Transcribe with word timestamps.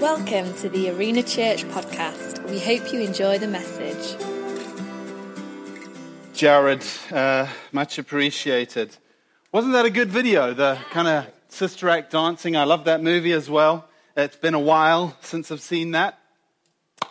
Welcome 0.00 0.54
to 0.58 0.68
the 0.68 0.90
Arena 0.90 1.24
Church 1.24 1.64
podcast. 1.64 2.48
We 2.48 2.60
hope 2.60 2.92
you 2.92 3.00
enjoy 3.00 3.38
the 3.38 3.48
message. 3.48 4.16
Jared, 6.32 6.84
uh, 7.10 7.48
much 7.72 7.98
appreciated. 7.98 8.96
Wasn't 9.50 9.72
that 9.72 9.86
a 9.86 9.90
good 9.90 10.10
video? 10.10 10.54
The 10.54 10.78
kind 10.90 11.08
of 11.08 11.26
Sister 11.48 11.88
Act 11.88 12.12
dancing. 12.12 12.56
I 12.56 12.62
love 12.62 12.84
that 12.84 13.02
movie 13.02 13.32
as 13.32 13.50
well. 13.50 13.88
It's 14.16 14.36
been 14.36 14.54
a 14.54 14.60
while 14.60 15.16
since 15.20 15.50
I've 15.50 15.60
seen 15.60 15.90
that. 15.90 16.16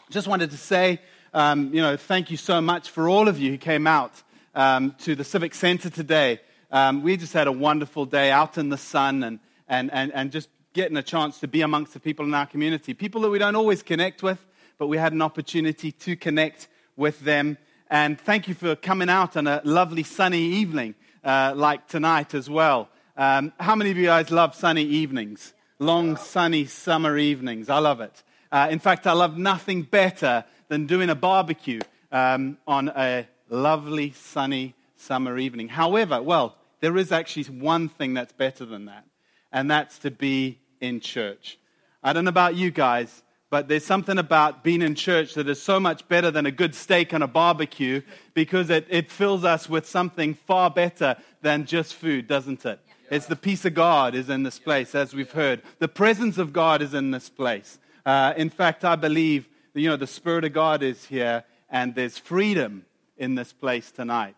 Just 0.09 0.29
wanted 0.29 0.51
to 0.51 0.57
say, 0.57 1.01
um, 1.33 1.73
you 1.73 1.81
know, 1.81 1.97
thank 1.97 2.31
you 2.31 2.37
so 2.37 2.61
much 2.61 2.89
for 2.89 3.09
all 3.09 3.27
of 3.27 3.37
you 3.37 3.51
who 3.51 3.57
came 3.57 3.85
out 3.85 4.13
um, 4.55 4.95
to 4.99 5.13
the 5.13 5.25
Civic 5.25 5.53
Center 5.55 5.89
today. 5.89 6.39
Um, 6.71 7.03
we 7.03 7.17
just 7.17 7.33
had 7.33 7.47
a 7.47 7.51
wonderful 7.51 8.05
day 8.05 8.31
out 8.31 8.57
in 8.57 8.69
the 8.69 8.77
sun 8.77 9.23
and, 9.23 9.39
and, 9.67 9.91
and, 9.91 10.13
and 10.13 10.31
just 10.31 10.47
getting 10.77 10.95
a 10.97 11.01
chance 11.01 11.39
to 11.39 11.47
be 11.47 11.63
amongst 11.63 11.95
the 11.95 11.99
people 11.99 12.23
in 12.23 12.35
our 12.35 12.45
community. 12.45 12.93
People 12.93 13.21
that 13.21 13.31
we 13.31 13.39
don't 13.39 13.55
always 13.55 13.81
connect 13.81 14.21
with, 14.21 14.37
but 14.77 14.85
we 14.85 14.95
had 14.95 15.11
an 15.11 15.23
opportunity 15.23 15.91
to 15.91 16.15
connect 16.15 16.67
with 16.95 17.19
them. 17.21 17.57
And 17.89 18.21
thank 18.21 18.47
you 18.47 18.53
for 18.53 18.75
coming 18.75 19.09
out 19.09 19.35
on 19.35 19.47
a 19.47 19.59
lovely 19.63 20.03
sunny 20.03 20.39
evening 20.39 20.93
uh, 21.23 21.53
like 21.55 21.87
tonight 21.87 22.35
as 22.35 22.47
well. 22.47 22.89
Um, 23.17 23.53
how 23.59 23.73
many 23.73 23.89
of 23.89 23.97
you 23.97 24.05
guys 24.05 24.29
love 24.29 24.53
sunny 24.53 24.83
evenings? 24.83 25.55
Long, 25.79 26.15
sunny 26.15 26.65
summer 26.65 27.17
evenings. 27.17 27.69
I 27.69 27.79
love 27.79 27.99
it. 27.99 28.21
Uh, 28.51 28.67
in 28.69 28.77
fact, 28.77 29.07
I 29.07 29.13
love 29.13 29.35
nothing 29.35 29.81
better 29.81 30.45
than 30.67 30.85
doing 30.85 31.09
a 31.09 31.15
barbecue 31.15 31.81
um, 32.11 32.59
on 32.67 32.89
a 32.89 33.27
lovely, 33.49 34.11
sunny 34.11 34.75
summer 34.95 35.39
evening. 35.39 35.69
However, 35.69 36.21
well, 36.21 36.55
there 36.81 36.97
is 36.97 37.11
actually 37.11 37.45
one 37.45 37.89
thing 37.89 38.13
that's 38.13 38.33
better 38.33 38.63
than 38.63 38.85
that, 38.85 39.05
and 39.51 39.71
that's 39.71 39.97
to 39.99 40.11
be 40.11 40.59
in 40.81 40.99
church. 40.99 41.57
I 42.03 42.13
don't 42.13 42.25
know 42.25 42.29
about 42.29 42.55
you 42.55 42.71
guys, 42.71 43.23
but 43.49 43.67
there's 43.67 43.85
something 43.85 44.17
about 44.17 44.63
being 44.63 44.81
in 44.81 44.95
church 44.95 45.33
that 45.35 45.47
is 45.47 45.61
so 45.61 45.79
much 45.79 46.07
better 46.07 46.31
than 46.31 46.45
a 46.45 46.51
good 46.51 46.75
steak 46.75 47.13
on 47.13 47.21
a 47.21 47.27
barbecue 47.27 48.01
because 48.33 48.69
it, 48.69 48.85
it 48.89 49.09
fills 49.09 49.43
us 49.43 49.69
with 49.69 49.87
something 49.87 50.33
far 50.33 50.69
better 50.69 51.15
than 51.41 51.65
just 51.65 51.95
food, 51.95 52.27
doesn't 52.27 52.65
it? 52.65 52.79
It's 53.09 53.25
the 53.25 53.37
peace 53.37 53.63
of 53.63 53.73
God 53.73 54.15
is 54.15 54.29
in 54.29 54.43
this 54.43 54.59
place, 54.59 54.93
as 54.93 55.13
we've 55.13 55.31
heard. 55.31 55.61
The 55.79 55.87
presence 55.87 56.37
of 56.37 56.51
God 56.51 56.81
is 56.81 56.93
in 56.93 57.11
this 57.11 57.29
place. 57.29 57.79
Uh, 58.05 58.33
in 58.35 58.49
fact, 58.49 58.83
I 58.83 58.97
believe 58.97 59.47
you 59.73 59.89
know 59.89 59.95
the 59.95 60.07
Spirit 60.07 60.43
of 60.43 60.53
God 60.53 60.83
is 60.83 61.05
here, 61.05 61.45
and 61.69 61.95
there's 61.95 62.17
freedom 62.17 62.85
in 63.17 63.35
this 63.35 63.53
place 63.53 63.91
tonight. 63.91 64.35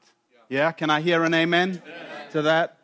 Yeah, 0.49 0.71
can 0.71 0.89
I 0.89 1.01
hear 1.01 1.23
an 1.23 1.33
amen, 1.33 1.81
amen. 1.83 2.31
to 2.31 2.41
that? 2.43 2.78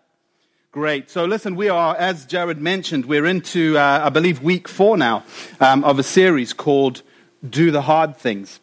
Great. 0.76 1.09
So, 1.09 1.23
listen, 1.23 1.56
we 1.56 1.70
are, 1.70 1.95
as 1.95 2.26
Jared 2.26 2.59
mentioned, 2.59 3.06
we're 3.06 3.26
into, 3.26 3.78
uh, 3.78 4.02
I 4.04 4.09
believe, 4.09 4.42
week 4.42 4.68
four 4.68 4.98
now 4.98 5.23
um, 5.62 5.86
of 5.86 6.00
a 6.00 6.04
series 6.04 6.52
called 6.52 7.02
Do 7.50 7.72
the 7.72 7.84
Hard 7.84 8.18
Things. 8.18 8.59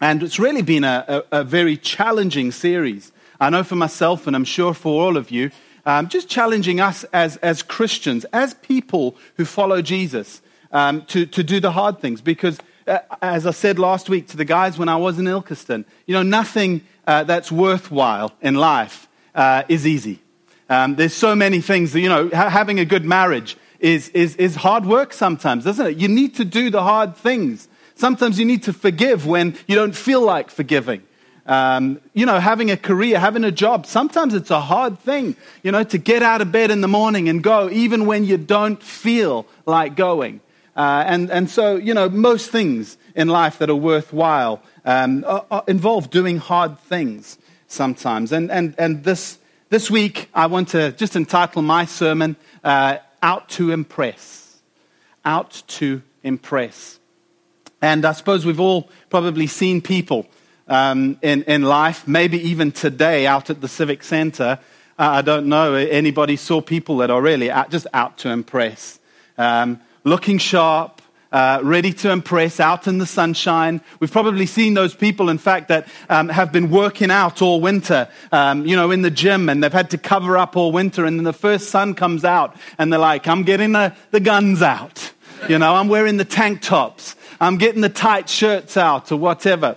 And 0.00 0.22
it's 0.22 0.38
really 0.38 0.62
been 0.62 0.84
a, 0.84 1.24
a, 1.32 1.40
a, 1.40 1.42
very 1.42 1.76
challenging 1.76 2.52
series. 2.52 3.10
I 3.40 3.50
know 3.50 3.64
for 3.64 3.74
myself, 3.74 4.28
and 4.28 4.36
I'm 4.36 4.44
sure 4.44 4.72
for 4.74 5.02
all 5.02 5.16
of 5.16 5.32
you, 5.32 5.50
um, 5.84 6.06
just 6.06 6.28
challenging 6.28 6.78
us 6.78 7.02
as, 7.12 7.36
as 7.38 7.64
Christians, 7.64 8.24
as 8.26 8.54
people 8.54 9.16
who 9.34 9.44
follow 9.44 9.82
Jesus, 9.82 10.42
um, 10.70 11.04
to, 11.06 11.26
to 11.26 11.42
do 11.42 11.58
the 11.58 11.72
hard 11.72 11.98
things. 11.98 12.20
Because, 12.20 12.60
uh, 12.86 13.00
as 13.20 13.44
I 13.44 13.50
said 13.50 13.76
last 13.76 14.08
week 14.08 14.28
to 14.28 14.36
the 14.36 14.44
guys 14.44 14.78
when 14.78 14.88
I 14.88 14.94
was 14.94 15.18
in 15.18 15.24
Ilkeston, 15.24 15.84
you 16.06 16.14
know, 16.14 16.22
nothing 16.22 16.82
uh, 17.08 17.24
that's 17.24 17.50
worthwhile 17.50 18.30
in 18.40 18.54
life 18.54 19.08
uh, 19.34 19.64
is 19.68 19.84
easy. 19.84 20.22
Um, 20.70 20.94
there's 20.94 21.14
so 21.14 21.34
many 21.34 21.60
things 21.60 21.92
that, 21.92 22.00
you 22.00 22.08
know, 22.08 22.30
ha- 22.32 22.48
having 22.48 22.78
a 22.78 22.84
good 22.84 23.04
marriage 23.04 23.56
is, 23.80 24.08
is, 24.10 24.36
is 24.36 24.54
hard 24.54 24.86
work 24.86 25.12
sometimes, 25.12 25.64
doesn't 25.64 25.84
it? 25.84 25.96
You 25.98 26.06
need 26.06 26.36
to 26.36 26.44
do 26.44 26.70
the 26.70 26.82
hard 26.82 27.16
things. 27.16 27.68
Sometimes 27.96 28.38
you 28.38 28.44
need 28.44 28.62
to 28.62 28.72
forgive 28.72 29.26
when 29.26 29.56
you 29.66 29.74
don't 29.74 29.96
feel 29.96 30.22
like 30.22 30.48
forgiving. 30.48 31.02
Um, 31.44 32.00
you 32.14 32.24
know, 32.24 32.38
having 32.38 32.70
a 32.70 32.76
career, 32.76 33.18
having 33.18 33.42
a 33.42 33.50
job, 33.50 33.84
sometimes 33.84 34.32
it's 34.32 34.52
a 34.52 34.60
hard 34.60 35.00
thing, 35.00 35.34
you 35.64 35.72
know, 35.72 35.82
to 35.82 35.98
get 35.98 36.22
out 36.22 36.40
of 36.40 36.52
bed 36.52 36.70
in 36.70 36.82
the 36.82 36.88
morning 36.88 37.28
and 37.28 37.42
go, 37.42 37.68
even 37.68 38.06
when 38.06 38.24
you 38.24 38.38
don't 38.38 38.80
feel 38.80 39.46
like 39.66 39.96
going. 39.96 40.40
Uh, 40.76 41.02
and, 41.04 41.30
and 41.30 41.50
so, 41.50 41.74
you 41.74 41.94
know, 41.94 42.08
most 42.08 42.50
things 42.50 42.96
in 43.16 43.26
life 43.26 43.58
that 43.58 43.68
are 43.68 43.74
worthwhile 43.74 44.62
um, 44.84 45.24
are, 45.26 45.44
are 45.50 45.64
involve 45.66 46.10
doing 46.10 46.38
hard 46.38 46.78
things 46.78 47.38
sometimes. 47.66 48.30
And, 48.30 48.52
and, 48.52 48.76
and 48.78 49.02
this 49.02 49.39
this 49.70 49.88
week, 49.88 50.28
I 50.34 50.46
want 50.46 50.70
to 50.70 50.90
just 50.92 51.14
entitle 51.14 51.62
my 51.62 51.84
sermon, 51.84 52.34
uh, 52.64 52.98
Out 53.22 53.48
to 53.50 53.70
Impress. 53.70 54.58
Out 55.24 55.62
to 55.68 56.02
Impress. 56.24 56.98
And 57.80 58.04
I 58.04 58.12
suppose 58.12 58.44
we've 58.44 58.58
all 58.58 58.90
probably 59.10 59.46
seen 59.46 59.80
people 59.80 60.26
um, 60.66 61.18
in, 61.22 61.44
in 61.44 61.62
life, 61.62 62.06
maybe 62.08 62.38
even 62.48 62.72
today 62.72 63.28
out 63.28 63.48
at 63.48 63.60
the 63.60 63.68
Civic 63.68 64.02
Center. 64.02 64.58
Uh, 64.98 65.08
I 65.08 65.22
don't 65.22 65.46
know, 65.46 65.74
anybody 65.74 66.34
saw 66.34 66.60
people 66.60 66.96
that 66.98 67.10
are 67.10 67.22
really 67.22 67.48
out, 67.48 67.70
just 67.70 67.86
out 67.94 68.18
to 68.18 68.28
impress. 68.28 68.98
Um, 69.38 69.80
looking 70.02 70.38
sharp, 70.38 70.99
uh, 71.32 71.60
ready 71.62 71.92
to 71.92 72.10
impress, 72.10 72.60
out 72.60 72.86
in 72.86 72.98
the 72.98 73.06
sunshine. 73.06 73.80
We've 74.00 74.10
probably 74.10 74.46
seen 74.46 74.74
those 74.74 74.94
people, 74.94 75.28
in 75.28 75.38
fact, 75.38 75.68
that 75.68 75.86
um, 76.08 76.28
have 76.28 76.52
been 76.52 76.70
working 76.70 77.10
out 77.10 77.40
all 77.42 77.60
winter, 77.60 78.08
um, 78.32 78.66
you 78.66 78.76
know, 78.76 78.90
in 78.90 79.02
the 79.02 79.10
gym, 79.10 79.48
and 79.48 79.62
they've 79.62 79.72
had 79.72 79.90
to 79.90 79.98
cover 79.98 80.36
up 80.36 80.56
all 80.56 80.72
winter. 80.72 81.04
And 81.04 81.18
then 81.18 81.24
the 81.24 81.32
first 81.32 81.70
sun 81.70 81.94
comes 81.94 82.24
out, 82.24 82.56
and 82.78 82.92
they're 82.92 83.00
like, 83.00 83.28
I'm 83.28 83.44
getting 83.44 83.72
the, 83.72 83.94
the 84.10 84.20
guns 84.20 84.62
out. 84.62 85.12
You 85.48 85.58
know, 85.58 85.74
I'm 85.74 85.88
wearing 85.88 86.16
the 86.16 86.24
tank 86.24 86.62
tops. 86.62 87.16
I'm 87.40 87.56
getting 87.56 87.80
the 87.80 87.88
tight 87.88 88.28
shirts 88.28 88.76
out, 88.76 89.10
or 89.12 89.16
whatever. 89.16 89.76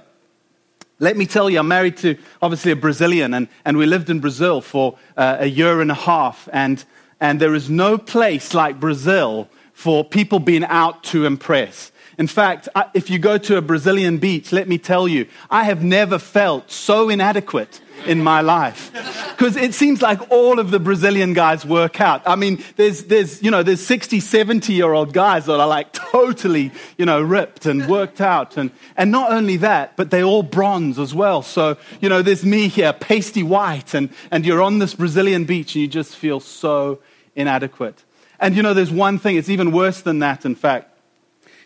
Let 0.99 1.17
me 1.17 1.25
tell 1.25 1.49
you, 1.49 1.59
I'm 1.59 1.67
married 1.67 1.97
to 1.97 2.17
obviously 2.41 2.71
a 2.71 2.75
Brazilian, 2.75 3.33
and, 3.33 3.47
and 3.65 3.77
we 3.77 3.85
lived 3.85 4.09
in 4.09 4.19
Brazil 4.19 4.61
for 4.61 4.97
uh, 5.17 5.37
a 5.39 5.47
year 5.47 5.81
and 5.81 5.91
a 5.91 5.95
half. 5.95 6.47
And, 6.53 6.83
and 7.19 7.39
there 7.39 7.53
is 7.53 7.69
no 7.69 7.97
place 7.97 8.53
like 8.53 8.79
Brazil 8.79 9.49
for 9.73 10.03
people 10.03 10.39
being 10.39 10.63
out 10.63 11.03
to 11.05 11.25
impress. 11.25 11.91
In 12.17 12.27
fact, 12.27 12.69
if 12.93 13.09
you 13.09 13.17
go 13.17 13.37
to 13.39 13.57
a 13.57 13.61
Brazilian 13.61 14.17
beach, 14.19 14.51
let 14.51 14.67
me 14.67 14.77
tell 14.77 15.07
you, 15.07 15.25
I 15.49 15.63
have 15.63 15.83
never 15.83 16.19
felt 16.19 16.69
so 16.69 17.09
inadequate 17.09 17.81
in 18.05 18.23
my 18.23 18.41
life. 18.41 18.91
Because 19.31 19.55
it 19.55 19.73
seems 19.73 20.01
like 20.01 20.31
all 20.31 20.59
of 20.59 20.69
the 20.69 20.79
Brazilian 20.79 21.33
guys 21.33 21.65
work 21.65 21.99
out. 22.01 22.21
I 22.27 22.35
mean, 22.35 22.63
there's, 22.75 23.05
there's, 23.05 23.41
you 23.41 23.49
know, 23.49 23.63
there's 23.63 23.83
60, 23.85 24.19
70 24.19 24.73
year 24.73 24.93
old 24.93 25.13
guys 25.13 25.45
that 25.47 25.59
are 25.59 25.67
like 25.67 25.91
totally, 25.93 26.71
you 26.97 27.05
know, 27.05 27.21
ripped 27.21 27.65
and 27.65 27.87
worked 27.87 28.21
out. 28.21 28.57
And, 28.57 28.69
and 28.95 29.11
not 29.11 29.31
only 29.31 29.57
that, 29.57 29.97
but 29.97 30.11
they 30.11 30.23
all 30.23 30.43
bronze 30.43 30.99
as 30.99 31.15
well. 31.15 31.41
So, 31.41 31.77
you 31.99 32.09
know, 32.09 32.21
there's 32.21 32.45
me 32.45 32.67
here, 32.67 32.93
pasty 32.93 33.41
white, 33.43 33.95
and, 33.95 34.09
and 34.29 34.45
you're 34.45 34.61
on 34.61 34.79
this 34.79 34.93
Brazilian 34.93 35.45
beach 35.45 35.75
and 35.75 35.81
you 35.81 35.87
just 35.87 36.15
feel 36.15 36.39
so 36.39 36.99
inadequate. 37.35 38.03
And 38.43 38.57
you 38.57 38.61
know, 38.61 38.73
there's 38.73 38.91
one 38.91 39.19
thing, 39.19 39.37
it's 39.37 39.47
even 39.47 39.71
worse 39.71 40.01
than 40.01 40.19
that, 40.19 40.43
in 40.43 40.53
fact. 40.53 40.99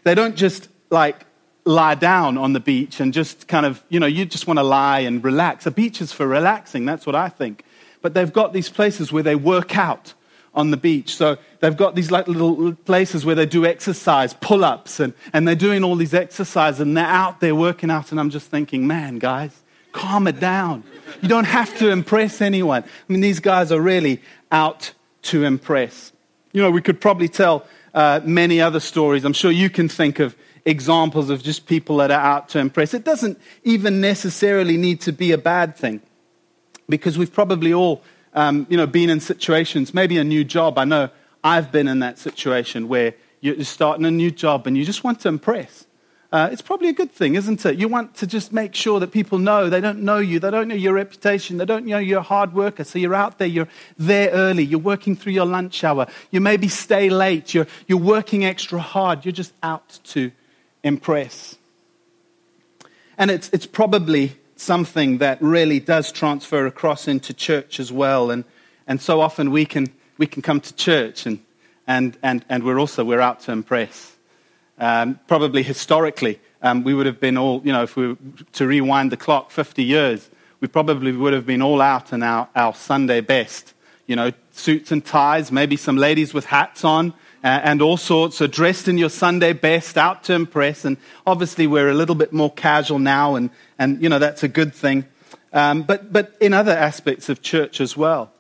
They 0.04 0.14
don't 0.14 0.36
just 0.36 0.70
like 0.92 1.26
lie 1.66 1.96
down 1.96 2.38
on 2.38 2.54
the 2.54 2.60
beach 2.60 3.00
and 3.00 3.12
just 3.12 3.48
kind 3.48 3.66
of, 3.66 3.84
you 3.90 4.00
know, 4.00 4.06
you 4.06 4.26
just 4.26 4.46
want 4.46 4.60
to 4.60 4.64
lie 4.64 5.00
and 5.00 5.24
relax. 5.24 5.66
A 5.66 5.72
beach 5.72 6.02
is 6.02 6.14
for 6.14 6.28
relaxing, 6.28 6.86
that's 6.86 7.08
what 7.08 7.16
I 7.16 7.30
think. 7.30 7.64
But 8.04 8.14
they've 8.14 8.32
got 8.32 8.54
these 8.54 8.70
places 8.70 9.12
where 9.12 9.24
they 9.24 9.34
work 9.34 9.76
out 9.76 10.14
on 10.54 10.70
the 10.70 10.78
beach. 10.78 11.16
So 11.16 11.40
they've 11.62 11.76
got 11.76 11.96
these 11.96 12.12
like 12.12 12.28
little 12.28 12.74
places 12.74 13.26
where 13.26 13.34
they 13.34 13.48
do 13.48 13.66
exercise, 13.66 14.36
pull 14.36 14.64
ups, 14.64 15.00
and, 15.00 15.16
and 15.34 15.48
they're 15.48 15.56
doing 15.56 15.84
all 15.84 15.96
these 15.96 16.14
exercises 16.14 16.80
and 16.80 16.96
they're 16.96 17.06
out 17.06 17.40
there 17.40 17.56
working 17.56 17.90
out. 17.90 18.12
And 18.12 18.20
I'm 18.20 18.30
just 18.30 18.52
thinking, 18.52 18.86
man, 18.86 19.18
guys, 19.18 19.64
calm 19.94 20.28
it 20.28 20.40
down. 20.40 20.84
You 21.24 21.28
don't 21.28 21.46
have 21.46 21.76
to 21.80 21.90
impress 21.90 22.40
anyone. 22.40 22.84
I 22.84 23.12
mean, 23.12 23.22
these 23.22 23.40
guys 23.40 23.72
are 23.72 23.82
really 23.82 24.22
out 24.52 24.94
to 25.24 25.44
impress. 25.44 26.14
You 26.52 26.62
know, 26.62 26.72
we 26.72 26.82
could 26.82 27.00
probably 27.00 27.28
tell 27.28 27.66
uh, 27.94 28.22
many 28.24 28.62
other 28.62 28.80
stories. 28.80 29.26
I'm 29.26 29.34
sure 29.34 29.52
you 29.52 29.70
can 29.70 29.90
think 29.90 30.20
of 30.20 30.36
examples 30.66 31.30
of 31.30 31.42
just 31.42 31.66
people 31.66 31.98
that 31.98 32.12
are 32.12 32.20
out 32.20 32.50
to 32.50 32.60
impress. 32.60 32.94
It 32.94 33.04
doesn't 33.04 33.40
even 33.64 34.02
necessarily 34.02 34.78
need 34.78 35.02
to 35.02 35.12
be 35.12 35.32
a 35.32 35.38
bad 35.38 35.76
thing 35.76 36.02
because 36.90 37.18
we've 37.18 37.32
probably 37.32 37.74
all, 37.74 38.04
um, 38.34 38.68
you 38.70 38.78
know, 38.78 38.88
been 38.88 39.10
in 39.10 39.20
situations, 39.20 39.94
maybe 39.94 40.18
a 40.18 40.24
new 40.24 40.44
job. 40.44 40.78
I 40.78 40.86
know 40.86 41.10
I've 41.44 41.72
been 41.72 41.88
in 41.88 42.00
that 42.00 42.20
situation 42.20 42.88
where 42.88 43.14
you're 43.40 43.64
starting 43.64 44.06
a 44.06 44.12
new 44.12 44.32
job 44.32 44.68
and 44.68 44.78
you 44.78 44.84
just 44.84 45.04
want 45.04 45.22
to 45.22 45.30
impress 45.30 45.86
uh, 46.30 46.50
it's 46.52 46.62
probably 46.62 46.90
a 46.90 46.94
good 46.94 47.12
thing, 47.12 47.36
isn't 47.36 47.66
it? 47.66 47.78
You 47.78 47.88
want 47.88 48.16
to 48.16 48.28
just 48.28 48.52
make 48.52 48.76
sure 48.76 49.00
that 49.00 49.12
people 49.12 49.38
know 49.38 49.70
they 49.70 49.80
don't 49.80 50.04
know 50.04 50.18
you, 50.18 50.40
they 50.40 50.52
don't 50.52 50.68
know 50.68 50.76
your 50.76 50.94
reputation, 50.94 51.58
they 51.58 51.66
don't 51.66 51.86
know 51.86 52.00
you're 52.00 52.20
a 52.20 52.24
hard 52.24 52.54
worker. 52.54 52.84
So 52.84 53.00
you're 53.00 53.16
out 53.16 53.38
there, 53.38 53.48
you're 53.48 53.70
there 53.98 54.30
early, 54.32 54.64
you're 54.64 54.80
working 54.80 55.16
through 55.16 55.34
your 55.34 55.46
lunch 55.46 55.86
hour, 55.86 56.06
you 56.30 56.42
maybe 56.42 56.68
stay 56.68 57.10
late, 57.10 57.54
you're, 57.54 57.68
you're 57.88 57.98
working 57.98 58.44
extra 58.44 58.80
hard, 58.80 59.24
you're 59.24 59.32
just 59.32 59.54
out 59.64 60.00
to 60.06 60.32
impress. 60.84 61.56
And 63.18 63.32
it's, 63.32 63.50
it's 63.54 63.66
probably 63.66 64.36
something 64.58 65.20
that 65.20 65.42
really 65.42 65.80
does 65.80 66.12
transfer 66.12 66.66
across 66.66 67.08
into 67.08 67.34
church 67.34 67.80
as 67.80 67.90
well. 67.90 68.32
And, 68.32 68.44
and 68.86 69.00
so 69.00 69.22
often 69.22 69.52
we 69.52 69.66
can, 69.66 69.88
we 70.18 70.28
can 70.28 70.42
come 70.42 70.60
to 70.60 70.76
church 70.76 71.26
and, 71.26 71.40
and, 71.88 72.18
and, 72.22 72.44
and 72.50 72.66
we're 72.66 72.80
also 72.80 73.06
we're 73.06 73.22
out 73.22 73.40
to 73.42 73.54
impress. 73.54 74.17
Um, 74.78 75.20
probably 75.28 75.64
historically, 75.64 76.40
um, 76.62 76.84
we 76.84 76.94
would 76.94 77.06
have 77.06 77.20
been 77.20 77.38
all, 77.38 77.62
you 77.64 77.72
know, 77.72 77.84
if 77.84 77.96
we 77.96 78.10
were 78.10 78.18
to 78.54 78.68
rewind 78.68 79.12
the 79.12 79.18
clock 79.18 79.52
50 79.52 79.84
years, 79.84 80.30
we 80.60 80.68
probably 80.68 81.12
would 81.12 81.34
have 81.34 81.46
been 81.46 81.62
all 81.62 81.82
out 81.82 82.14
in 82.14 82.24
our, 82.24 82.48
our 82.56 82.74
Sunday 82.74 83.22
best. 83.22 83.74
You 84.06 84.16
know, 84.16 84.32
suits 84.52 84.92
and 84.92 85.04
ties, 85.04 85.52
maybe 85.52 85.76
some 85.76 85.98
ladies 85.98 86.34
with 86.34 86.46
hats 86.46 86.86
on, 86.86 87.14
uh, 87.44 87.48
and 87.64 87.82
all 87.82 87.98
sorts, 87.98 88.38
so 88.38 88.48
dressed 88.48 88.88
in 88.88 88.98
your 88.98 89.10
Sunday 89.10 89.54
best, 89.54 89.98
out 89.98 90.24
to 90.26 90.34
impress. 90.34 90.86
And 90.86 90.98
obviously, 91.26 91.68
we're 91.68 91.90
a 91.90 91.94
little 91.94 92.16
bit 92.16 92.32
more 92.32 92.52
casual 92.52 93.00
now, 93.00 93.36
and, 93.36 93.50
and 93.78 94.02
you 94.02 94.10
know, 94.10 94.20
that's 94.20 94.44
a 94.44 94.48
good 94.48 94.74
thing. 94.74 95.06
Um, 95.54 95.84
but, 95.84 96.12
but 96.12 96.36
in 96.40 96.54
other 96.54 96.72
aspects 96.72 97.30
of 97.30 97.42
church 97.42 97.82
as 97.82 97.98
well, 97.98 98.32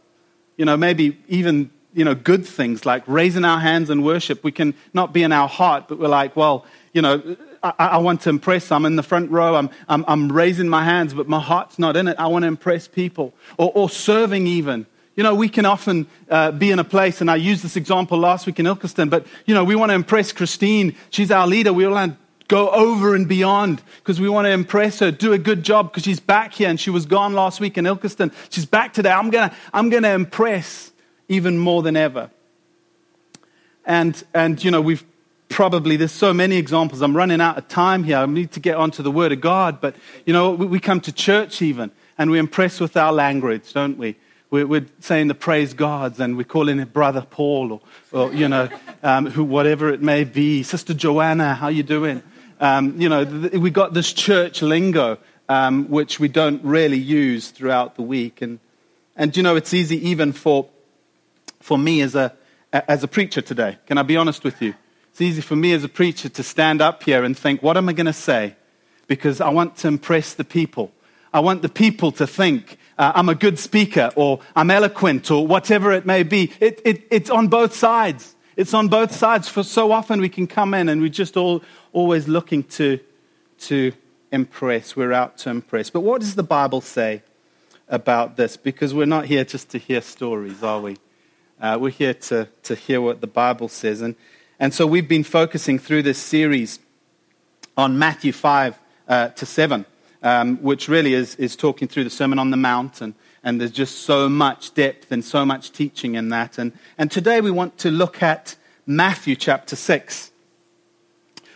you 0.55 0.65
know, 0.65 0.77
maybe 0.77 1.17
even 1.27 1.69
you 1.97 2.05
know, 2.05 2.13
good 2.13 2.45
things 2.45 2.85
like 2.85 3.03
raising 3.07 3.43
our 3.43 3.59
hands 3.59 3.89
in 3.89 4.03
worship. 4.03 4.43
We 4.43 4.51
can 4.51 4.75
not 4.93 5.13
be 5.13 5.23
in 5.23 5.31
our 5.31 5.47
heart, 5.47 5.87
but 5.87 5.97
we're 5.97 6.07
like, 6.07 6.35
well, 6.35 6.63
you 6.93 7.01
know, 7.01 7.35
I, 7.63 7.73
I 7.77 7.97
want 7.97 8.21
to 8.21 8.29
impress. 8.29 8.71
I'm 8.71 8.85
in 8.85 8.97
the 8.97 9.03
front 9.03 9.31
row. 9.31 9.55
I'm, 9.55 9.71
I'm, 9.89 10.05
I'm, 10.07 10.31
raising 10.31 10.69
my 10.69 10.83
hands, 10.83 11.15
but 11.15 11.27
my 11.27 11.39
heart's 11.39 11.79
not 11.79 11.97
in 11.97 12.07
it. 12.07 12.15
I 12.19 12.27
want 12.27 12.43
to 12.43 12.47
impress 12.47 12.87
people. 12.87 13.33
Or, 13.57 13.71
or 13.73 13.89
serving, 13.89 14.45
even. 14.45 14.85
You 15.15 15.23
know, 15.23 15.33
we 15.33 15.49
can 15.49 15.65
often 15.65 16.05
uh, 16.29 16.51
be 16.51 16.69
in 16.69 16.77
a 16.77 16.83
place, 16.83 17.19
and 17.19 17.31
I 17.31 17.37
used 17.37 17.63
this 17.63 17.75
example 17.75 18.19
last 18.19 18.45
week 18.45 18.59
in 18.59 18.67
Ilkeston, 18.67 19.09
but, 19.09 19.25
you 19.47 19.55
know, 19.55 19.63
we 19.63 19.75
want 19.75 19.89
to 19.89 19.95
impress 19.95 20.31
Christine. 20.31 20.95
She's 21.09 21.31
our 21.31 21.47
leader. 21.47 21.73
We 21.73 21.87
want 21.87 22.13
to 22.13 22.17
go 22.47 22.69
over 22.69 23.15
and 23.15 23.27
beyond 23.27 23.81
because 23.97 24.21
we 24.21 24.29
want 24.29 24.45
to 24.45 24.51
impress 24.51 24.99
her, 24.99 25.09
do 25.09 25.33
a 25.33 25.39
good 25.39 25.63
job 25.63 25.91
because 25.91 26.03
she's 26.03 26.19
back 26.19 26.53
here 26.53 26.69
and 26.69 26.79
she 26.79 26.91
was 26.91 27.07
gone 27.07 27.33
last 27.33 27.59
week 27.59 27.75
in 27.75 27.85
Ilkeston. 27.85 28.31
She's 28.51 28.67
back 28.67 28.93
today. 28.93 29.09
I'm 29.09 29.31
going 29.31 29.49
to 29.49 29.55
I'm 29.73 29.89
going 29.89 30.03
to 30.03 30.11
impress 30.11 30.91
even 31.29 31.57
more 31.57 31.81
than 31.81 31.95
ever. 31.95 32.29
And, 33.85 34.21
and, 34.33 34.61
you 34.63 34.71
know, 34.71 34.81
we've 34.81 35.03
probably, 35.49 35.95
there's 35.95 36.11
so 36.11 36.33
many 36.33 36.57
examples. 36.57 37.01
I'm 37.01 37.15
running 37.15 37.41
out 37.41 37.57
of 37.57 37.67
time 37.67 38.03
here. 38.03 38.17
I 38.17 38.25
need 38.25 38.51
to 38.53 38.59
get 38.59 38.75
onto 38.75 39.01
the 39.01 39.11
Word 39.11 39.31
of 39.31 39.41
God. 39.41 39.79
But, 39.79 39.95
you 40.25 40.33
know, 40.33 40.51
we, 40.51 40.65
we 40.65 40.79
come 40.79 40.99
to 41.01 41.11
church 41.11 41.61
even, 41.61 41.91
and 42.17 42.29
we 42.29 42.39
impress 42.39 42.79
with 42.79 42.97
our 42.97 43.13
language, 43.13 43.73
don't 43.73 43.97
we? 43.97 44.15
We're, 44.49 44.67
we're 44.67 44.85
saying 44.99 45.27
the 45.27 45.35
praise 45.35 45.73
gods, 45.73 46.19
and 46.19 46.37
we're 46.37 46.43
calling 46.43 46.79
it 46.79 46.93
Brother 46.93 47.21
Paul, 47.21 47.73
or, 47.73 47.81
or 48.11 48.33
you 48.33 48.47
know, 48.47 48.69
um, 49.03 49.27
who, 49.27 49.43
whatever 49.43 49.89
it 49.89 50.01
may 50.01 50.23
be. 50.23 50.63
Sister 50.63 50.93
Joanna, 50.93 51.53
how 51.53 51.67
you 51.67 51.83
doing? 51.83 52.23
Um, 52.59 52.99
you 52.99 53.09
know, 53.09 53.23
th- 53.23 53.53
we 53.53 53.69
got 53.69 53.93
this 53.93 54.11
church 54.13 54.61
lingo, 54.61 55.17
um, 55.47 55.89
which 55.89 56.19
we 56.19 56.27
don't 56.27 56.63
really 56.63 56.97
use 56.97 57.51
throughout 57.51 57.95
the 57.95 58.01
week. 58.01 58.41
And, 58.41 58.59
and, 59.15 59.35
you 59.35 59.43
know, 59.43 59.55
it's 59.55 59.73
easy 59.73 60.09
even 60.09 60.31
for 60.33 60.67
for 61.67 61.77
me 61.77 61.99
as 61.99 62.15
a, 62.15 62.33
as 62.71 63.03
a 63.03 63.09
preacher 63.09 63.41
today. 63.41 63.77
Can 63.87 63.97
I 63.97 64.03
be 64.03 64.15
honest 64.15 64.45
with 64.45 64.61
you? 64.61 64.73
It's 65.09 65.19
easy 65.19 65.41
for 65.41 65.57
me 65.57 65.73
as 65.73 65.83
a 65.83 65.89
preacher 65.89 66.29
to 66.29 66.41
stand 66.41 66.81
up 66.81 67.03
here 67.03 67.25
and 67.25 67.37
think, 67.37 67.61
what 67.61 67.75
am 67.75 67.89
I 67.89 67.93
going 67.93 68.05
to 68.05 68.13
say? 68.13 68.55
Because 69.07 69.41
I 69.41 69.49
want 69.49 69.75
to 69.79 69.89
impress 69.89 70.33
the 70.33 70.45
people. 70.45 70.93
I 71.33 71.41
want 71.41 71.63
the 71.63 71.69
people 71.69 72.13
to 72.13 72.25
think 72.25 72.77
uh, 72.97 73.11
I'm 73.13 73.27
a 73.27 73.35
good 73.35 73.59
speaker 73.59 74.11
or 74.15 74.39
I'm 74.55 74.71
eloquent 74.71 75.29
or 75.29 75.45
whatever 75.45 75.91
it 75.91 76.05
may 76.05 76.23
be. 76.23 76.53
It, 76.61 76.81
it, 76.85 77.05
it's 77.11 77.29
on 77.29 77.49
both 77.49 77.75
sides. 77.75 78.33
It's 78.55 78.73
on 78.73 78.87
both 78.87 79.11
sides. 79.11 79.49
For 79.49 79.61
so 79.61 79.91
often 79.91 80.21
we 80.21 80.29
can 80.29 80.47
come 80.47 80.73
in 80.73 80.87
and 80.87 81.01
we're 81.01 81.09
just 81.09 81.35
all 81.35 81.61
always 81.91 82.29
looking 82.29 82.63
to, 82.79 82.97
to 83.67 83.91
impress. 84.31 84.95
We're 84.95 85.11
out 85.11 85.37
to 85.39 85.49
impress. 85.49 85.89
But 85.89 85.99
what 85.99 86.21
does 86.21 86.35
the 86.35 86.43
Bible 86.43 86.79
say 86.79 87.23
about 87.89 88.37
this? 88.37 88.55
Because 88.55 88.93
we're 88.93 89.05
not 89.05 89.25
here 89.25 89.43
just 89.43 89.67
to 89.71 89.77
hear 89.77 89.99
stories, 89.99 90.63
are 90.63 90.79
we? 90.79 90.95
Uh, 91.59 91.75
we're 91.81 91.89
here 91.89 92.13
to, 92.13 92.47
to 92.61 92.75
hear 92.75 93.01
what 93.01 93.19
the 93.19 93.27
Bible 93.27 93.67
says. 93.67 94.01
And, 94.01 94.15
and 94.59 94.71
so 94.71 94.85
we've 94.85 95.07
been 95.07 95.23
focusing 95.23 95.79
through 95.79 96.03
this 96.03 96.19
series 96.19 96.77
on 97.75 97.97
Matthew 97.97 98.31
5 98.31 98.77
uh, 99.07 99.29
to 99.29 99.45
7, 99.45 99.83
um, 100.21 100.57
which 100.57 100.87
really 100.87 101.15
is, 101.15 101.33
is 101.37 101.55
talking 101.55 101.87
through 101.87 102.03
the 102.03 102.11
Sermon 102.11 102.37
on 102.37 102.51
the 102.51 102.57
Mount. 102.57 103.01
And, 103.01 103.15
and 103.43 103.59
there's 103.59 103.71
just 103.71 104.01
so 104.01 104.29
much 104.29 104.75
depth 104.75 105.11
and 105.11 105.25
so 105.25 105.47
much 105.47 105.71
teaching 105.71 106.13
in 106.13 106.29
that. 106.29 106.59
And, 106.59 106.73
and 106.95 107.09
today 107.09 107.41
we 107.41 107.49
want 107.49 107.79
to 107.79 107.89
look 107.89 108.21
at 108.21 108.55
Matthew 108.85 109.35
chapter 109.35 109.75
6 109.75 110.31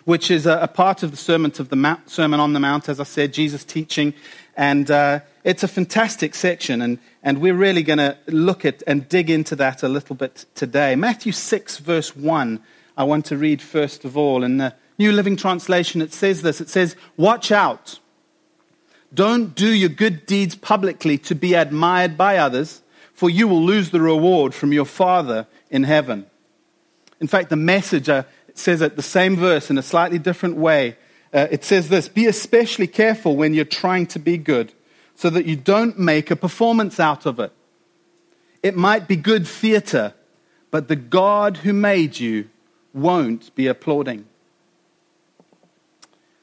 which 0.04 0.32
is 0.32 0.48
a, 0.48 0.68
part 0.68 1.04
of 1.04 1.12
the 1.12 1.16
Sermon, 1.18 1.54
of 1.60 1.70
the 1.70 1.76
Mount, 1.76 2.10
Sermon 2.10 2.40
on 2.40 2.54
the 2.54 2.60
Mount, 2.60 2.90
as 2.90 3.00
I 3.00 3.04
said, 3.04 3.32
Jesus 3.32 3.64
teaching. 3.64 4.16
And 4.58 4.90
uh, 4.90 5.20
it's 5.44 5.62
a 5.62 5.68
fantastic 5.68 6.34
section, 6.34 6.82
and, 6.82 6.98
and 7.24 7.40
we're 7.40 7.56
really 7.56 7.84
going 7.84 8.00
to 8.00 8.18
look 8.28 8.66
at 8.66 8.82
and 8.88 9.08
dig 9.08 9.30
into 9.30 9.56
that 9.58 9.84
a 9.84 9.88
little 9.88 10.16
bit 10.16 10.46
today. 10.56 10.96
Matthew 10.96 11.32
6, 11.32 11.78
verse 11.78 12.16
1, 12.16 12.62
I 12.98 13.04
want 13.04 13.26
to 13.26 13.38
read 13.38 13.62
first 13.62 14.06
of 14.06 14.18
all. 14.18 14.44
In 14.44 14.58
the 14.58 14.74
New 14.98 15.12
Living 15.12 15.36
Translation, 15.36 16.02
it 16.02 16.14
says 16.14 16.42
this 16.42 16.62
it 16.62 16.70
says, 16.70 16.96
Watch 17.18 17.52
out. 17.52 18.00
Don't 19.14 19.54
do 19.56 19.68
your 19.68 19.90
good 19.90 20.26
deeds 20.26 20.56
publicly 20.56 21.18
to 21.20 21.36
be 21.36 21.54
admired 21.54 22.18
by 22.18 22.38
others, 22.38 22.82
for 23.14 23.30
you 23.30 23.48
will 23.48 23.62
lose 23.62 23.92
the 23.92 24.02
reward 24.02 24.54
from 24.54 24.72
your 24.72 24.86
Father 24.86 25.48
in 25.70 25.84
heaven. 25.84 26.26
In 27.20 27.28
fact, 27.28 27.50
the 27.50 27.58
message 27.58 28.08
uh, 28.10 28.24
says 28.56 28.82
it 28.82 28.96
the 28.96 29.02
same 29.02 29.36
verse 29.36 29.70
in 29.70 29.78
a 29.78 29.84
slightly 29.84 30.18
different 30.18 30.56
way. 30.56 30.96
Uh, 31.34 31.48
it 31.52 31.64
says 31.64 31.90
this 31.90 32.08
Be 32.08 32.26
especially 32.26 32.88
careful 32.88 33.36
when 33.36 33.54
you're 33.54 33.66
trying 33.66 34.08
to 34.08 34.20
be 34.20 34.38
good 34.38 34.74
so 35.22 35.30
that 35.30 35.46
you 35.46 35.56
don't 35.56 36.00
make 36.00 36.32
a 36.32 36.36
performance 36.36 37.00
out 37.00 37.28
of 37.28 37.40
it. 37.40 37.52
It 38.64 38.76
might 38.76 39.08
be 39.08 39.16
good 39.16 39.48
theater, 39.48 40.16
but 40.72 40.88
the 40.88 40.96
God 40.96 41.58
who 41.58 41.74
made 41.74 42.20
you 42.20 42.50
won't 42.92 43.54
be 43.54 43.68
applauding. 43.68 44.26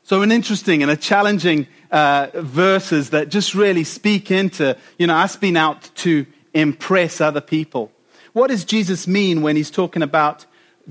So, 0.04 0.22
an 0.22 0.30
interesting 0.30 0.80
and 0.82 0.92
a 0.92 0.96
challenging 0.96 1.66
uh, 1.90 2.28
verses 2.34 3.10
that 3.10 3.30
just 3.30 3.52
really 3.52 3.82
speak 3.82 4.30
into, 4.30 4.76
you 4.96 5.08
know, 5.08 5.16
us 5.16 5.34
being 5.34 5.56
out 5.56 5.90
to 5.96 6.24
impress 6.54 7.20
other 7.20 7.40
people. 7.40 7.90
What 8.32 8.46
does 8.46 8.64
Jesus 8.64 9.08
mean 9.08 9.42
when 9.42 9.56
he's 9.56 9.72
talking 9.72 10.04
about 10.04 10.46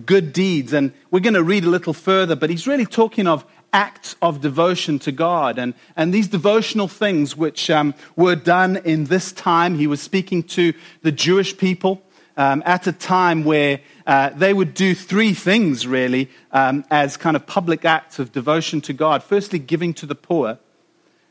good 0.06 0.34
deeds? 0.34 0.74
And 0.74 0.92
we're 1.10 1.22
going 1.22 1.36
to 1.36 1.44
read 1.44 1.64
a 1.64 1.70
little 1.70 1.94
further, 1.94 2.36
but 2.36 2.50
he's 2.50 2.68
really 2.68 2.86
talking 2.86 3.28
of 3.28 3.46
acts 3.78 4.16
of 4.24 4.42
devotion 4.42 4.98
to 4.98 5.12
God. 5.12 5.60
And, 5.60 5.76
and 5.96 6.12
these 6.12 6.28
devotional 6.28 6.88
things, 6.88 7.38
which 7.38 7.70
um, 7.70 7.94
were 8.16 8.36
done 8.36 8.78
in 8.78 9.06
this 9.06 9.32
time, 9.32 9.76
he 9.76 9.86
was 9.86 10.02
speaking 10.02 10.42
to 10.58 10.74
the 11.04 11.12
Jewish 11.12 11.56
people 11.56 12.02
um, 12.38 12.64
at 12.66 12.88
a 12.88 12.92
time 12.92 13.44
where 13.44 13.80
uh, 14.08 14.30
they 14.30 14.52
would 14.52 14.74
do 14.74 14.96
three 14.96 15.34
things 15.36 15.86
really 15.86 16.28
um, 16.52 16.86
as 16.90 17.18
kind 17.18 17.36
of 17.36 17.46
public 17.46 17.86
acts 17.86 18.18
of 18.18 18.32
devotion 18.32 18.82
to 18.82 18.94
God. 18.94 19.22
Firstly, 19.22 19.60
giving 19.60 19.94
to 19.94 20.08
the 20.08 20.16
poor. 20.16 20.58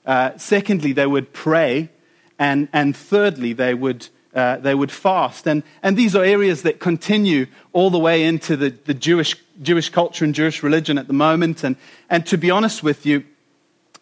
Uh, 0.05 0.31
secondly, 0.37 0.93
they 0.93 1.07
would 1.07 1.33
pray. 1.33 1.91
And, 2.39 2.69
and 2.73 2.97
thirdly, 2.97 3.55
they 3.55 3.75
would 3.75 4.09
uh, 4.37 4.59
they 4.59 4.75
would 4.75 4.93
fast. 4.93 5.49
And, 5.49 5.63
and 5.83 5.97
these 5.97 6.15
are 6.15 6.23
areas 6.23 6.63
that 6.63 6.79
continue 6.79 7.47
all 7.73 7.91
the 7.91 7.99
way 7.99 8.25
into 8.25 8.57
the, 8.57 8.71
the 8.71 8.95
Jewish, 8.95 9.35
Jewish 9.63 9.89
culture 9.89 10.25
and 10.25 10.35
Jewish 10.35 10.63
religion 10.63 10.99
at 10.99 11.07
the 11.07 11.15
moment. 11.15 11.65
And, 11.65 11.77
and 12.11 12.27
to 12.27 12.37
be 12.37 12.51
honest 12.51 12.83
with 12.83 13.07
you, 13.07 13.25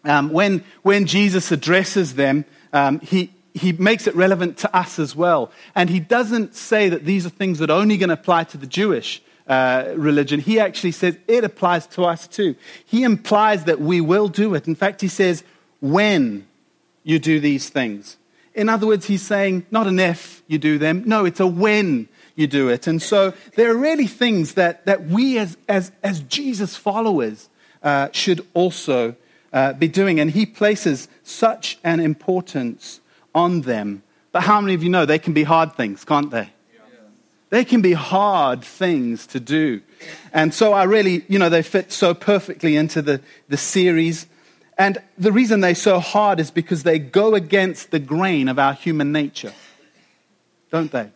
um, 0.03 0.29
when, 0.29 0.63
when 0.83 1.05
Jesus 1.05 1.51
addresses 1.51 2.15
them, 2.15 2.43
um, 2.73 2.99
he, 2.99 3.31
he 3.53 3.71
makes 3.71 4.07
it 4.07 4.15
relevant 4.15 4.57
to 4.57 4.75
us 4.75 4.99
as 4.99 5.15
well. 5.15 5.51
And 5.73 5.89
he 5.89 6.01
doesn't 6.01 6.53
say 6.53 6.89
that 6.89 7.05
these 7.05 7.25
are 7.25 7.29
things 7.29 7.59
that 7.59 7.69
are 7.69 7.79
only 7.79 7.97
going 7.97 8.09
to 8.09 8.15
apply 8.15 8.43
to 8.43 8.57
the 8.57 8.67
Jewish 8.67 9.23
uh, 9.47 9.93
religion. 9.95 10.41
He 10.41 10.59
actually 10.59 10.91
says 10.91 11.17
it 11.27 11.45
applies 11.45 11.87
to 11.87 12.03
us 12.03 12.27
too. 12.27 12.55
He 12.85 13.03
implies 13.03 13.63
that 13.63 13.79
we 13.79 14.01
will 14.01 14.27
do 14.27 14.53
it. 14.53 14.67
In 14.67 14.75
fact, 14.75 14.99
he 14.99 15.07
says, 15.07 15.45
when 15.79 16.45
you 17.03 17.19
do 17.19 17.39
these 17.39 17.69
things. 17.69 18.17
In 18.55 18.69
other 18.69 18.87
words, 18.87 19.05
he's 19.05 19.21
saying 19.21 19.65
not 19.69 19.85
an 19.85 19.99
if 19.99 20.41
you 20.47 20.57
do 20.57 20.77
them, 20.77 21.03
no, 21.05 21.25
it's 21.25 21.39
a 21.39 21.47
when 21.47 22.07
you 22.35 22.47
do 22.47 22.69
it. 22.69 22.87
And 22.87 23.01
so 23.01 23.33
there 23.55 23.69
are 23.71 23.77
really 23.77 24.07
things 24.07 24.53
that, 24.53 24.85
that 24.85 25.05
we 25.05 25.37
as, 25.37 25.57
as, 25.67 25.91
as 26.01 26.21
Jesus 26.21 26.75
followers 26.75 27.49
uh, 27.83 28.09
should 28.11 28.45
also 28.53 29.15
uh, 29.53 29.73
be 29.73 29.87
doing. 29.87 30.19
And 30.19 30.31
he 30.31 30.45
places 30.45 31.07
such 31.23 31.77
an 31.83 31.99
importance 31.99 33.01
on 33.33 33.61
them. 33.61 34.03
But 34.31 34.43
how 34.43 34.59
many 34.61 34.73
of 34.73 34.83
you 34.83 34.89
know 34.89 35.05
they 35.05 35.19
can 35.19 35.33
be 35.33 35.43
hard 35.43 35.75
things, 35.75 36.03
can't 36.03 36.31
they? 36.31 36.49
They 37.49 37.63
can 37.63 37.81
be 37.81 37.93
hard 37.93 38.63
things 38.63 39.27
to 39.27 39.39
do. 39.39 39.81
And 40.33 40.53
so 40.53 40.73
I 40.73 40.83
really, 40.83 41.23
you 41.27 41.39
know, 41.39 41.47
they 41.47 41.61
fit 41.61 41.91
so 41.91 42.13
perfectly 42.13 42.75
into 42.75 43.01
the, 43.01 43.21
the 43.47 43.57
series. 43.57 44.27
And 44.77 44.97
the 45.17 45.31
reason 45.31 45.61
they're 45.61 45.75
so 45.75 45.99
hard 45.99 46.39
is 46.39 46.51
because 46.51 46.83
they 46.83 46.99
go 46.99 47.33
against 47.33 47.91
the 47.91 47.99
grain 47.99 48.47
of 48.49 48.59
our 48.59 48.73
human 48.73 49.11
nature, 49.11 49.53
don't 50.69 50.91
they? 50.91 51.11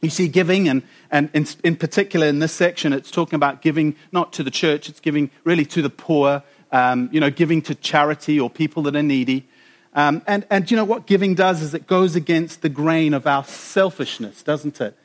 You 0.00 0.10
see, 0.10 0.28
giving, 0.28 0.68
and, 0.68 0.82
and 1.10 1.30
in, 1.34 1.46
in 1.62 1.76
particular 1.76 2.26
in 2.26 2.38
this 2.38 2.52
section, 2.52 2.92
it's 2.92 3.10
talking 3.10 3.36
about 3.36 3.62
giving 3.62 3.96
not 4.12 4.32
to 4.34 4.42
the 4.42 4.50
church, 4.50 4.88
it's 4.88 5.00
giving 5.00 5.30
really 5.44 5.64
to 5.66 5.82
the 5.82 5.90
poor, 5.90 6.42
um, 6.72 7.08
you 7.12 7.20
know, 7.20 7.30
giving 7.30 7.62
to 7.62 7.74
charity 7.74 8.38
or 8.40 8.48
people 8.48 8.82
that 8.84 8.96
are 8.96 9.02
needy. 9.02 9.46
Um, 9.94 10.22
and, 10.26 10.46
and 10.50 10.70
you 10.70 10.76
know 10.76 10.84
what 10.84 11.06
giving 11.06 11.34
does 11.34 11.62
is 11.62 11.72
it 11.72 11.86
goes 11.86 12.16
against 12.16 12.62
the 12.62 12.68
grain 12.68 13.14
of 13.14 13.26
our 13.26 13.44
selfishness, 13.44 14.42
doesn't 14.42 14.80
it? 14.80 14.96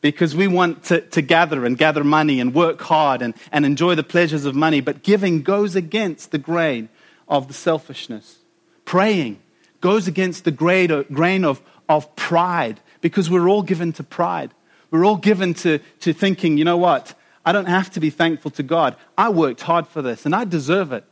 because 0.00 0.36
we 0.36 0.46
want 0.46 0.84
to, 0.84 1.00
to 1.00 1.20
gather 1.20 1.64
and 1.64 1.76
gather 1.76 2.04
money 2.04 2.40
and 2.40 2.54
work 2.54 2.80
hard 2.82 3.20
and, 3.22 3.34
and 3.50 3.66
enjoy 3.66 3.94
the 3.94 4.02
pleasures 4.02 4.44
of 4.44 4.54
money. 4.54 4.80
But 4.80 5.02
giving 5.02 5.42
goes 5.42 5.74
against 5.74 6.30
the 6.30 6.38
grain 6.38 6.88
of 7.28 7.48
the 7.48 7.54
selfishness. 7.54 8.38
Praying 8.84 9.40
goes 9.80 10.08
against 10.08 10.44
the 10.44 10.50
grain 10.50 11.44
of, 11.44 11.60
of 11.88 12.16
pride 12.16 12.80
because 13.00 13.30
we're 13.30 13.48
all 13.48 13.62
given 13.62 13.92
to 13.94 14.02
pride. 14.02 14.52
We're 14.90 15.04
all 15.04 15.16
given 15.16 15.54
to, 15.54 15.78
to 16.00 16.12
thinking, 16.12 16.58
you 16.58 16.64
know 16.64 16.76
what? 16.76 17.14
I 17.44 17.52
don't 17.52 17.66
have 17.66 17.90
to 17.92 18.00
be 18.00 18.10
thankful 18.10 18.50
to 18.52 18.62
God. 18.62 18.96
I 19.16 19.28
worked 19.28 19.62
hard 19.62 19.86
for 19.86 20.02
this 20.02 20.26
and 20.26 20.34
I 20.34 20.44
deserve 20.44 20.92
it. 20.92 21.04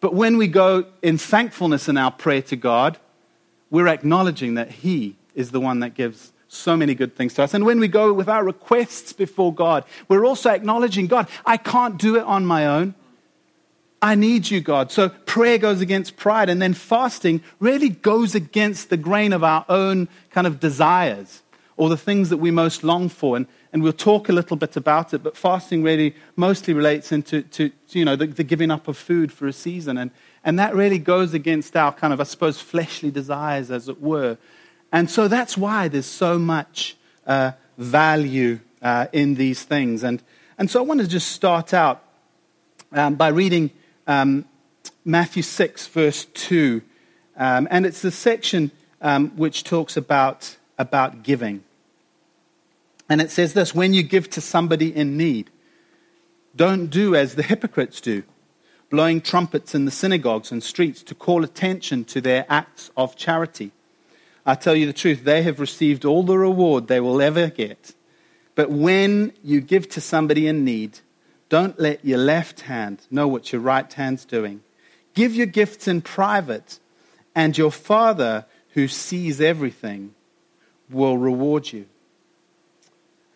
But 0.00 0.14
when 0.14 0.38
we 0.38 0.48
go 0.48 0.86
in 1.02 1.18
thankfulness 1.18 1.88
in 1.88 1.96
our 1.96 2.10
prayer 2.10 2.42
to 2.42 2.56
God, 2.56 2.98
we're 3.70 3.88
acknowledging 3.88 4.54
that 4.54 4.70
He 4.70 5.16
is 5.34 5.50
the 5.50 5.60
one 5.60 5.80
that 5.80 5.94
gives 5.94 6.32
so 6.48 6.76
many 6.76 6.94
good 6.94 7.14
things 7.14 7.34
to 7.34 7.44
us. 7.44 7.54
And 7.54 7.64
when 7.64 7.78
we 7.78 7.86
go 7.86 8.12
with 8.12 8.28
our 8.28 8.42
requests 8.44 9.12
before 9.12 9.54
God, 9.54 9.84
we're 10.08 10.24
also 10.24 10.50
acknowledging 10.50 11.06
God, 11.06 11.28
I 11.46 11.56
can't 11.56 11.96
do 11.96 12.16
it 12.16 12.24
on 12.24 12.44
my 12.44 12.66
own. 12.66 12.94
I 14.02 14.14
need 14.14 14.50
you, 14.50 14.60
God. 14.60 14.90
So 14.90 15.10
prayer 15.10 15.58
goes 15.58 15.80
against 15.80 16.16
pride, 16.16 16.48
and 16.48 16.60
then 16.60 16.72
fasting 16.72 17.42
really 17.58 17.90
goes 17.90 18.34
against 18.34 18.88
the 18.88 18.96
grain 18.96 19.32
of 19.32 19.44
our 19.44 19.64
own 19.68 20.08
kind 20.30 20.46
of 20.46 20.58
desires 20.58 21.42
or 21.76 21.88
the 21.88 21.96
things 21.96 22.30
that 22.30 22.38
we 22.38 22.50
most 22.50 22.82
long 22.82 23.08
for. 23.08 23.36
And, 23.36 23.46
and 23.72 23.82
we'll 23.82 23.92
talk 23.92 24.28
a 24.28 24.32
little 24.32 24.56
bit 24.56 24.76
about 24.76 25.14
it, 25.14 25.22
but 25.22 25.36
fasting 25.36 25.82
really 25.82 26.14
mostly 26.36 26.74
relates 26.74 27.12
into 27.12 27.42
to, 27.42 27.70
you 27.88 28.04
know, 28.04 28.16
the, 28.16 28.26
the, 28.26 28.44
giving 28.44 28.70
up 28.70 28.88
of 28.88 28.96
food 28.96 29.32
for 29.32 29.46
a 29.46 29.52
season. 29.52 29.96
And, 29.96 30.10
and 30.44 30.58
that 30.58 30.74
really 30.74 30.98
goes 30.98 31.34
against 31.34 31.76
our 31.76 31.92
kind 31.92 32.12
of, 32.12 32.20
I 32.20 32.24
suppose, 32.24 32.60
fleshly 32.60 33.10
desires, 33.10 33.70
as 33.70 33.88
it 33.88 34.00
were. 34.00 34.38
And 34.92 35.10
so 35.10 35.28
that's 35.28 35.56
why 35.56 35.88
there's 35.88 36.06
so 36.06 36.38
much 36.38 36.96
uh, 37.26 37.52
value 37.78 38.60
uh, 38.82 39.06
in 39.12 39.34
these 39.34 39.62
things. 39.62 40.02
And, 40.02 40.22
and 40.58 40.70
so 40.70 40.80
I 40.80 40.82
want 40.82 41.00
to 41.00 41.08
just 41.08 41.28
start 41.28 41.72
out 41.72 42.02
um, 42.92 43.14
by 43.14 43.28
reading 43.28 43.70
um, 44.10 44.44
Matthew 45.04 45.42
6, 45.42 45.86
verse 45.86 46.24
2. 46.24 46.82
Um, 47.36 47.68
and 47.70 47.86
it's 47.86 48.02
the 48.02 48.10
section 48.10 48.72
um, 49.00 49.30
which 49.36 49.62
talks 49.62 49.96
about, 49.96 50.56
about 50.78 51.22
giving. 51.22 51.62
And 53.08 53.20
it 53.20 53.30
says 53.30 53.54
this 53.54 53.74
When 53.74 53.94
you 53.94 54.02
give 54.02 54.28
to 54.30 54.40
somebody 54.40 54.94
in 54.94 55.16
need, 55.16 55.50
don't 56.56 56.88
do 56.88 57.14
as 57.14 57.36
the 57.36 57.44
hypocrites 57.44 58.00
do, 58.00 58.24
blowing 58.90 59.20
trumpets 59.20 59.74
in 59.76 59.84
the 59.84 59.92
synagogues 59.92 60.50
and 60.50 60.62
streets 60.62 61.04
to 61.04 61.14
call 61.14 61.44
attention 61.44 62.04
to 62.06 62.20
their 62.20 62.44
acts 62.48 62.90
of 62.96 63.16
charity. 63.16 63.70
I 64.44 64.56
tell 64.56 64.74
you 64.74 64.86
the 64.86 64.92
truth, 64.92 65.22
they 65.22 65.42
have 65.42 65.60
received 65.60 66.04
all 66.04 66.24
the 66.24 66.36
reward 66.36 66.88
they 66.88 66.98
will 66.98 67.22
ever 67.22 67.48
get. 67.48 67.94
But 68.56 68.70
when 68.70 69.32
you 69.44 69.60
give 69.60 69.88
to 69.90 70.00
somebody 70.00 70.48
in 70.48 70.64
need, 70.64 70.98
don't 71.50 71.78
let 71.78 72.04
your 72.04 72.18
left 72.18 72.62
hand 72.62 73.06
know 73.10 73.28
what 73.28 73.52
your 73.52 73.60
right 73.60 73.92
hand's 73.92 74.24
doing. 74.24 74.62
Give 75.12 75.34
your 75.34 75.46
gifts 75.46 75.86
in 75.86 76.00
private, 76.00 76.78
and 77.34 77.58
your 77.58 77.72
Father, 77.72 78.46
who 78.70 78.88
sees 78.88 79.40
everything, 79.40 80.14
will 80.88 81.18
reward 81.18 81.72
you. 81.72 81.86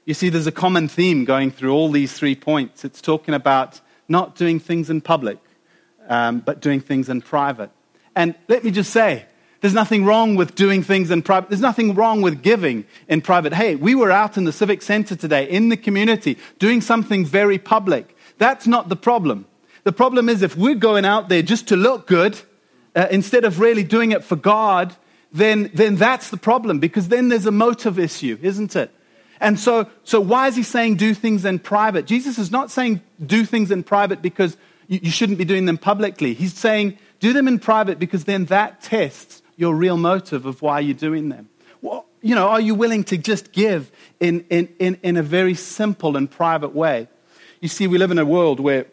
You 0.05 0.15
see, 0.15 0.29
there's 0.29 0.47
a 0.47 0.53
common 0.53 0.89
theme 0.89 1.25
going 1.25 1.51
through 1.51 1.73
all 1.73 1.91
these 1.91 2.13
three 2.13 2.35
points. 2.35 2.85
It's 2.85 3.03
talking 3.03 3.35
about 3.35 3.81
not 4.09 4.37
doing 4.37 4.61
things 4.61 4.91
in 4.91 5.01
public, 5.01 5.39
um, 6.09 6.41
but 6.41 6.61
doing 6.61 6.81
things 6.81 7.09
in 7.09 7.21
private. 7.21 7.71
And 8.15 8.35
let 8.49 8.63
me 8.63 8.71
just 8.71 8.93
say, 8.93 9.27
there's 9.65 9.73
nothing 9.73 10.05
wrong 10.05 10.35
with 10.35 10.55
doing 10.55 10.83
things 10.83 11.11
in 11.11 11.23
private. 11.23 11.49
There's 11.49 11.63
nothing 11.63 11.95
wrong 11.95 12.21
with 12.21 12.43
giving 12.43 12.85
in 13.09 13.23
private. 13.23 13.55
Hey, 13.55 13.77
we 13.77 13.95
were 13.95 14.11
out 14.11 14.37
in 14.37 14.45
the 14.45 14.53
Civic 14.53 14.83
Center 14.83 15.17
today 15.17 15.49
in 15.49 15.71
the 15.71 15.77
community 15.79 16.37
doing 16.59 16.83
something 16.83 17.25
very 17.25 17.57
public. 17.57 18.15
That's 18.37 18.67
not 18.67 18.91
the 18.91 18.97
problem. 18.97 19.47
The 19.85 19.93
problem 19.93 20.29
is 20.29 20.43
if 20.43 20.55
we're 20.55 20.75
going 20.75 21.07
out 21.07 21.31
there 21.31 21.41
just 21.41 21.67
to 21.69 21.77
look 21.77 22.07
good 22.07 22.39
uh, 22.95 23.07
instead 23.11 23.47
of 23.47 23.59
really 23.59 23.83
doing 23.83 24.13
it 24.13 24.23
for 24.23 24.37
God, 24.37 24.97
then, 25.33 25.71
then 25.73 25.97
that's 25.97 26.29
the 26.29 26.37
problem 26.37 26.79
because 26.79 27.09
then 27.09 27.31
there's 27.31 27.47
a 27.47 27.51
motive 27.51 27.99
issue, 27.99 28.39
isn't 28.43 28.77
it? 28.77 28.91
And 29.41 29.59
so, 29.59 29.89
so 30.03 30.21
why 30.21 30.49
is 30.49 30.57
he 30.57 30.63
saying 30.63 30.97
do 30.97 31.15
things 31.15 31.47
in 31.47 31.59
private? 31.59 32.05
Jesus 32.05 32.39
is 32.39 32.51
not 32.51 32.71
saying 32.71 33.01
do 33.25 33.47
things 33.47 33.71
in 33.71 33.83
private 33.83 34.21
because 34.21 34.59
you, 34.89 35.01
you 35.05 35.11
shouldn't 35.11 35.39
be 35.39 35.47
doing 35.47 35.65
them 35.65 35.79
publicly. 35.79 36.35
He's 36.35 36.53
saying 36.53 36.99
do 37.19 37.33
them 37.33 37.49
in 37.49 37.59
private 37.59 37.99
because 37.99 38.27
then 38.27 38.45
that 38.47 38.83
tests 38.83 39.41
your 39.57 39.75
real 39.75 39.97
motive 39.97 40.47
of 40.47 40.63
why 40.63 40.81
you're 40.81 40.95
doing 40.95 41.29
them. 41.29 41.49
Well, 41.83 42.07
you 42.23 42.35
know, 42.35 42.49
are 42.49 42.61
you 42.61 42.75
willing 42.75 43.05
to 43.05 43.19
just 43.19 43.53
give 43.53 43.91
in, 44.19 44.47
in, 44.49 44.69
in, 44.79 44.99
in 45.03 45.17
a 45.17 45.23
very 45.23 45.55
simple 45.55 46.17
and 46.17 46.31
private 46.31 46.75
way? 46.75 47.09
You 47.61 47.69
see, 47.69 47.87
we 47.87 47.99
live 47.99 48.11
in 48.11 48.19
a 48.19 48.25
world 48.25 48.61
where, 48.61 48.87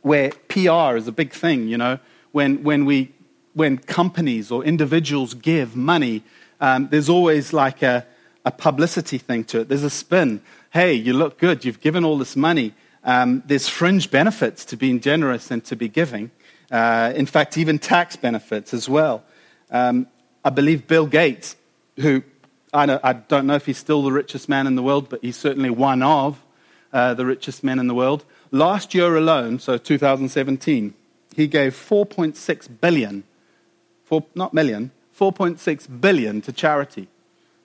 where 0.00 0.30
PR 0.48 0.96
is 0.96 1.06
a 1.06 1.12
big 1.12 1.32
thing, 1.32 1.68
you 1.68 1.76
know. 1.76 1.98
When, 2.32 2.62
when, 2.62 2.86
we, 2.86 3.12
when 3.52 3.76
companies 3.76 4.50
or 4.50 4.64
individuals 4.64 5.34
give 5.34 5.76
money, 5.76 6.22
um, 6.60 6.88
there's 6.90 7.08
always 7.08 7.52
like 7.52 7.82
a, 7.82 8.06
a 8.44 8.50
publicity 8.50 9.18
thing 9.18 9.44
to 9.44 9.60
it. 9.60 9.68
There's 9.68 9.84
a 9.84 9.90
spin. 9.90 10.40
Hey, 10.70 10.94
you 10.94 11.12
look 11.12 11.38
good. 11.38 11.64
You've 11.64 11.80
given 11.80 12.04
all 12.04 12.16
this 12.16 12.36
money. 12.36 12.72
Um, 13.04 13.42
there's 13.46 13.68
fringe 13.68 14.10
benefits 14.10 14.64
to 14.66 14.76
being 14.76 15.00
generous 15.00 15.50
and 15.50 15.62
to 15.64 15.76
be 15.76 15.88
giving. 15.88 16.30
Uh, 16.70 17.12
in 17.14 17.26
fact, 17.26 17.58
even 17.58 17.78
tax 17.78 18.16
benefits 18.16 18.72
as 18.72 18.88
well. 18.88 19.24
Um, 19.72 20.06
I 20.44 20.50
believe 20.50 20.86
Bill 20.86 21.06
Gates, 21.06 21.56
who 21.96 22.22
I, 22.72 22.86
know, 22.86 23.00
I, 23.02 23.14
don't 23.14 23.46
know 23.46 23.54
if 23.54 23.66
he's 23.66 23.78
still 23.78 24.02
the 24.02 24.12
richest 24.12 24.48
man 24.48 24.66
in 24.66 24.76
the 24.76 24.82
world, 24.82 25.08
but 25.08 25.20
he's 25.22 25.36
certainly 25.36 25.70
one 25.70 26.02
of 26.02 26.42
uh, 26.92 27.14
the 27.14 27.26
richest 27.26 27.64
men 27.64 27.78
in 27.78 27.86
the 27.86 27.94
world. 27.94 28.24
Last 28.50 28.94
year 28.94 29.16
alone, 29.16 29.58
so 29.58 29.78
2017, 29.78 30.94
he 31.34 31.46
gave 31.46 31.74
4.6 31.74 32.80
billion, 32.80 33.24
four, 34.04 34.24
not 34.34 34.52
million, 34.52 34.90
4.6 35.18 36.00
billion 36.00 36.40
to 36.42 36.52
charity, 36.52 37.08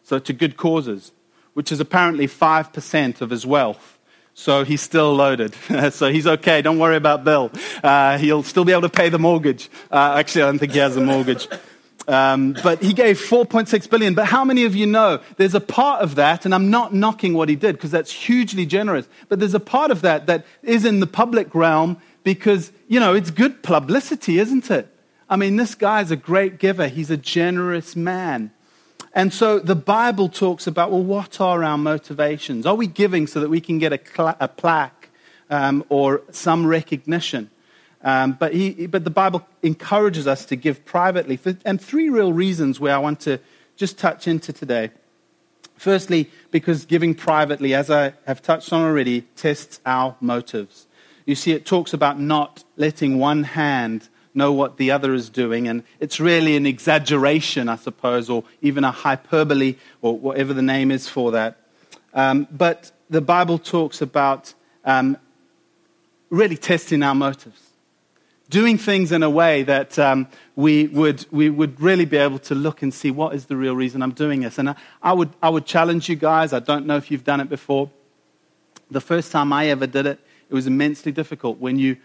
so 0.04 0.20
to 0.20 0.34
good 0.34 0.56
causes, 0.58 1.12
which 1.54 1.72
is 1.72 1.80
apparently 1.80 2.28
5% 2.28 3.22
of 3.22 3.30
his 3.30 3.46
wealth. 3.46 3.98
So 4.34 4.64
he's 4.64 4.82
still 4.82 5.16
loaded. 5.16 5.56
so 5.92 6.12
he's 6.12 6.28
okay. 6.28 6.62
Don't 6.62 6.78
worry 6.78 6.96
about 6.96 7.24
Bill. 7.24 7.52
Uh, 7.84 8.20
he'll 8.20 8.44
still 8.44 8.66
be 8.66 8.72
able 8.72 8.84
to 8.84 8.90
pay 8.90 9.10
the 9.10 9.18
mortgage. 9.18 9.68
Uh, 9.92 10.14
actually, 10.18 10.44
I 10.44 10.46
don't 10.46 10.60
think 10.60 10.74
he 10.74 10.80
has 10.80 10.96
a 10.96 11.02
mortgage. 11.02 11.48
Um, 12.08 12.56
but 12.64 12.82
he 12.82 12.94
gave 12.94 13.20
4.6 13.20 13.90
billion. 13.90 14.14
But 14.14 14.28
how 14.28 14.46
many 14.46 14.64
of 14.64 14.76
you 14.76 14.86
know 14.86 15.20
there's 15.36 15.56
a 15.56 15.60
part 15.60 16.02
of 16.02 16.16
that, 16.16 16.46
and 16.46 16.56
I'm 16.56 16.70
not 16.70 16.94
knocking 16.94 17.34
what 17.34 17.50
he 17.50 17.56
did 17.56 17.76
because 17.76 17.92
that's 17.92 18.12
hugely 18.12 18.66
generous, 18.66 19.08
but 19.28 19.40
there's 19.40 19.54
a 19.54 19.60
part 19.60 19.92
of 19.92 20.02
that 20.02 20.26
that 20.28 20.46
is 20.64 20.86
in 20.86 21.02
the 21.02 21.08
public 21.08 21.54
realm 21.54 21.98
because, 22.24 22.72
you 22.88 23.00
know, 23.00 23.14
it's 23.14 23.30
good 23.30 23.62
publicity, 23.62 24.40
isn't 24.40 24.72
it? 24.72 24.88
I 25.30 25.36
mean, 25.36 25.58
this 25.58 25.76
guy's 25.76 26.10
a 26.10 26.16
great 26.16 26.60
giver, 26.60 26.88
he's 26.88 27.12
a 27.12 27.18
generous 27.18 27.96
man. 27.96 28.52
And 29.14 29.34
so 29.34 29.60
the 29.60 29.76
Bible 29.76 30.30
talks 30.30 30.68
about, 30.68 30.92
well, 30.92 31.04
what 31.04 31.42
are 31.42 31.64
our 31.64 31.78
motivations? 31.78 32.66
Are 32.66 32.76
we 32.76 32.88
giving 32.88 33.28
so 33.28 33.40
that 33.40 33.50
we 33.50 33.60
can 33.60 33.80
get 33.80 33.92
a, 33.92 34.00
cl- 34.00 34.38
a 34.40 34.48
plaque 34.48 35.10
um, 35.50 35.84
or 35.90 36.22
some 36.32 36.66
recognition? 36.66 37.50
Um, 38.04 38.34
but, 38.34 38.54
he, 38.54 38.88
but 38.88 39.04
the 39.04 39.10
Bible 39.10 39.46
encourages 39.63 40.27
us 40.27 40.46
to 40.46 40.56
give 40.56 40.86
privately. 40.86 41.38
For, 41.38 41.58
and 41.66 41.82
three 41.82 42.10
real 42.10 42.32
reasons 42.32 42.80
where 42.80 42.96
I 42.96 43.00
want 43.00 43.20
to 43.22 43.39
just 43.75 43.98
touch 43.98 44.27
into 44.27 44.54
today. 44.54 44.92
Firstly, 45.77 46.30
because 46.51 46.86
giving 46.86 47.13
privately, 47.13 47.74
as 47.74 47.89
I 47.92 48.13
have 48.25 48.42
touched 48.42 48.74
on 48.74 48.82
already, 48.82 49.22
tests 49.36 49.80
our 49.86 50.16
motives. 50.20 50.88
You 51.25 51.36
see, 51.36 51.51
it 51.51 51.66
talks 51.66 51.94
about 51.94 52.20
not 52.20 52.63
letting 52.77 53.20
one 53.20 53.44
hand 53.44 54.10
know 54.34 54.54
what 54.54 54.77
the 54.77 54.92
other 54.92 55.13
is 55.13 55.30
doing, 55.30 55.68
and 55.68 55.84
it's 56.00 56.20
really 56.20 56.56
an 56.56 56.66
exaggeration, 56.66 57.70
I 57.70 57.75
suppose, 57.75 58.30
or 58.30 58.44
even 58.62 58.84
a 58.84 58.92
hyperbole, 58.92 59.75
or 60.01 60.18
whatever 60.18 60.54
the 60.54 60.62
name 60.62 60.92
is 60.92 61.08
for 61.08 61.32
that. 61.32 61.58
Um, 62.13 62.48
but 62.51 62.92
the 63.10 63.22
Bible 63.22 63.58
talks 63.58 64.01
about 64.01 64.54
um, 64.86 65.18
really 66.30 66.58
testing 66.58 67.04
our 67.04 67.16
motives 67.16 67.66
doing 68.50 68.77
things 68.77 69.12
in 69.12 69.24
a 69.24 69.30
way 69.30 69.63
that 69.63 70.00
um, 70.00 70.27
we, 70.56 70.88
would, 70.88 71.25
we 71.32 71.50
would 71.50 71.80
really 71.82 72.06
be 72.06 72.18
able 72.18 72.39
to 72.39 72.56
look 72.56 72.82
and 72.82 72.94
see 72.94 73.12
what 73.12 73.36
is 73.36 73.46
the 73.46 73.56
real 73.56 73.75
reason 73.75 74.01
I'm 74.01 74.12
doing 74.12 74.42
this. 74.42 74.58
And 74.58 74.70
I, 74.70 74.75
I, 75.01 75.13
would, 75.13 75.30
I 75.42 75.50
would 75.50 75.66
challenge 75.66 76.08
you 76.08 76.16
guys. 76.16 76.54
I 76.54 76.60
don't 76.60 76.86
know 76.86 76.98
if 76.98 77.12
you've 77.12 77.25
done 77.25 77.42
it 77.42 77.50
before. 77.50 77.89
The 78.89 79.01
first 79.01 79.32
time 79.32 79.51
I 79.51 79.68
ever 79.68 79.86
did 79.86 80.06
it, 80.06 80.20
it 80.50 80.54
was 80.54 80.66
immensely 80.66 81.12
difficult 81.12 81.60
when 81.60 81.77
you 81.77 81.98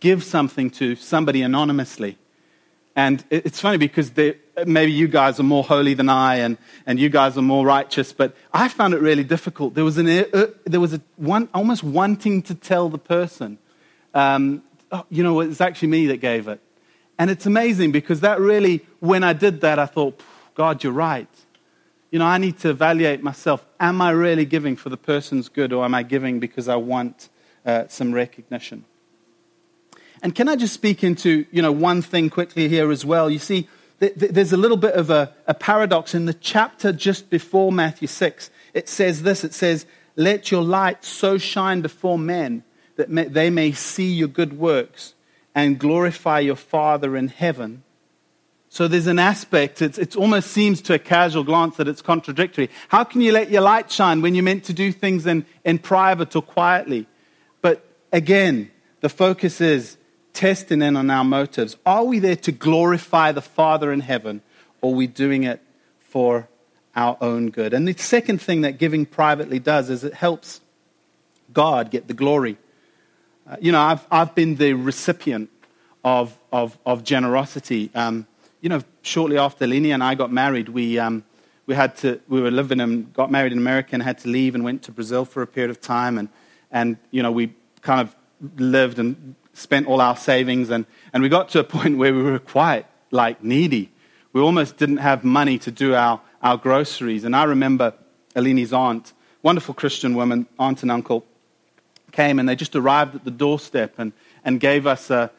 give 0.00 0.22
something 0.22 0.68
to 0.70 0.96
somebody 0.96 1.42
anonymously. 1.42 2.18
And 2.94 3.22
it's 3.28 3.60
funny 3.60 3.76
because 3.76 4.10
maybe 4.66 4.90
you 4.90 5.06
guys 5.06 5.38
are 5.38 5.42
more 5.42 5.62
holy 5.62 5.92
than 5.92 6.08
I 6.08 6.36
and, 6.36 6.56
and 6.86 6.98
you 6.98 7.10
guys 7.10 7.36
are 7.36 7.42
more 7.42 7.64
righteous, 7.66 8.14
but 8.14 8.34
I 8.54 8.68
found 8.68 8.94
it 8.94 9.00
really 9.00 9.24
difficult. 9.24 9.74
There 9.74 9.84
was, 9.84 9.98
an, 9.98 10.08
uh, 10.08 10.46
there 10.64 10.80
was 10.80 10.94
a 10.94 11.00
one, 11.16 11.50
almost 11.52 11.84
wanting 11.84 12.40
to 12.42 12.54
tell 12.54 12.88
the 12.88 12.98
person, 12.98 13.58
um, 14.14 14.62
oh, 14.92 15.04
you 15.08 15.22
know, 15.22 15.40
it's 15.40 15.60
actually 15.60 15.88
me 15.88 16.06
that 16.08 16.18
gave 16.18 16.48
it. 16.48 16.60
And 17.18 17.30
it's 17.30 17.46
amazing 17.46 17.92
because 17.92 18.20
that 18.20 18.40
really, 18.40 18.84
when 19.00 19.24
I 19.24 19.32
did 19.32 19.62
that, 19.62 19.78
I 19.78 19.86
thought, 19.86 20.20
God, 20.54 20.84
you're 20.84 20.92
right. 20.92 21.28
You 22.10 22.18
know, 22.18 22.26
I 22.26 22.38
need 22.38 22.58
to 22.60 22.70
evaluate 22.70 23.22
myself. 23.22 23.64
Am 23.80 24.00
I 24.00 24.10
really 24.10 24.44
giving 24.44 24.76
for 24.76 24.88
the 24.88 24.96
person's 24.96 25.48
good, 25.48 25.72
or 25.72 25.84
am 25.84 25.94
I 25.94 26.02
giving 26.02 26.40
because 26.40 26.68
I 26.68 26.76
want 26.76 27.28
uh, 27.64 27.84
some 27.88 28.12
recognition? 28.12 28.84
And 30.22 30.34
can 30.34 30.48
I 30.48 30.56
just 30.56 30.72
speak 30.72 31.04
into, 31.04 31.46
you 31.50 31.62
know, 31.62 31.72
one 31.72 32.02
thing 32.02 32.30
quickly 32.30 32.68
here 32.68 32.90
as 32.90 33.04
well? 33.04 33.28
You 33.28 33.38
see, 33.38 33.68
th- 34.00 34.18
th- 34.18 34.32
there's 34.32 34.52
a 34.52 34.56
little 34.56 34.76
bit 34.76 34.94
of 34.94 35.10
a, 35.10 35.34
a 35.46 35.54
paradox 35.54 36.14
in 36.14 36.26
the 36.26 36.34
chapter 36.34 36.92
just 36.92 37.28
before 37.28 37.70
Matthew 37.70 38.08
6. 38.08 38.50
It 38.72 38.88
says 38.88 39.22
this 39.22 39.44
it 39.44 39.52
says, 39.52 39.84
Let 40.16 40.50
your 40.50 40.62
light 40.62 41.04
so 41.04 41.38
shine 41.38 41.80
before 41.80 42.18
men 42.18 42.62
that 42.96 43.10
may, 43.10 43.24
they 43.24 43.50
may 43.50 43.72
see 43.72 44.12
your 44.12 44.28
good 44.28 44.58
works 44.58 45.14
and 45.54 45.78
glorify 45.78 46.40
your 46.40 46.56
Father 46.56 47.16
in 47.16 47.28
heaven. 47.28 47.82
So 48.68 48.88
there's 48.88 49.06
an 49.06 49.18
aspect, 49.18 49.80
it 49.80 50.16
almost 50.16 50.50
seems 50.50 50.82
to 50.82 50.92
a 50.92 50.98
casual 50.98 51.44
glance 51.44 51.76
that 51.76 51.88
it's 51.88 52.02
contradictory. 52.02 52.68
How 52.88 53.04
can 53.04 53.22
you 53.22 53.32
let 53.32 53.50
your 53.50 53.62
light 53.62 53.90
shine 53.90 54.20
when 54.20 54.34
you're 54.34 54.44
meant 54.44 54.64
to 54.64 54.74
do 54.74 54.92
things 54.92 55.26
in, 55.26 55.46
in 55.64 55.78
private 55.78 56.36
or 56.36 56.42
quietly? 56.42 57.06
But 57.62 57.86
again, 58.12 58.70
the 59.00 59.08
focus 59.08 59.62
is 59.62 59.96
testing 60.34 60.82
in 60.82 60.94
on 60.94 61.08
our 61.08 61.24
motives. 61.24 61.78
Are 61.86 62.04
we 62.04 62.18
there 62.18 62.36
to 62.36 62.52
glorify 62.52 63.32
the 63.32 63.40
Father 63.40 63.90
in 63.92 64.00
heaven, 64.00 64.42
or 64.82 64.92
are 64.92 64.96
we 64.96 65.06
doing 65.06 65.44
it 65.44 65.62
for 66.00 66.46
our 66.94 67.16
own 67.22 67.48
good? 67.48 67.72
And 67.72 67.88
the 67.88 67.96
second 67.96 68.42
thing 68.42 68.60
that 68.60 68.78
giving 68.78 69.06
privately 69.06 69.58
does 69.58 69.88
is 69.88 70.04
it 70.04 70.12
helps 70.12 70.60
God 71.50 71.90
get 71.90 72.08
the 72.08 72.14
glory. 72.14 72.58
Uh, 73.48 73.56
you 73.60 73.70
know, 73.70 73.80
I've, 73.80 74.04
I've 74.10 74.34
been 74.34 74.56
the 74.56 74.72
recipient 74.72 75.50
of, 76.04 76.36
of, 76.52 76.76
of 76.84 77.04
generosity. 77.04 77.90
Um, 77.94 78.26
you 78.60 78.68
know, 78.68 78.82
shortly 79.02 79.38
after 79.38 79.66
Lini 79.66 79.94
and 79.94 80.02
I 80.02 80.16
got 80.16 80.32
married, 80.32 80.68
we, 80.68 80.98
um, 80.98 81.22
we, 81.66 81.76
had 81.76 81.96
to, 81.98 82.20
we 82.26 82.40
were 82.40 82.50
living 82.50 82.80
and 82.80 83.12
got 83.12 83.30
married 83.30 83.52
in 83.52 83.58
America 83.58 83.90
and 83.92 84.02
had 84.02 84.18
to 84.18 84.28
leave 84.28 84.56
and 84.56 84.64
went 84.64 84.82
to 84.84 84.92
Brazil 84.92 85.24
for 85.24 85.42
a 85.42 85.46
period 85.46 85.70
of 85.70 85.80
time. 85.80 86.18
And, 86.18 86.28
and 86.72 86.96
you 87.12 87.22
know, 87.22 87.30
we 87.30 87.54
kind 87.82 88.00
of 88.00 88.16
lived 88.56 88.98
and 88.98 89.36
spent 89.52 89.86
all 89.86 90.00
our 90.00 90.16
savings. 90.16 90.70
And, 90.70 90.84
and 91.12 91.22
we 91.22 91.28
got 91.28 91.48
to 91.50 91.60
a 91.60 91.64
point 91.64 91.98
where 91.98 92.12
we 92.12 92.22
were 92.22 92.40
quite 92.40 92.86
like 93.12 93.44
needy. 93.44 93.92
We 94.32 94.40
almost 94.40 94.76
didn't 94.76 94.98
have 94.98 95.22
money 95.22 95.56
to 95.60 95.70
do 95.70 95.94
our, 95.94 96.20
our 96.42 96.56
groceries. 96.56 97.22
And 97.22 97.36
I 97.36 97.44
remember 97.44 97.94
Alini's 98.34 98.72
aunt, 98.72 99.12
wonderful 99.42 99.72
Christian 99.72 100.16
woman, 100.16 100.46
aunt 100.58 100.82
and 100.82 100.90
uncle, 100.90 101.24
came 102.16 102.38
and 102.38 102.48
they 102.48 102.56
just 102.56 102.74
arrived 102.74 103.14
at 103.14 103.24
the 103.24 103.30
doorstep 103.30 103.94
and, 103.98 104.12
and 104.44 104.58
gave 104.58 104.86
us 104.86 105.10
a, 105.10 105.30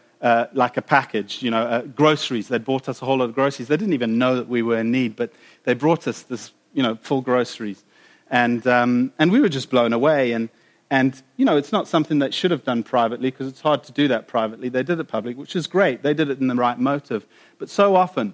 like 0.54 0.78
a 0.78 0.82
package, 0.82 1.42
you 1.42 1.52
know, 1.52 1.64
uh, 1.64 1.82
groceries. 1.82 2.48
They 2.48 2.60
bought 2.60 2.88
us 2.88 3.02
a 3.02 3.06
whole 3.06 3.18
lot 3.18 3.26
of 3.26 3.36
groceries. 3.36 3.68
They 3.68 3.78
didn't 3.78 3.94
even 3.94 4.18
know 4.18 4.36
that 4.36 4.48
we 4.48 4.62
were 4.62 4.78
in 4.78 4.92
need, 4.92 5.16
but 5.16 5.32
they 5.64 5.74
brought 5.74 6.08
us 6.08 6.22
this, 6.22 6.52
you 6.74 6.84
know, 6.84 6.96
full 7.02 7.22
groceries. 7.22 7.84
And, 8.30 8.66
um, 8.68 9.12
and 9.20 9.32
we 9.32 9.40
were 9.40 9.50
just 9.50 9.70
blown 9.70 9.94
away. 9.94 10.34
And, 10.34 10.50
and, 10.90 11.22
you 11.36 11.46
know, 11.46 11.58
it's 11.58 11.72
not 11.72 11.88
something 11.88 12.20
that 12.20 12.34
should 12.34 12.52
have 12.52 12.64
done 12.64 12.84
privately 12.84 13.32
because 13.32 13.48
it's 13.48 13.62
hard 13.62 13.84
to 13.86 13.92
do 13.92 14.08
that 14.08 14.28
privately. 14.28 14.70
They 14.70 14.84
did 14.84 15.00
it 15.00 15.06
public, 15.06 15.38
which 15.38 15.56
is 15.56 15.68
great. 15.68 16.04
They 16.04 16.14
did 16.14 16.30
it 16.30 16.40
in 16.40 16.48
the 16.48 16.56
right 16.56 16.80
motive. 16.80 17.26
But 17.58 17.70
so 17.70 17.96
often, 17.96 18.34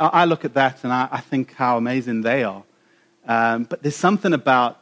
I, 0.00 0.06
I 0.06 0.24
look 0.24 0.44
at 0.44 0.54
that 0.54 0.84
and 0.84 0.92
I, 0.92 1.08
I, 1.10 1.20
think 1.20 1.54
how 1.54 1.76
amazing 1.76 2.22
they 2.22 2.42
are. 2.42 2.64
Um, 3.26 3.64
but 3.64 3.82
there's 3.82 3.96
something 3.96 4.32
about 4.32 4.80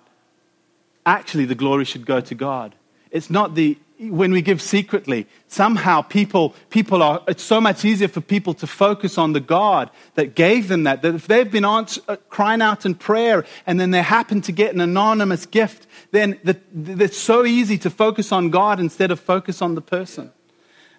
actually 1.07 1.47
the 1.47 1.55
glory 1.55 1.87
should 1.87 2.05
go 2.05 2.21
to 2.21 2.35
God. 2.35 2.75
It's 3.11 3.31
not 3.31 3.55
the 3.55 3.79
when 3.99 4.31
we 4.31 4.43
give 4.43 4.61
secretly, 4.61 5.27
somehow 5.49 6.03
people, 6.03 6.55
people 6.69 7.03
are, 7.03 7.23
it's 7.29 7.43
so 7.43 7.61
much 7.61 7.85
easier 7.85 8.09
for 8.09 8.21
people 8.21 8.53
to 8.55 8.67
focus 8.67 9.17
on 9.17 9.33
the 9.33 9.41
God 9.41 9.91
that 10.15 10.35
gave 10.35 10.69
them 10.69 10.83
that. 10.83 11.03
That 11.03 11.15
if 11.15 11.27
they've 11.27 11.51
been 11.51 11.65
answer, 11.65 12.03
uh, 12.07 12.17
crying 12.29 12.61
out 12.61 12.85
in 12.85 12.95
prayer 12.95 13.47
and 13.67 13.81
then 13.81 13.93
they 13.93 14.03
happen 14.03 14.43
to 14.43 14.53
get 14.53 14.75
an 14.75 14.81
anonymous 14.81 15.47
gift, 15.47 15.87
then 16.11 16.39
the, 16.45 16.61
the, 16.73 17.05
it's 17.05 17.17
so 17.17 17.47
easy 17.47 17.79
to 17.79 17.91
focus 17.91 18.33
on 18.33 18.51
God 18.51 18.81
instead 18.81 19.11
of 19.11 19.19
focus 19.19 19.63
on 19.63 19.75
the 19.75 19.81
person. 19.81 20.31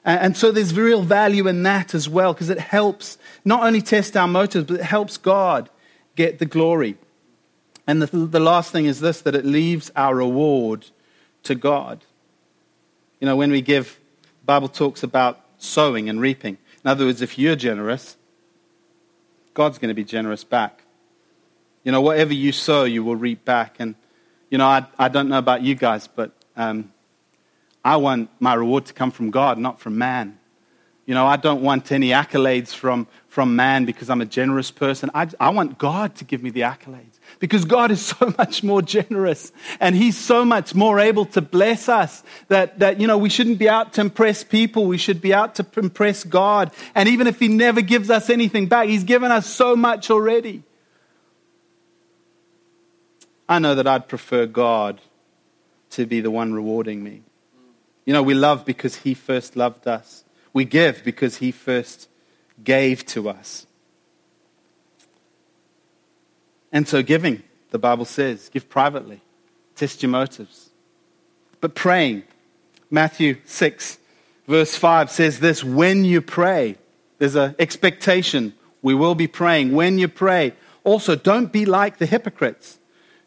And, 0.03 0.19
and 0.19 0.37
so 0.37 0.51
there's 0.51 0.73
real 0.73 1.03
value 1.03 1.47
in 1.47 1.61
that 1.63 1.93
as 1.93 2.09
well 2.09 2.33
because 2.33 2.49
it 2.49 2.59
helps 2.59 3.19
not 3.45 3.63
only 3.63 3.81
test 3.81 4.17
our 4.17 4.27
motives, 4.27 4.65
but 4.65 4.79
it 4.79 4.85
helps 4.85 5.17
God 5.17 5.69
get 6.15 6.39
the 6.39 6.47
glory. 6.47 6.97
And 7.87 8.01
the, 8.01 8.05
the 8.05 8.39
last 8.39 8.71
thing 8.71 8.85
is 8.85 8.99
this 8.99 9.21
that 9.21 9.33
it 9.33 9.45
leaves 9.45 9.89
our 9.95 10.13
reward 10.13 10.85
to 11.43 11.55
God. 11.55 12.03
You 13.19 13.25
know, 13.25 13.35
when 13.35 13.49
we 13.49 13.61
give, 13.61 13.97
the 14.41 14.45
Bible 14.45 14.67
talks 14.67 15.01
about 15.01 15.39
sowing 15.57 16.09
and 16.09 16.19
reaping. 16.19 16.57
In 16.83 16.91
other 16.91 17.05
words, 17.05 17.21
if 17.21 17.39
you're 17.39 17.55
generous, 17.55 18.17
God's 19.53 19.79
going 19.79 19.89
to 19.89 19.95
be 19.95 20.03
generous 20.03 20.43
back. 20.43 20.83
You 21.83 21.91
know, 21.91 22.01
whatever 22.01 22.33
you 22.33 22.51
sow, 22.51 22.83
you 22.83 23.03
will 23.03 23.15
reap 23.15 23.45
back. 23.45 23.77
And, 23.79 23.95
you 24.49 24.57
know, 24.57 24.67
I, 24.67 24.85
I 24.99 25.07
don't 25.07 25.29
know 25.29 25.39
about 25.39 25.63
you 25.63 25.73
guys, 25.73 26.07
but 26.07 26.31
um, 26.55 26.91
I 27.83 27.95
want 27.95 28.29
my 28.39 28.53
reward 28.53 28.85
to 28.87 28.93
come 28.93 29.11
from 29.11 29.31
God, 29.31 29.57
not 29.57 29.79
from 29.79 29.97
man. 29.97 30.37
You 31.05 31.13
know, 31.13 31.25
I 31.25 31.37
don't 31.37 31.61
want 31.61 31.91
any 31.91 32.09
accolades 32.09 32.73
from, 32.73 33.07
from 33.37 33.55
man 33.55 33.85
because 33.85 34.09
I'm 34.09 34.19
a 34.19 34.25
generous 34.25 34.71
person. 34.71 35.11
I, 35.13 35.27
I 35.39 35.49
want 35.49 35.77
God 35.77 36.15
to 36.15 36.23
give 36.23 36.41
me 36.41 36.49
the 36.49 36.61
accolades 36.61 37.19
because 37.37 37.65
God 37.65 37.91
is 37.91 38.03
so 38.17 38.33
much 38.35 38.63
more 38.63 38.81
generous 38.81 39.51
and 39.79 39.95
He's 39.95 40.17
so 40.17 40.43
much 40.43 40.73
more 40.73 40.99
able 40.99 41.25
to 41.25 41.41
bless 41.41 41.87
us 41.87 42.23
that, 42.47 42.79
that, 42.79 42.99
you 42.99 43.05
know, 43.05 43.19
we 43.19 43.29
shouldn't 43.29 43.59
be 43.59 43.69
out 43.69 43.93
to 43.93 44.01
impress 44.01 44.43
people. 44.43 44.87
We 44.87 44.97
should 44.97 45.21
be 45.21 45.35
out 45.35 45.53
to 45.53 45.65
impress 45.77 46.23
God. 46.23 46.71
And 46.95 47.07
even 47.07 47.27
if 47.27 47.37
He 47.37 47.47
never 47.47 47.81
gives 47.81 48.09
us 48.09 48.31
anything 48.31 48.65
back, 48.65 48.87
He's 48.87 49.03
given 49.03 49.31
us 49.31 49.45
so 49.45 49.75
much 49.75 50.09
already. 50.09 50.63
I 53.47 53.59
know 53.59 53.75
that 53.75 53.85
I'd 53.85 54.07
prefer 54.07 54.47
God 54.47 54.99
to 55.91 56.07
be 56.07 56.21
the 56.21 56.31
one 56.31 56.53
rewarding 56.53 57.03
me. 57.03 57.21
You 58.03 58.13
know, 58.13 58.23
we 58.23 58.33
love 58.33 58.65
because 58.65 58.95
He 58.95 59.13
first 59.13 59.55
loved 59.55 59.87
us, 59.87 60.23
we 60.53 60.65
give 60.65 61.03
because 61.03 61.35
He 61.35 61.51
first 61.51 62.09
gave 62.63 63.05
to 63.07 63.29
us. 63.29 63.65
And 66.71 66.87
so, 66.87 67.01
giving, 67.01 67.43
the 67.71 67.79
Bible 67.79 68.05
says, 68.05 68.49
give 68.49 68.69
privately, 68.69 69.21
test 69.75 70.03
your 70.03 70.09
motives. 70.09 70.69
But 71.61 71.75
praying, 71.75 72.23
Matthew 72.91 73.37
6, 73.45 73.97
verse 74.47 74.75
5 74.75 75.09
says 75.09 75.39
this 75.39 75.63
when 75.63 76.03
you 76.03 76.21
pray, 76.21 76.75
there's 77.17 77.35
an 77.35 77.55
expectation. 77.57 78.53
We 78.81 78.93
will 78.93 79.15
be 79.15 79.27
praying. 79.27 79.73
When 79.73 79.97
you 79.97 80.07
pray, 80.07 80.53
also 80.83 81.15
don't 81.15 81.51
be 81.51 81.65
like 81.65 81.97
the 81.97 82.05
hypocrites 82.05 82.79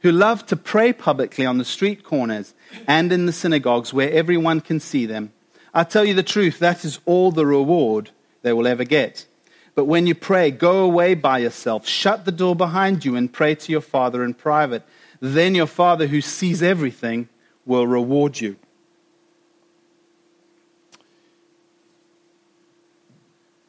who 0.02 0.12
love 0.12 0.46
to 0.46 0.56
pray 0.56 0.92
publicly 0.92 1.44
on 1.44 1.58
the 1.58 1.64
street 1.64 2.04
corners 2.04 2.54
and 2.86 3.12
in 3.12 3.26
the 3.26 3.32
synagogues 3.32 3.92
where 3.92 4.10
everyone 4.10 4.60
can 4.60 4.80
see 4.80 5.06
them. 5.06 5.32
I 5.74 5.84
tell 5.84 6.04
you 6.04 6.14
the 6.14 6.22
truth, 6.22 6.58
that 6.60 6.84
is 6.84 7.00
all 7.04 7.30
the 7.32 7.46
reward 7.46 8.10
they 8.42 8.52
will 8.52 8.66
ever 8.66 8.84
get. 8.84 9.26
But 9.74 9.84
when 9.84 10.06
you 10.06 10.14
pray, 10.14 10.50
go 10.50 10.84
away 10.84 11.14
by 11.14 11.38
yourself, 11.38 11.86
shut 11.86 12.24
the 12.24 12.32
door 12.32 12.56
behind 12.56 13.04
you, 13.04 13.16
and 13.16 13.32
pray 13.32 13.54
to 13.54 13.72
your 13.72 13.80
Father 13.80 14.24
in 14.24 14.34
private. 14.34 14.82
Then 15.20 15.54
your 15.54 15.66
Father, 15.66 16.06
who 16.06 16.20
sees 16.20 16.62
everything, 16.62 17.28
will 17.64 17.86
reward 17.86 18.40
you. 18.40 18.56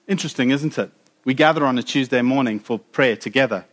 Interesting, 0.08 0.50
isn't 0.50 0.78
it? 0.78 0.92
We 1.24 1.34
gather 1.34 1.66
on 1.66 1.78
a 1.78 1.84
Tuesday 1.84 2.22
morning 2.22 2.60
for 2.60 2.80
prayer 2.80 3.16
together. 3.16 3.66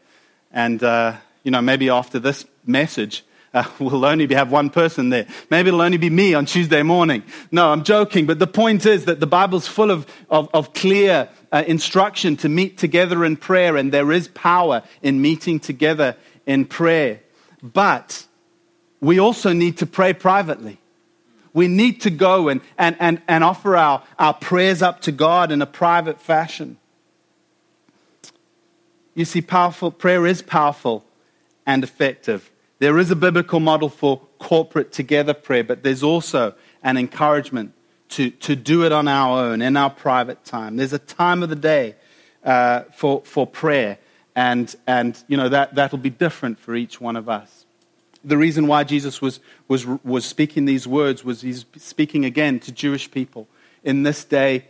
And, 0.52 0.82
uh, 0.82 1.16
you 1.42 1.50
know, 1.50 1.62
maybe 1.62 1.88
after 1.88 2.18
this 2.18 2.44
message, 2.66 3.24
uh, 3.54 3.64
we'll 3.78 4.04
only 4.04 4.32
have 4.34 4.50
one 4.50 4.70
person 4.70 5.10
there. 5.10 5.26
Maybe 5.50 5.68
it'll 5.68 5.82
only 5.82 5.98
be 5.98 6.10
me 6.10 6.34
on 6.34 6.46
Tuesday 6.46 6.82
morning. 6.82 7.22
No, 7.50 7.70
I'm 7.70 7.84
joking. 7.84 8.26
But 8.26 8.38
the 8.38 8.46
point 8.46 8.86
is 8.86 9.06
that 9.06 9.20
the 9.20 9.26
Bible's 9.26 9.66
full 9.66 9.90
of, 9.90 10.06
of, 10.30 10.48
of 10.52 10.72
clear 10.74 11.28
uh, 11.52 11.64
instruction 11.66 12.36
to 12.38 12.48
meet 12.48 12.78
together 12.78 13.24
in 13.24 13.36
prayer, 13.36 13.76
and 13.76 13.92
there 13.92 14.12
is 14.12 14.28
power 14.28 14.82
in 15.02 15.20
meeting 15.22 15.60
together 15.60 16.16
in 16.46 16.64
prayer. 16.64 17.20
But 17.62 18.26
we 19.00 19.18
also 19.18 19.52
need 19.52 19.78
to 19.78 19.86
pray 19.86 20.12
privately. 20.12 20.78
We 21.52 21.66
need 21.68 22.02
to 22.02 22.10
go 22.10 22.48
and, 22.48 22.60
and, 22.76 22.96
and, 23.00 23.22
and 23.26 23.42
offer 23.42 23.76
our, 23.76 24.02
our 24.18 24.34
prayers 24.34 24.82
up 24.82 25.00
to 25.02 25.12
God 25.12 25.50
in 25.50 25.62
a 25.62 25.66
private 25.66 26.20
fashion. 26.20 26.76
You 29.14 29.24
see, 29.24 29.40
powerful 29.40 29.90
prayer 29.90 30.26
is 30.26 30.42
powerful 30.42 31.04
and 31.66 31.82
effective. 31.82 32.50
There 32.78 32.98
is 32.98 33.10
a 33.10 33.16
biblical 33.16 33.60
model 33.60 33.88
for 33.88 34.20
corporate 34.38 34.92
together 34.92 35.34
prayer, 35.34 35.64
but 35.64 35.82
there's 35.82 36.02
also 36.02 36.54
an 36.82 36.96
encouragement 36.96 37.72
to, 38.10 38.30
to 38.30 38.54
do 38.54 38.84
it 38.84 38.92
on 38.92 39.08
our 39.08 39.46
own 39.46 39.62
in 39.62 39.76
our 39.76 39.90
private 39.90 40.44
time. 40.44 40.76
There's 40.76 40.92
a 40.92 40.98
time 40.98 41.42
of 41.42 41.48
the 41.48 41.56
day 41.56 41.96
uh, 42.44 42.82
for, 42.94 43.22
for 43.24 43.46
prayer, 43.46 43.98
and, 44.36 44.74
and 44.86 45.22
you 45.26 45.36
know, 45.36 45.48
that, 45.48 45.74
that'll 45.74 45.98
be 45.98 46.10
different 46.10 46.58
for 46.60 46.76
each 46.76 47.00
one 47.00 47.16
of 47.16 47.28
us. 47.28 47.66
The 48.24 48.36
reason 48.36 48.66
why 48.66 48.84
Jesus 48.84 49.20
was, 49.20 49.40
was, 49.66 49.86
was 49.86 50.24
speaking 50.24 50.64
these 50.64 50.86
words 50.86 51.24
was 51.24 51.40
he's 51.40 51.64
speaking 51.76 52.24
again 52.24 52.60
to 52.60 52.72
Jewish 52.72 53.10
people. 53.10 53.48
In 53.84 54.02
this 54.02 54.24
day, 54.24 54.66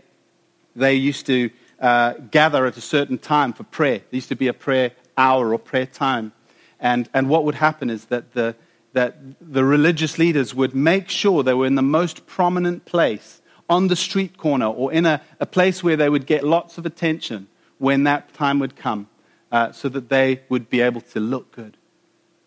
they 0.74 0.94
used 0.94 1.26
to 1.26 1.50
uh, 1.80 2.14
gather 2.30 2.66
at 2.66 2.76
a 2.76 2.80
certain 2.80 3.18
time 3.18 3.52
for 3.52 3.64
prayer. 3.64 3.98
There 3.98 4.16
used 4.16 4.28
to 4.28 4.36
be 4.36 4.48
a 4.48 4.52
prayer 4.52 4.92
hour 5.16 5.52
or 5.52 5.58
prayer 5.58 5.86
time. 5.86 6.32
And, 6.80 7.08
and 7.12 7.28
what 7.28 7.44
would 7.44 7.56
happen 7.56 7.90
is 7.90 8.06
that 8.06 8.34
the, 8.34 8.54
that 8.92 9.16
the 9.40 9.64
religious 9.64 10.18
leaders 10.18 10.54
would 10.54 10.74
make 10.74 11.08
sure 11.08 11.42
they 11.42 11.54
were 11.54 11.66
in 11.66 11.74
the 11.74 11.82
most 11.82 12.26
prominent 12.26 12.84
place 12.84 13.40
on 13.68 13.88
the 13.88 13.96
street 13.96 14.38
corner 14.38 14.66
or 14.66 14.92
in 14.92 15.06
a, 15.06 15.20
a 15.40 15.46
place 15.46 15.82
where 15.82 15.96
they 15.96 16.08
would 16.08 16.26
get 16.26 16.44
lots 16.44 16.78
of 16.78 16.86
attention 16.86 17.48
when 17.78 18.04
that 18.04 18.32
time 18.32 18.58
would 18.58 18.76
come 18.76 19.08
uh, 19.52 19.72
so 19.72 19.88
that 19.88 20.08
they 20.08 20.40
would 20.48 20.70
be 20.70 20.80
able 20.80 21.00
to 21.00 21.20
look 21.20 21.52
good. 21.52 21.76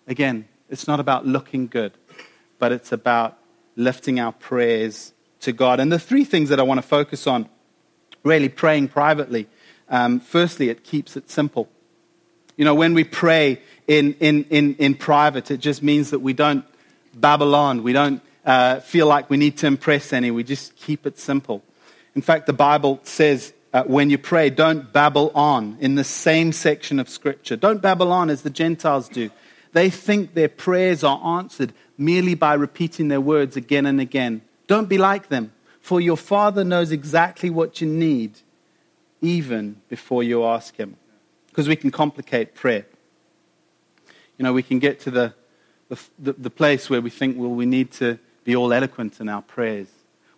Again, 0.08 0.48
it's 0.70 0.88
not 0.88 1.00
about 1.00 1.26
looking 1.26 1.68
good, 1.68 1.94
but 2.60 2.72
it's 2.72 2.92
about 2.92 3.38
lifting 3.76 4.20
our 4.20 4.32
prayers 4.32 5.14
to 5.42 5.52
God. 5.52 5.80
And 5.80 5.92
the 5.92 6.00
three 6.00 6.24
things 6.24 6.50
that 6.50 6.60
I 6.60 6.64
want 6.64 6.80
to 6.80 6.88
focus 6.88 7.28
on 7.28 7.50
really 8.24 8.50
praying 8.50 8.88
privately. 8.90 9.48
Um, 9.90 10.20
firstly, 10.20 10.70
it 10.70 10.84
keeps 10.84 11.18
it 11.18 11.30
simple. 11.30 11.70
You 12.58 12.66
know, 12.66 12.76
when 12.76 12.94
we 12.94 13.04
pray 13.04 13.62
in, 13.88 14.14
in, 14.20 14.46
in, 14.46 14.76
in 14.76 14.96
private, 14.96 15.52
it 15.52 15.58
just 15.58 15.82
means 15.82 16.12
that 16.12 16.20
we 16.20 16.34
don't 16.34 16.66
babble 17.14 17.56
on. 17.56 17.84
We 17.84 17.94
don't 17.94 18.22
uh, 18.46 18.80
feel 18.80 19.08
like 19.08 19.30
we 19.30 19.38
need 19.38 19.58
to 19.58 19.68
impress 19.68 20.14
any. 20.14 20.32
We 20.32 20.44
just 20.44 20.76
keep 20.76 21.06
it 21.06 21.20
simple. 21.20 21.64
In 22.16 22.22
fact, 22.22 22.46
the 22.46 22.54
Bible 22.54 23.00
says 23.04 23.54
uh, 23.74 23.84
when 23.84 24.10
you 24.10 24.18
pray, 24.18 24.50
don't 24.50 24.92
babble 24.92 25.32
on 25.34 25.78
in 25.80 25.96
the 25.96 26.04
same 26.04 26.52
section 26.52 27.00
of 27.00 27.10
Scripture. 27.10 27.56
Don't 27.56 27.82
babble 27.82 28.12
on 28.12 28.30
as 28.30 28.42
the 28.42 28.50
Gentiles 28.50 29.08
do. 29.08 29.30
They 29.74 29.90
think 29.90 30.34
their 30.34 30.50
prayers 30.50 31.04
are 31.04 31.40
answered 31.40 31.74
merely 31.98 32.36
by 32.36 32.54
repeating 32.56 33.08
their 33.08 33.22
words 33.22 33.56
again 33.56 33.86
and 33.86 34.02
again. 34.02 34.42
Don't 34.68 34.90
be 34.90 34.98
like 34.98 35.30
them, 35.30 35.54
for 35.80 36.02
your 36.02 36.18
Father 36.18 36.64
knows 36.64 36.92
exactly 36.92 37.50
what 37.50 37.80
you 37.80 37.88
need 37.88 38.40
even 39.22 39.82
before 39.88 40.24
you 40.24 40.44
ask 40.44 40.76
Him. 40.76 40.98
Because 41.52 41.68
we 41.68 41.76
can 41.76 41.92
complicate 41.92 42.56
prayer. 42.56 42.86
You 44.38 44.44
know, 44.44 44.54
we 44.54 44.64
can 44.64 44.80
get 44.80 45.02
to 45.02 45.12
the, 45.12 45.34
the, 46.18 46.34
the 46.34 46.50
place 46.50 46.90
where 46.90 47.02
we 47.02 47.10
think, 47.10 47.38
well, 47.38 47.52
we 47.52 47.66
need 47.66 47.92
to 47.94 48.18
be 48.44 48.56
all 48.56 48.74
eloquent 48.74 49.20
in 49.20 49.30
our 49.30 49.42
prayers. 49.42 49.88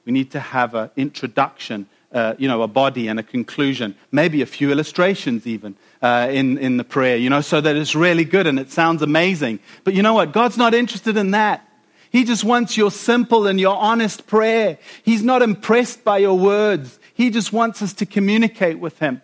We 0.06 0.12
need 0.12 0.32
to 0.32 0.40
have 0.40 0.76
an 0.76 0.90
introduction, 0.98 1.88
uh, 2.12 2.34
you 2.38 2.48
know, 2.48 2.64
a 2.64 2.68
body 2.68 3.08
and 3.08 3.20
a 3.20 3.24
conclusion, 3.24 3.96
maybe 4.12 4.42
a 4.42 4.46
few 4.46 4.72
illustrations 4.72 5.48
even 5.48 5.76
uh, 6.02 6.28
in, 6.32 6.58
in 6.58 6.78
the 6.78 6.84
prayer, 6.84 7.16
you 7.16 7.30
know, 7.30 7.42
so 7.42 7.62
that 7.62 7.76
it's 7.76 7.96
really 7.96 8.26
good 8.26 8.48
and 8.48 8.60
it 8.60 8.72
sounds 8.72 9.02
amazing. 9.02 9.60
But 9.84 9.94
you 9.94 10.02
know 10.02 10.16
what? 10.16 10.34
God's 10.34 10.58
not 10.58 10.74
interested 10.74 11.16
in 11.16 11.32
that. 11.32 11.66
He 12.12 12.26
just 12.26 12.44
wants 12.44 12.76
your 12.76 12.92
simple 12.92 13.48
and 13.48 13.60
your 13.60 13.76
honest 13.76 14.28
prayer. 14.28 14.78
He's 15.04 15.24
not 15.24 15.42
impressed 15.42 16.04
by 16.04 16.18
your 16.18 16.38
words. 16.38 17.00
He 17.14 17.30
just 17.30 17.54
wants 17.54 17.82
us 17.82 17.94
to 17.94 18.06
communicate 18.06 18.80
with 18.80 19.00
Him. 19.00 19.22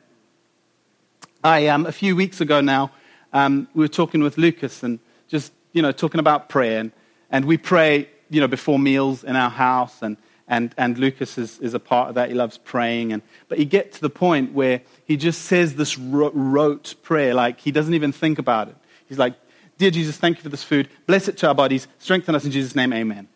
I, 1.43 1.67
um, 1.67 1.86
a 1.86 1.91
few 1.91 2.15
weeks 2.15 2.41
ago 2.41 2.62
now, 2.62 2.91
um, 3.32 3.67
we 3.73 3.84
were 3.84 3.89
talking 3.89 4.21
with 4.21 4.38
Lucas 4.38 4.84
and 4.84 4.99
just, 5.28 5.54
you 5.71 5.82
know, 5.82 5.91
talking 5.91 6.19
about 6.19 6.49
prayer. 6.49 6.80
And, 6.80 6.91
and 7.30 7.45
we 7.45 7.58
pray, 7.58 8.10
you 8.30 8.41
know, 8.41 8.47
before 8.47 8.78
meals 8.78 9.23
in 9.23 9.36
our 9.36 9.49
house. 9.49 10.02
And, 10.02 10.17
and, 10.47 10.73
and 10.78 10.97
Lucas 10.97 11.38
is, 11.38 11.60
is 11.60 11.73
a 11.73 11.80
part 11.80 12.10
of 12.10 12.15
that. 12.15 12.30
He 12.30 12.36
loves 12.36 12.58
praying. 12.58 13.13
And, 13.13 13.21
but 13.47 13.60
you 13.60 13.65
get 13.65 13.93
to 13.93 14.02
the 14.02 14.10
point 14.10 14.54
where 14.54 14.82
he 15.06 15.15
just 15.15 15.43
says 15.43 15.75
this 15.75 15.97
rote 15.97 16.95
prayer, 17.04 17.34
like 17.34 17.62
he 17.62 17.71
doesn't 17.71 17.93
even 17.93 18.12
think 18.12 18.39
about 18.39 18.67
it. 18.67 18.75
He's 19.08 19.19
like, 19.19 19.36
Dear 19.78 19.91
Jesus, 19.91 20.17
thank 20.17 20.36
you 20.36 20.43
for 20.43 20.49
this 20.49 20.63
food. 20.63 20.89
Bless 21.08 21.30
it 21.30 21.38
to 21.38 21.47
our 21.47 21.56
bodies. 21.56 21.88
Strengthen 21.99 22.36
us 22.36 22.43
in 22.43 22.52
Jesus' 22.52 22.75
name. 22.75 22.91
Amen. 22.91 23.30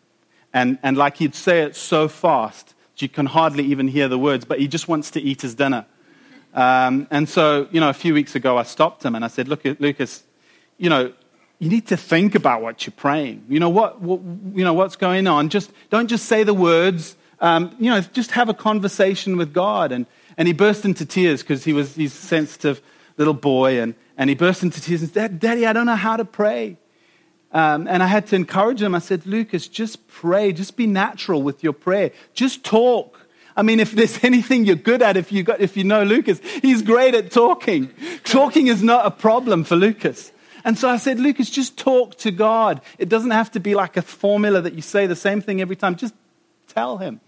And, 0.54 0.78
and 0.84 0.98
like 0.98 1.16
he'd 1.18 1.36
say 1.36 1.62
it 1.62 1.74
so 1.78 2.10
fast, 2.10 2.76
you 2.98 3.08
can 3.08 3.28
hardly 3.28 3.64
even 3.66 3.88
hear 3.88 4.10
the 4.10 4.20
words, 4.20 4.44
but 4.46 4.60
he 4.60 4.68
just 4.68 4.90
wants 4.90 5.10
to 5.12 5.22
eat 5.22 5.42
his 5.42 5.56
dinner. 5.56 5.86
Um, 6.54 7.08
and 7.10 7.28
so, 7.28 7.68
you 7.72 7.80
know, 7.80 7.90
a 7.90 7.94
few 7.94 8.14
weeks 8.14 8.36
ago, 8.36 8.58
I 8.58 8.64
stopped 8.64 9.04
him 9.04 9.16
and 9.16 9.26
I 9.26 9.28
said, 9.28 9.48
Look, 9.48 9.64
Lucas, 9.66 10.24
you 10.78 10.90
know, 10.90 11.14
you 11.60 11.70
need 11.70 11.88
to 11.88 11.98
think 11.98 12.36
about 12.36 12.62
what 12.62 12.86
you're 12.86 12.94
praying. 12.96 13.46
You 13.48 13.60
know, 13.60 13.70
what, 13.70 14.02
what 14.02 14.20
you 14.54 14.64
know, 14.64 14.74
what's 14.74 14.96
going 14.96 15.28
on. 15.28 15.50
Just, 15.50 15.72
don't 15.90 16.08
just 16.08 16.26
say 16.26 16.44
the 16.44 16.54
words. 16.54 17.16
Um, 17.40 17.76
you 17.80 17.90
know, 17.90 18.02
just 18.02 18.32
have 18.32 18.50
a 18.50 18.54
conversation 18.54 19.38
with 19.38 19.54
God. 19.54 19.92
And, 19.92 20.06
and 20.38 20.48
he 20.48 20.54
burst 20.54 20.86
into 20.86 21.06
tears 21.06 21.42
because 21.42 21.64
he 21.64 21.74
was, 21.74 21.96
he's 21.96 22.14
a 22.14 22.18
sensitive 22.18 22.82
little 23.18 23.34
boy. 23.34 23.82
And, 23.82 23.96
and 24.18 24.30
he 24.30 24.36
burst 24.36 24.64
into 24.64 24.82
tears 24.82 25.02
and 25.02 25.12
said, 25.12 25.40
Daddy, 25.40 25.66
I 25.66 25.74
don't 25.74 25.86
know 25.86 25.96
how 25.96 26.18
to 26.18 26.26
pray. 26.26 26.78
Um, 27.52 27.88
and 27.88 28.02
I 28.02 28.08
had 28.08 28.28
to 28.28 28.36
encourage 28.36 28.82
him. 28.82 28.96
I 28.96 29.00
said, 29.00 29.26
Lucas, 29.26 29.68
just 29.68 30.08
pray. 30.08 30.52
Just 30.52 30.76
be 30.76 30.88
natural 30.88 31.42
with 31.42 31.64
your 31.64 31.74
prayer. 31.74 32.12
Just 32.34 32.64
talk. 32.64 33.20
I 33.56 33.62
mean, 33.62 33.80
if 33.80 33.92
there's 33.92 34.24
anything 34.24 34.66
you're 34.66 34.76
good 34.76 35.02
at, 35.02 35.18
if 35.18 35.32
you, 35.32 35.44
got, 35.44 35.62
if 35.62 35.78
you 35.78 35.84
know 35.84 36.04
Lucas, 36.04 36.40
he's 36.62 36.82
great 36.82 37.16
at 37.16 37.32
talking. 37.32 37.92
Talking 38.24 38.68
is 38.68 38.84
not 38.84 39.06
a 39.06 39.12
problem 39.12 39.64
for 39.64 39.76
Lucas. 39.76 40.32
And 40.66 40.78
so 40.78 40.90
I 40.90 40.98
said, 40.98 41.20
Lucas, 41.20 41.50
just 41.50 41.78
talk 41.78 42.16
to 42.20 42.32
God. 42.32 42.82
It 42.98 43.10
doesn't 43.10 43.32
have 43.32 43.52
to 43.52 43.60
be 43.60 43.76
like 43.76 43.98
a 43.98 44.02
formula 44.02 44.62
that 44.62 44.74
you 44.74 44.82
say 44.82 45.08
the 45.08 45.16
same 45.16 45.42
thing 45.42 45.60
every 45.60 45.76
time. 45.76 45.96
Just 45.96 46.14
tell 46.68 46.98
him. 46.98 47.20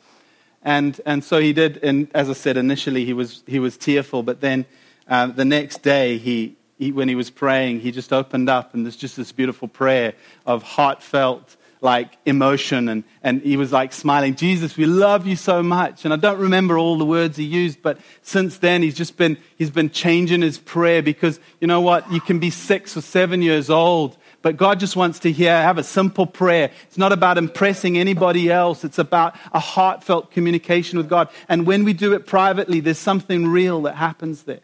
And, 0.61 0.99
and 1.05 1.23
so 1.23 1.39
he 1.39 1.53
did. 1.53 1.77
And 1.83 2.07
as 2.13 2.29
I 2.29 2.33
said, 2.33 2.57
initially 2.57 3.05
he 3.05 3.13
was, 3.13 3.43
he 3.45 3.59
was 3.59 3.77
tearful, 3.77 4.23
but 4.23 4.41
then 4.41 4.65
uh, 5.07 5.27
the 5.27 5.45
next 5.45 5.83
day 5.83 6.17
he, 6.17 6.55
he, 6.77 6.91
when 6.91 7.07
he 7.07 7.15
was 7.15 7.29
praying, 7.29 7.81
he 7.81 7.91
just 7.91 8.11
opened 8.11 8.49
up, 8.49 8.73
and 8.73 8.85
there's 8.85 8.95
just 8.95 9.15
this 9.15 9.31
beautiful 9.31 9.67
prayer 9.67 10.13
of 10.45 10.63
heartfelt 10.63 11.55
like 11.81 12.17
emotion 12.25 12.89
and, 12.89 13.03
and 13.21 13.41
he 13.41 13.57
was 13.57 13.71
like 13.71 13.93
smiling 13.93 14.35
jesus 14.35 14.77
we 14.77 14.85
love 14.85 15.27
you 15.27 15.35
so 15.35 15.61
much. 15.61 16.05
And 16.05 16.13
i 16.13 16.17
don't 16.17 16.39
remember 16.39 16.77
all 16.77 16.97
the 16.97 17.05
words 17.05 17.37
he 17.37 17.43
used 17.43 17.81
but 17.81 17.99
since 18.21 18.57
then 18.57 18.81
he's 18.81 18.95
just 18.95 19.17
been 19.17 19.37
he's 19.57 19.69
been 19.69 19.89
changing 19.89 20.41
his 20.41 20.57
prayer 20.57 21.01
because 21.01 21.39
you 21.59 21.67
know 21.67 21.81
what? 21.81 22.11
You 22.11 22.21
can 22.21 22.39
be 22.39 22.49
six 22.49 22.95
or 22.97 23.01
seven 23.01 23.41
years 23.41 23.69
old 23.69 24.17
but 24.41 24.57
god 24.57 24.79
just 24.79 24.95
wants 24.95 25.19
to 25.19 25.31
hear 25.31 25.51
have 25.51 25.77
a 25.77 25.83
simple 25.83 26.25
prayer. 26.25 26.71
It's 26.87 26.97
not 26.97 27.11
about 27.11 27.37
impressing 27.37 27.97
anybody 27.97 28.51
else. 28.51 28.83
It's 28.83 28.99
about 28.99 29.35
a 29.53 29.59
heartfelt 29.59 30.31
communication 30.31 30.97
with 30.97 31.09
god. 31.09 31.29
And 31.47 31.67
when 31.67 31.83
we 31.83 31.93
do 31.93 32.13
it 32.13 32.25
privately 32.25 32.79
there's 32.79 32.97
something 32.97 33.47
real 33.47 33.81
that 33.83 33.95
happens 33.95 34.43
there. 34.43 34.61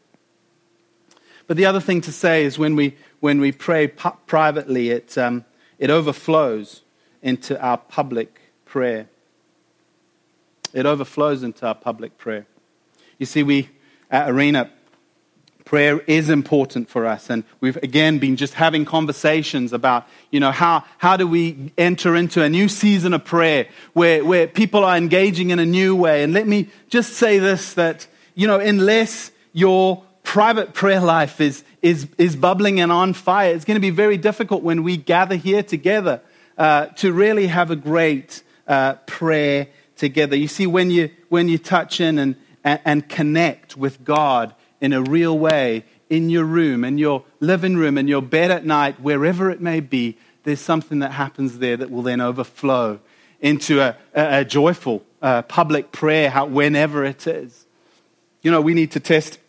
But 1.48 1.58
the 1.58 1.66
other 1.66 1.82
thing 1.82 2.00
to 2.02 2.14
say 2.14 2.46
is 2.46 2.58
when 2.58 2.78
we, 2.78 2.96
when 3.20 3.42
we 3.42 3.52
pray 3.52 3.88
pu- 3.88 4.16
privately, 4.26 4.90
it, 4.90 5.18
um, 5.18 5.44
it 5.80 5.90
overflows 5.90 6.82
into 7.22 7.60
our 7.62 7.78
public 7.78 8.42
prayer. 8.66 9.08
It 10.74 10.86
overflows 10.86 11.44
into 11.44 11.66
our 11.68 11.76
public 11.76 12.18
prayer. 12.18 12.46
You 13.18 13.26
see, 13.26 13.44
we 13.44 13.70
at 14.10 14.30
Arena, 14.30 14.70
prayer 15.64 16.00
is 16.02 16.30
important 16.30 16.90
for 16.90 17.06
us. 17.06 17.30
And 17.30 17.44
we've 17.62 17.78
again 17.78 18.20
been 18.20 18.36
just 18.36 18.56
having 18.56 18.84
conversations 18.84 19.72
about, 19.72 20.06
you 20.30 20.40
know, 20.40 20.52
how, 20.52 20.84
how 20.98 21.16
do 21.16 21.26
we 21.26 21.72
enter 21.78 22.16
into 22.16 22.44
a 22.44 22.50
new 22.50 22.68
season 22.68 23.14
of 23.14 23.24
prayer 23.24 23.68
where, 23.94 24.24
where 24.26 24.48
people 24.48 24.84
are 24.84 24.98
engaging 24.98 25.50
in 25.50 25.60
a 25.60 25.66
new 25.66 25.96
way. 25.96 26.24
And 26.24 26.34
let 26.34 26.46
me 26.46 26.70
just 26.90 27.14
say 27.14 27.40
this 27.40 27.74
that, 27.76 28.06
you 28.36 28.48
know, 28.48 28.60
unless 28.60 29.32
you're 29.54 30.04
private 30.24 30.74
prayer 30.74 31.00
life 31.00 31.40
is, 31.40 31.64
is, 31.82 32.08
is 32.18 32.36
bubbling 32.36 32.80
and 32.82 32.92
on 32.92 33.14
fire, 33.14 33.54
it's 33.54 33.66
going 33.66 33.76
to 33.76 33.82
be 33.82 33.90
very 33.90 34.18
difficult 34.18 34.64
when 34.64 34.84
we 34.84 34.98
gather 34.98 35.36
here 35.36 35.64
together 35.64 36.22
uh, 36.62 36.86
to 36.86 37.12
really 37.12 37.48
have 37.48 37.72
a 37.72 37.76
great 37.76 38.44
uh, 38.68 38.94
prayer 39.08 39.66
together. 39.96 40.36
You 40.36 40.48
see, 40.48 40.68
when 40.68 40.92
you, 40.92 41.10
when 41.28 41.50
you 41.50 41.58
touch 41.58 42.00
in 42.00 42.20
and, 42.20 42.36
and, 42.64 42.80
and 42.86 43.10
connect 43.10 43.76
with 43.76 44.04
God 44.04 44.54
in 44.80 44.94
a 44.94 45.02
real 45.02 45.40
way 45.40 45.86
in 46.08 46.30
your 46.30 46.46
room, 46.46 46.84
in 46.84 47.00
your 47.00 47.24
living 47.40 47.78
room, 47.78 47.98
in 47.98 48.08
your 48.08 48.22
bed 48.22 48.52
at 48.52 48.64
night, 48.64 49.02
wherever 49.02 49.50
it 49.50 49.60
may 49.60 49.80
be, 49.80 50.20
there's 50.44 50.62
something 50.62 51.00
that 51.00 51.14
happens 51.14 51.58
there 51.58 51.78
that 51.78 51.90
will 51.90 52.04
then 52.04 52.22
overflow 52.22 53.00
into 53.40 53.82
a, 53.82 53.98
a, 54.14 54.42
a 54.42 54.46
joyful 54.46 55.02
uh, 55.24 55.42
public 55.42 55.92
prayer, 55.92 56.30
whenever 56.46 57.04
it 57.04 57.26
is. 57.26 57.66
You 58.44 58.52
know, 58.52 58.62
we 58.62 58.76
need 58.76 58.92
to 58.92 59.00
test 59.00 59.40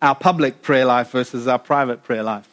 our 0.00 0.14
public 0.14 0.62
prayer 0.62 0.86
life 0.86 1.10
versus 1.10 1.46
our 1.46 1.58
private 1.58 2.02
prayer 2.02 2.22
life. 2.22 2.48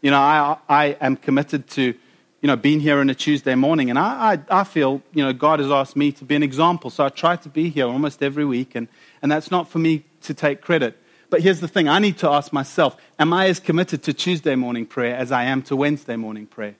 You 0.00 0.10
know, 0.10 0.18
I, 0.18 0.56
I 0.68 0.84
am 1.00 1.14
committed 1.14 1.70
to, 1.70 1.94
you 2.42 2.48
know, 2.48 2.56
being 2.56 2.80
here 2.80 2.98
on 2.98 3.08
a 3.08 3.14
Tuesday 3.14 3.54
morning, 3.54 3.88
and 3.88 3.98
I, 3.98 4.32
I, 4.32 4.60
I 4.60 4.64
feel, 4.64 5.00
you 5.14 5.24
know, 5.24 5.32
God 5.32 5.60
has 5.60 5.70
asked 5.70 5.94
me 5.94 6.10
to 6.12 6.24
be 6.24 6.34
an 6.34 6.42
example. 6.42 6.90
So 6.90 7.04
I 7.04 7.08
try 7.08 7.36
to 7.36 7.48
be 7.48 7.70
here 7.70 7.86
almost 7.86 8.20
every 8.20 8.44
week, 8.44 8.74
and, 8.74 8.88
and 9.22 9.30
that's 9.30 9.52
not 9.52 9.68
for 9.68 9.78
me 9.78 10.02
to 10.22 10.34
take 10.34 10.60
credit. 10.60 10.98
But 11.30 11.40
here's 11.40 11.60
the 11.60 11.68
thing 11.68 11.88
I 11.88 12.00
need 12.00 12.18
to 12.18 12.28
ask 12.28 12.52
myself 12.52 13.00
Am 13.18 13.32
I 13.32 13.46
as 13.46 13.60
committed 13.60 14.02
to 14.02 14.12
Tuesday 14.12 14.56
morning 14.56 14.86
prayer 14.86 15.16
as 15.16 15.30
I 15.30 15.44
am 15.44 15.62
to 15.62 15.76
Wednesday 15.76 16.16
morning 16.16 16.46
prayer? 16.46 16.74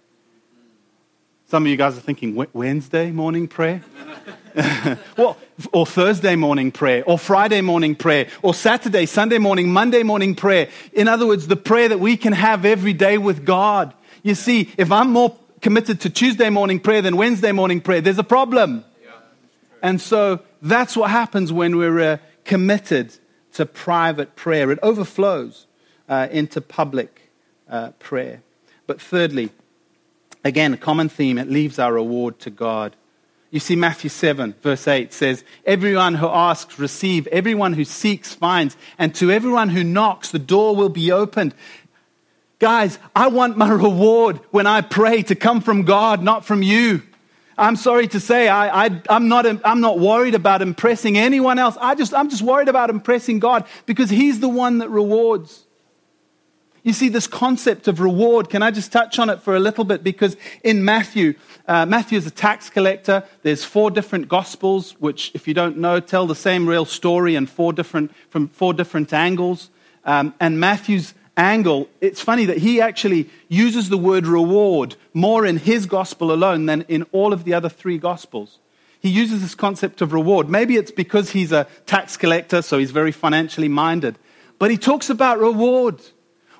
Some 1.47 1.65
of 1.65 1.69
you 1.69 1.77
guys 1.77 1.97
are 1.97 2.01
thinking, 2.01 2.35
Wednesday 2.53 3.13
morning 3.13 3.47
prayer? 3.47 3.85
well, 5.17 5.37
or 5.73 5.87
Thursday 5.87 6.35
morning 6.35 6.73
prayer, 6.73 7.05
or 7.07 7.19
Friday 7.19 7.61
morning 7.61 7.95
prayer, 7.95 8.27
or 8.43 8.53
Saturday, 8.53 9.07
Sunday 9.07 9.39
morning, 9.39 9.73
Monday 9.73 10.03
morning 10.03 10.35
prayer. 10.35 10.69
In 10.93 11.07
other 11.09 11.27
words, 11.27 11.47
the 11.47 11.57
prayer 11.57 11.89
that 11.89 12.01
we 12.01 12.17
can 12.17 12.33
have 12.33 12.65
every 12.65 12.95
day 12.95 13.17
with 13.17 13.45
God. 13.45 13.95
You 14.23 14.35
see, 14.35 14.71
if 14.77 14.91
I'm 14.91 15.11
more 15.11 15.37
committed 15.63 16.01
to 16.01 16.11
Tuesday 16.11 16.51
morning 16.51 16.79
prayer 16.79 17.01
than 17.01 17.17
Wednesday 17.17 17.53
morning 17.53 17.81
prayer, 17.81 18.03
there's 18.03 18.19
a 18.19 18.25
problem. 18.25 18.85
And 19.83 20.01
so 20.01 20.41
that's 20.61 20.97
what 20.97 21.11
happens 21.11 21.53
when 21.53 21.77
we're 21.77 22.01
uh, 22.01 22.17
committed 22.45 23.15
to 23.55 23.65
private 23.65 24.37
prayer. 24.37 24.71
It 24.71 24.79
overflows. 24.83 25.67
uh, 26.13 26.29
into 26.31 26.61
public 26.61 27.31
uh, 27.71 27.91
prayer. 27.93 28.43
But 28.87 29.01
thirdly, 29.01 29.51
again, 30.45 30.75
a 30.75 30.77
common 30.77 31.09
theme, 31.09 31.39
it 31.39 31.49
leaves 31.49 31.79
our 31.79 31.95
reward 31.95 32.39
to 32.41 32.51
God. 32.51 32.95
You 33.51 33.61
see, 33.61 33.77
Matthew 33.77 34.11
7, 34.11 34.55
verse 34.63 34.87
8 34.89 35.13
says, 35.13 35.43
Everyone 35.65 36.15
who 36.17 36.29
asks, 36.29 36.79
receive. 36.79 37.27
Everyone 37.29 37.73
who 37.73 37.85
seeks, 37.85 38.35
finds. 38.35 38.77
And 38.99 39.15
to 39.15 39.31
everyone 39.31 39.71
who 39.71 39.85
knocks, 39.85 40.31
the 40.31 40.39
door 40.39 40.77
will 40.77 40.91
be 40.91 41.11
opened. 41.11 41.55
Guys, 42.63 43.01
I 43.17 43.27
want 43.27 43.57
my 43.57 43.69
reward 43.73 44.39
when 44.53 44.69
I 44.69 44.83
pray 44.83 45.23
to 45.25 45.35
come 45.35 45.63
from 45.63 45.83
God, 45.83 46.23
not 46.23 46.45
from 46.45 46.63
you. 46.63 47.03
I'm 47.59 47.75
sorry 47.75 48.07
to 48.07 48.21
say, 48.21 48.49
I, 48.49 48.87
am 49.09 49.27
not, 49.27 49.47
I'm 49.67 49.81
not 49.81 49.99
worried 49.99 50.37
about 50.37 50.63
impressing 50.63 51.19
anyone 51.19 51.59
else. 51.59 51.77
I 51.81 51.97
just, 51.97 52.15
I'm 52.15 52.31
just 52.31 52.41
worried 52.41 52.69
about 52.69 52.89
impressing 52.89 53.41
God 53.41 53.67
because 53.85 54.11
He's 54.11 54.39
the 54.39 54.49
one 54.49 54.79
that 54.79 54.91
rewards. 54.91 55.65
You 56.85 56.93
see, 56.93 57.09
this 57.09 57.27
concept 57.27 57.89
of 57.89 57.99
reward, 57.99 58.49
can 58.49 58.63
I 58.63 58.71
just 58.71 58.93
touch 58.93 59.19
on 59.19 59.29
it 59.29 59.43
for 59.43 59.57
a 59.57 59.61
little 59.61 59.83
bit? 59.83 60.05
Because 60.05 60.37
in 60.63 60.85
Matthew, 60.85 61.35
uh, 61.67 61.85
Matthew 61.85 62.17
is 62.17 62.29
a 62.29 62.31
tax 62.31 62.71
collector. 62.71 63.25
There's 63.43 63.65
four 63.65 63.91
different 63.91 64.29
gospels, 64.29 64.93
which, 65.01 65.33
if 65.35 65.49
you 65.49 65.55
don't 65.55 65.79
know, 65.79 65.99
tell 65.99 66.29
the 66.29 66.37
same 66.37 66.69
real 66.69 66.85
story 66.85 67.35
in 67.35 67.47
four 67.47 67.73
different, 67.73 68.13
from 68.31 68.47
four 68.47 68.73
different 68.73 69.13
angles. 69.13 69.71
Um, 70.05 70.33
and 70.39 70.61
Matthew's 70.61 71.15
angle, 71.37 71.89
it's 72.01 72.21
funny 72.21 72.45
that 72.47 72.59
he 72.59 72.81
actually 72.81 73.29
uses 73.49 73.89
the 73.89 73.99
word 73.99 74.27
reward 74.27 74.97
more 75.15 75.47
in 75.47 75.57
his 75.57 75.87
gospel 75.87 76.33
alone 76.33 76.67
than 76.67 76.83
in 76.83 77.05
all 77.13 77.33
of 77.33 77.45
the 77.45 77.55
other 77.55 77.69
three 77.69 77.99
gospels. 77.99 78.59
He 79.01 79.09
uses 79.09 79.43
this 79.43 79.55
concept 79.55 80.01
of 80.01 80.13
reward. 80.13 80.49
Maybe 80.49 80.77
it's 80.77 80.93
because 80.93 81.31
he's 81.31 81.51
a 81.51 81.67
tax 81.87 82.17
collector, 82.17 82.63
so 82.63 82.79
he's 82.79 82.93
very 82.93 83.13
financially 83.13 83.69
minded. 83.69 84.17
But 84.59 84.71
he 84.71 84.77
talks 84.77 85.11
about 85.11 85.41
reward. 85.41 86.01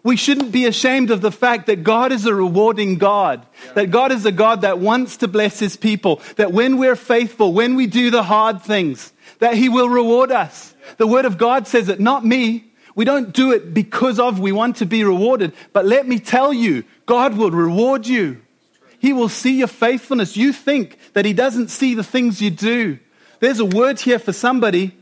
We 0.03 0.17
shouldn't 0.17 0.51
be 0.51 0.67
ashamed 0.67 1.13
of 1.13 1.21
the 1.21 1.31
fact 1.31 1.67
that 1.67 1.85
God 1.85 2.11
is 2.11 2.27
a 2.27 2.35
rewarding 2.35 2.99
God, 2.99 3.47
yeah. 3.67 3.73
that 3.75 3.91
God 3.93 4.11
is 4.11 4.27
a 4.27 4.33
God 4.33 4.63
that 4.63 4.81
wants 4.81 5.19
to 5.19 5.29
bless 5.29 5.61
his 5.61 5.77
people, 5.77 6.21
that 6.37 6.51
when 6.51 6.79
we're 6.79 6.97
faithful, 6.97 7.53
when 7.53 7.77
we 7.77 7.87
do 7.87 8.11
the 8.11 8.25
hard 8.25 8.63
things, 8.63 9.13
that 9.39 9.55
he 9.55 9.69
will 9.69 9.89
reward 9.89 10.33
us. 10.33 10.75
Yeah. 10.81 10.95
The 10.99 11.07
word 11.07 11.25
of 11.25 11.39
God 11.39 11.69
says 11.69 11.89
it, 11.89 12.01
not 12.01 12.25
me. 12.25 12.72
We 12.95 13.05
don't 13.05 13.33
do 13.33 13.53
it 13.53 13.73
because 13.73 14.19
of 14.19 14.39
we 14.39 14.53
want 14.53 14.77
to 14.77 14.87
be 14.87 15.05
rewarded, 15.05 15.55
but 15.73 15.87
let 15.87 16.07
me 16.07 16.19
tell 16.19 16.53
you, 16.53 16.85
God 17.07 17.37
will 17.37 17.51
reward 17.51 18.07
you. 18.07 18.43
He 18.99 19.13
will 19.13 19.29
see 19.29 19.59
your 19.59 19.69
faithfulness. 19.69 20.37
You 20.37 20.53
think 20.53 20.99
that 21.15 21.25
he 21.25 21.33
doesn't 21.33 21.69
see 21.69 21.95
the 21.95 22.05
things 22.05 22.41
you 22.41 22.51
do. 22.51 22.99
There's 23.41 23.59
a 23.59 23.65
word 23.65 24.01
here 24.01 24.19
for 24.19 24.33
somebody 24.33 24.97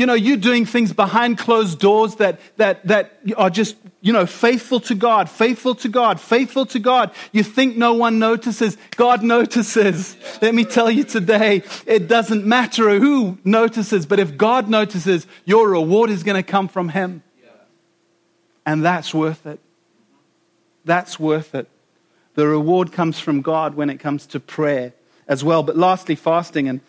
you 0.00 0.06
know, 0.06 0.14
you're 0.14 0.38
doing 0.38 0.64
things 0.64 0.94
behind 0.94 1.36
closed 1.36 1.78
doors 1.78 2.16
that, 2.16 2.40
that, 2.56 2.86
that 2.86 3.18
are 3.36 3.50
just, 3.50 3.76
you 4.00 4.14
know, 4.14 4.24
faithful 4.24 4.80
to 4.80 4.94
God, 4.94 5.28
faithful 5.28 5.74
to 5.74 5.90
God, 5.90 6.18
faithful 6.18 6.64
to 6.64 6.78
God. 6.78 7.10
You 7.32 7.42
think 7.42 7.76
no 7.76 7.92
one 7.92 8.18
notices. 8.18 8.78
God 8.96 9.22
notices. 9.36 10.16
Let 10.40 10.54
me 10.54 10.64
tell 10.64 10.90
you 10.90 11.04
today, 11.04 11.64
it 11.84 12.08
doesn't 12.08 12.46
matter 12.46 12.98
who 12.98 13.36
notices, 13.44 14.06
but 14.06 14.18
if 14.18 14.38
God 14.38 14.70
notices, 14.70 15.26
your 15.44 15.68
reward 15.68 16.08
is 16.08 16.22
going 16.22 16.42
to 16.42 16.50
come 16.50 16.66
from 16.66 16.88
Him. 16.88 17.22
And 18.64 18.82
that's 18.82 19.12
worth 19.12 19.44
it. 19.44 19.60
That's 20.86 21.20
worth 21.20 21.54
it. 21.54 21.68
The 22.36 22.46
reward 22.46 22.90
comes 22.90 23.20
from 23.20 23.42
God 23.42 23.74
when 23.74 23.90
it 23.90 23.98
comes 23.98 24.24
to 24.28 24.40
prayer 24.40 24.94
as 25.28 25.44
well. 25.44 25.62
But 25.62 25.76
lastly, 25.76 26.14
fasting. 26.14 26.70
And 26.70 26.80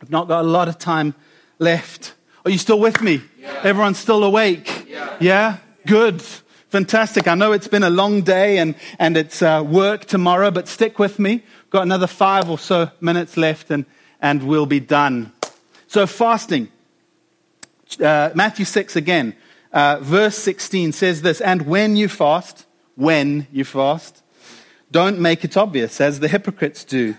I've 0.00 0.10
not 0.10 0.26
got 0.26 0.44
a 0.44 0.48
lot 0.48 0.66
of 0.66 0.76
time 0.76 1.14
left. 1.60 2.14
Are 2.44 2.50
you 2.50 2.58
still 2.58 2.80
with 2.80 3.00
me? 3.00 3.22
Yeah. 3.38 3.60
Everyone's 3.62 3.98
still 3.98 4.24
awake? 4.24 4.86
Yeah. 4.88 5.16
yeah? 5.20 5.58
Good. 5.86 6.20
Fantastic. 6.70 7.28
I 7.28 7.36
know 7.36 7.52
it's 7.52 7.68
been 7.68 7.84
a 7.84 7.90
long 7.90 8.22
day 8.22 8.58
and, 8.58 8.74
and 8.98 9.16
it's 9.16 9.42
uh, 9.42 9.62
work 9.64 10.06
tomorrow, 10.06 10.50
but 10.50 10.66
stick 10.66 10.98
with 10.98 11.20
me. 11.20 11.44
Got 11.70 11.82
another 11.82 12.08
five 12.08 12.50
or 12.50 12.58
so 12.58 12.90
minutes 13.00 13.36
left 13.36 13.70
and, 13.70 13.84
and 14.20 14.42
we'll 14.42 14.66
be 14.66 14.80
done. 14.80 15.32
So, 15.86 16.06
fasting. 16.06 16.68
Uh, 18.00 18.30
Matthew 18.34 18.64
6 18.64 18.96
again, 18.96 19.36
uh, 19.72 19.98
verse 20.00 20.38
16 20.38 20.92
says 20.92 21.22
this 21.22 21.40
And 21.40 21.62
when 21.66 21.94
you 21.94 22.08
fast, 22.08 22.66
when 22.96 23.46
you 23.52 23.64
fast, 23.64 24.22
don't 24.90 25.20
make 25.20 25.44
it 25.44 25.56
obvious 25.56 26.00
as 26.00 26.20
the 26.20 26.28
hypocrites 26.28 26.82
do, 26.82 27.16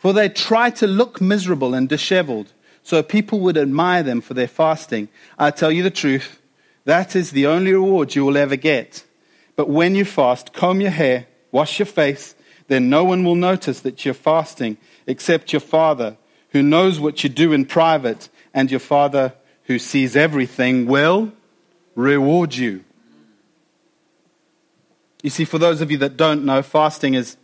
for 0.00 0.12
they 0.12 0.28
try 0.28 0.70
to 0.70 0.86
look 0.86 1.20
miserable 1.20 1.74
and 1.74 1.88
disheveled 1.88 2.52
so 2.82 3.02
people 3.02 3.40
would 3.40 3.56
admire 3.56 4.02
them 4.02 4.20
for 4.20 4.34
their 4.34 4.48
fasting. 4.48 5.08
I 5.38 5.50
tell 5.50 5.70
you 5.70 5.82
the 5.82 5.90
truth, 5.90 6.40
that 6.84 7.14
is 7.14 7.30
the 7.30 7.46
only 7.46 7.72
reward 7.72 8.14
you 8.14 8.24
will 8.24 8.36
ever 8.36 8.56
get. 8.56 9.04
But 9.54 9.68
when 9.68 9.94
you 9.94 10.04
fast, 10.04 10.52
comb 10.52 10.80
your 10.80 10.90
hair, 10.90 11.26
wash 11.52 11.78
your 11.78 11.86
face, 11.86 12.34
then 12.68 12.88
no 12.88 13.04
one 13.04 13.24
will 13.24 13.34
notice 13.34 13.80
that 13.80 14.04
you're 14.04 14.14
fasting 14.14 14.78
except 15.06 15.52
your 15.52 15.60
Father, 15.60 16.16
who 16.50 16.62
knows 16.62 16.98
what 16.98 17.22
you 17.22 17.30
do 17.30 17.52
in 17.52 17.64
private, 17.64 18.28
and 18.54 18.70
your 18.70 18.80
Father, 18.80 19.34
who 19.64 19.78
sees 19.78 20.16
everything, 20.16 20.86
will 20.86 21.32
reward 21.94 22.54
you. 22.54 22.84
You 25.22 25.30
see, 25.30 25.44
for 25.44 25.58
those 25.58 25.80
of 25.80 25.90
you 25.90 25.98
that 25.98 26.16
don't 26.16 26.44
know, 26.44 26.62
fasting 26.62 27.14
is, 27.14 27.36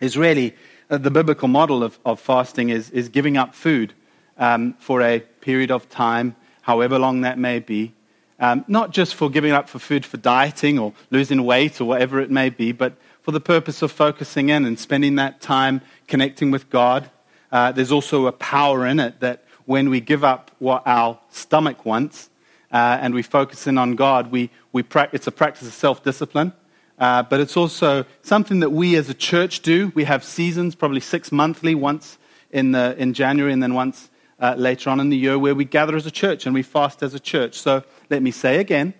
is 0.00 0.18
really 0.18 0.54
uh, 0.90 0.98
the 0.98 1.10
biblical 1.10 1.48
model 1.48 1.82
of, 1.82 1.98
of 2.04 2.20
fasting 2.20 2.68
is, 2.68 2.90
is 2.90 3.08
giving 3.08 3.36
up 3.36 3.54
food 3.54 3.94
um, 4.40 4.74
for 4.80 5.02
a 5.02 5.20
period 5.20 5.70
of 5.70 5.88
time, 5.88 6.34
however 6.62 6.98
long 6.98 7.20
that 7.20 7.38
may 7.38 7.60
be. 7.60 7.94
Um, 8.40 8.64
not 8.66 8.90
just 8.90 9.14
for 9.14 9.28
giving 9.30 9.52
up 9.52 9.68
for 9.68 9.78
food 9.78 10.04
for 10.04 10.16
dieting 10.16 10.78
or 10.78 10.94
losing 11.10 11.44
weight 11.44 11.80
or 11.80 11.84
whatever 11.84 12.18
it 12.20 12.30
may 12.30 12.48
be, 12.48 12.72
but 12.72 12.94
for 13.22 13.32
the 13.32 13.40
purpose 13.40 13.82
of 13.82 13.92
focusing 13.92 14.48
in 14.48 14.64
and 14.64 14.78
spending 14.78 15.16
that 15.16 15.42
time 15.42 15.82
connecting 16.08 16.50
with 16.50 16.70
God. 16.70 17.10
Uh, 17.52 17.70
there's 17.70 17.92
also 17.92 18.26
a 18.26 18.32
power 18.32 18.86
in 18.86 18.98
it 18.98 19.20
that 19.20 19.44
when 19.66 19.90
we 19.90 20.00
give 20.00 20.24
up 20.24 20.50
what 20.58 20.82
our 20.86 21.18
stomach 21.30 21.84
wants 21.84 22.30
uh, 22.72 22.98
and 23.00 23.12
we 23.12 23.22
focus 23.22 23.66
in 23.66 23.76
on 23.76 23.94
God, 23.94 24.30
we, 24.30 24.48
we 24.72 24.82
pra- 24.82 25.10
it's 25.12 25.26
a 25.26 25.32
practice 25.32 25.68
of 25.68 25.74
self 25.74 26.02
discipline. 26.02 26.54
Uh, 26.98 27.22
but 27.22 27.40
it's 27.40 27.56
also 27.56 28.04
something 28.22 28.60
that 28.60 28.70
we 28.70 28.94
as 28.96 29.08
a 29.08 29.14
church 29.14 29.60
do. 29.60 29.90
We 29.94 30.04
have 30.04 30.24
seasons, 30.24 30.74
probably 30.74 31.00
six 31.00 31.30
monthly, 31.32 31.74
once 31.74 32.18
in, 32.50 32.72
the, 32.72 32.94
in 32.98 33.14
January 33.14 33.52
and 33.52 33.62
then 33.62 33.74
once 33.74 34.10
uh, 34.40 34.54
later 34.56 34.90
on 34.90 35.00
in 35.00 35.10
the 35.10 35.16
year 35.16 35.38
where 35.38 35.54
we 35.54 35.64
gather 35.64 35.96
as 35.96 36.06
a 36.06 36.10
church 36.10 36.46
and 36.46 36.54
we 36.54 36.62
fast 36.62 37.02
as 37.02 37.14
a 37.14 37.20
church. 37.20 37.58
So 37.58 37.84
let 38.08 38.22
me 38.22 38.30
say 38.30 38.58
again, 38.58 38.94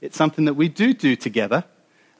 it's 0.00 0.16
something 0.16 0.44
that 0.44 0.54
we 0.54 0.68
do 0.68 0.92
do 0.92 1.16
together, 1.16 1.64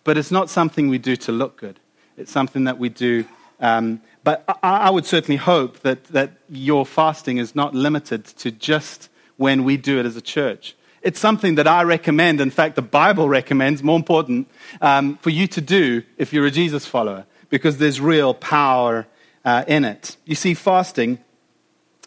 but 0.05 0.17
it's 0.17 0.31
not 0.31 0.49
something 0.49 0.89
we 0.89 0.99
do 0.99 1.17
to 1.17 1.33
look 1.33 1.59
good. 1.59 1.81
It's 2.17 2.33
something 2.33 2.65
that 2.65 2.79
we 2.79 2.89
do. 2.89 3.25
Um, 3.61 4.01
but 4.25 4.45
I, 4.63 4.79
I 4.79 4.91
would 4.91 5.07
certainly 5.07 5.37
hope 5.37 5.81
that, 5.81 6.05
that 6.05 6.33
your 6.49 6.87
fasting 6.87 7.39
is 7.39 7.55
not 7.55 7.75
limited 7.75 8.25
to 8.25 8.51
just 8.51 9.09
when 9.37 9.65
we 9.65 9.77
do 9.77 9.99
it 9.99 10.07
as 10.07 10.17
a 10.17 10.21
church. 10.21 10.77
It's 11.03 11.19
something 11.19 11.57
that 11.57 11.67
I 11.67 11.83
recommend, 11.83 12.41
in 12.41 12.51
fact, 12.51 12.77
the 12.77 12.83
Bible 12.83 13.29
recommends, 13.29 13.83
more 13.83 13.97
important, 13.97 14.49
um, 14.81 15.17
for 15.17 15.31
you 15.31 15.49
to 15.49 15.61
do 15.61 16.05
if 16.17 16.33
you're 16.33 16.47
a 16.47 16.51
Jesus 16.51 16.87
follower, 16.87 17.27
because 17.51 17.79
there's 17.79 18.01
real 18.01 18.35
power 18.35 19.07
uh, 19.45 19.65
in 19.67 19.85
it. 19.85 20.17
You 20.25 20.37
see, 20.37 20.55
fasting 20.55 21.19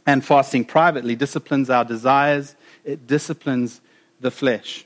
and 0.06 0.24
fasting 0.24 0.66
privately 0.66 1.16
disciplines 1.16 1.70
our 1.70 1.84
desires, 1.84 2.56
it 2.84 3.08
disciplines 3.08 3.82
the 4.20 4.32
flesh. 4.32 4.86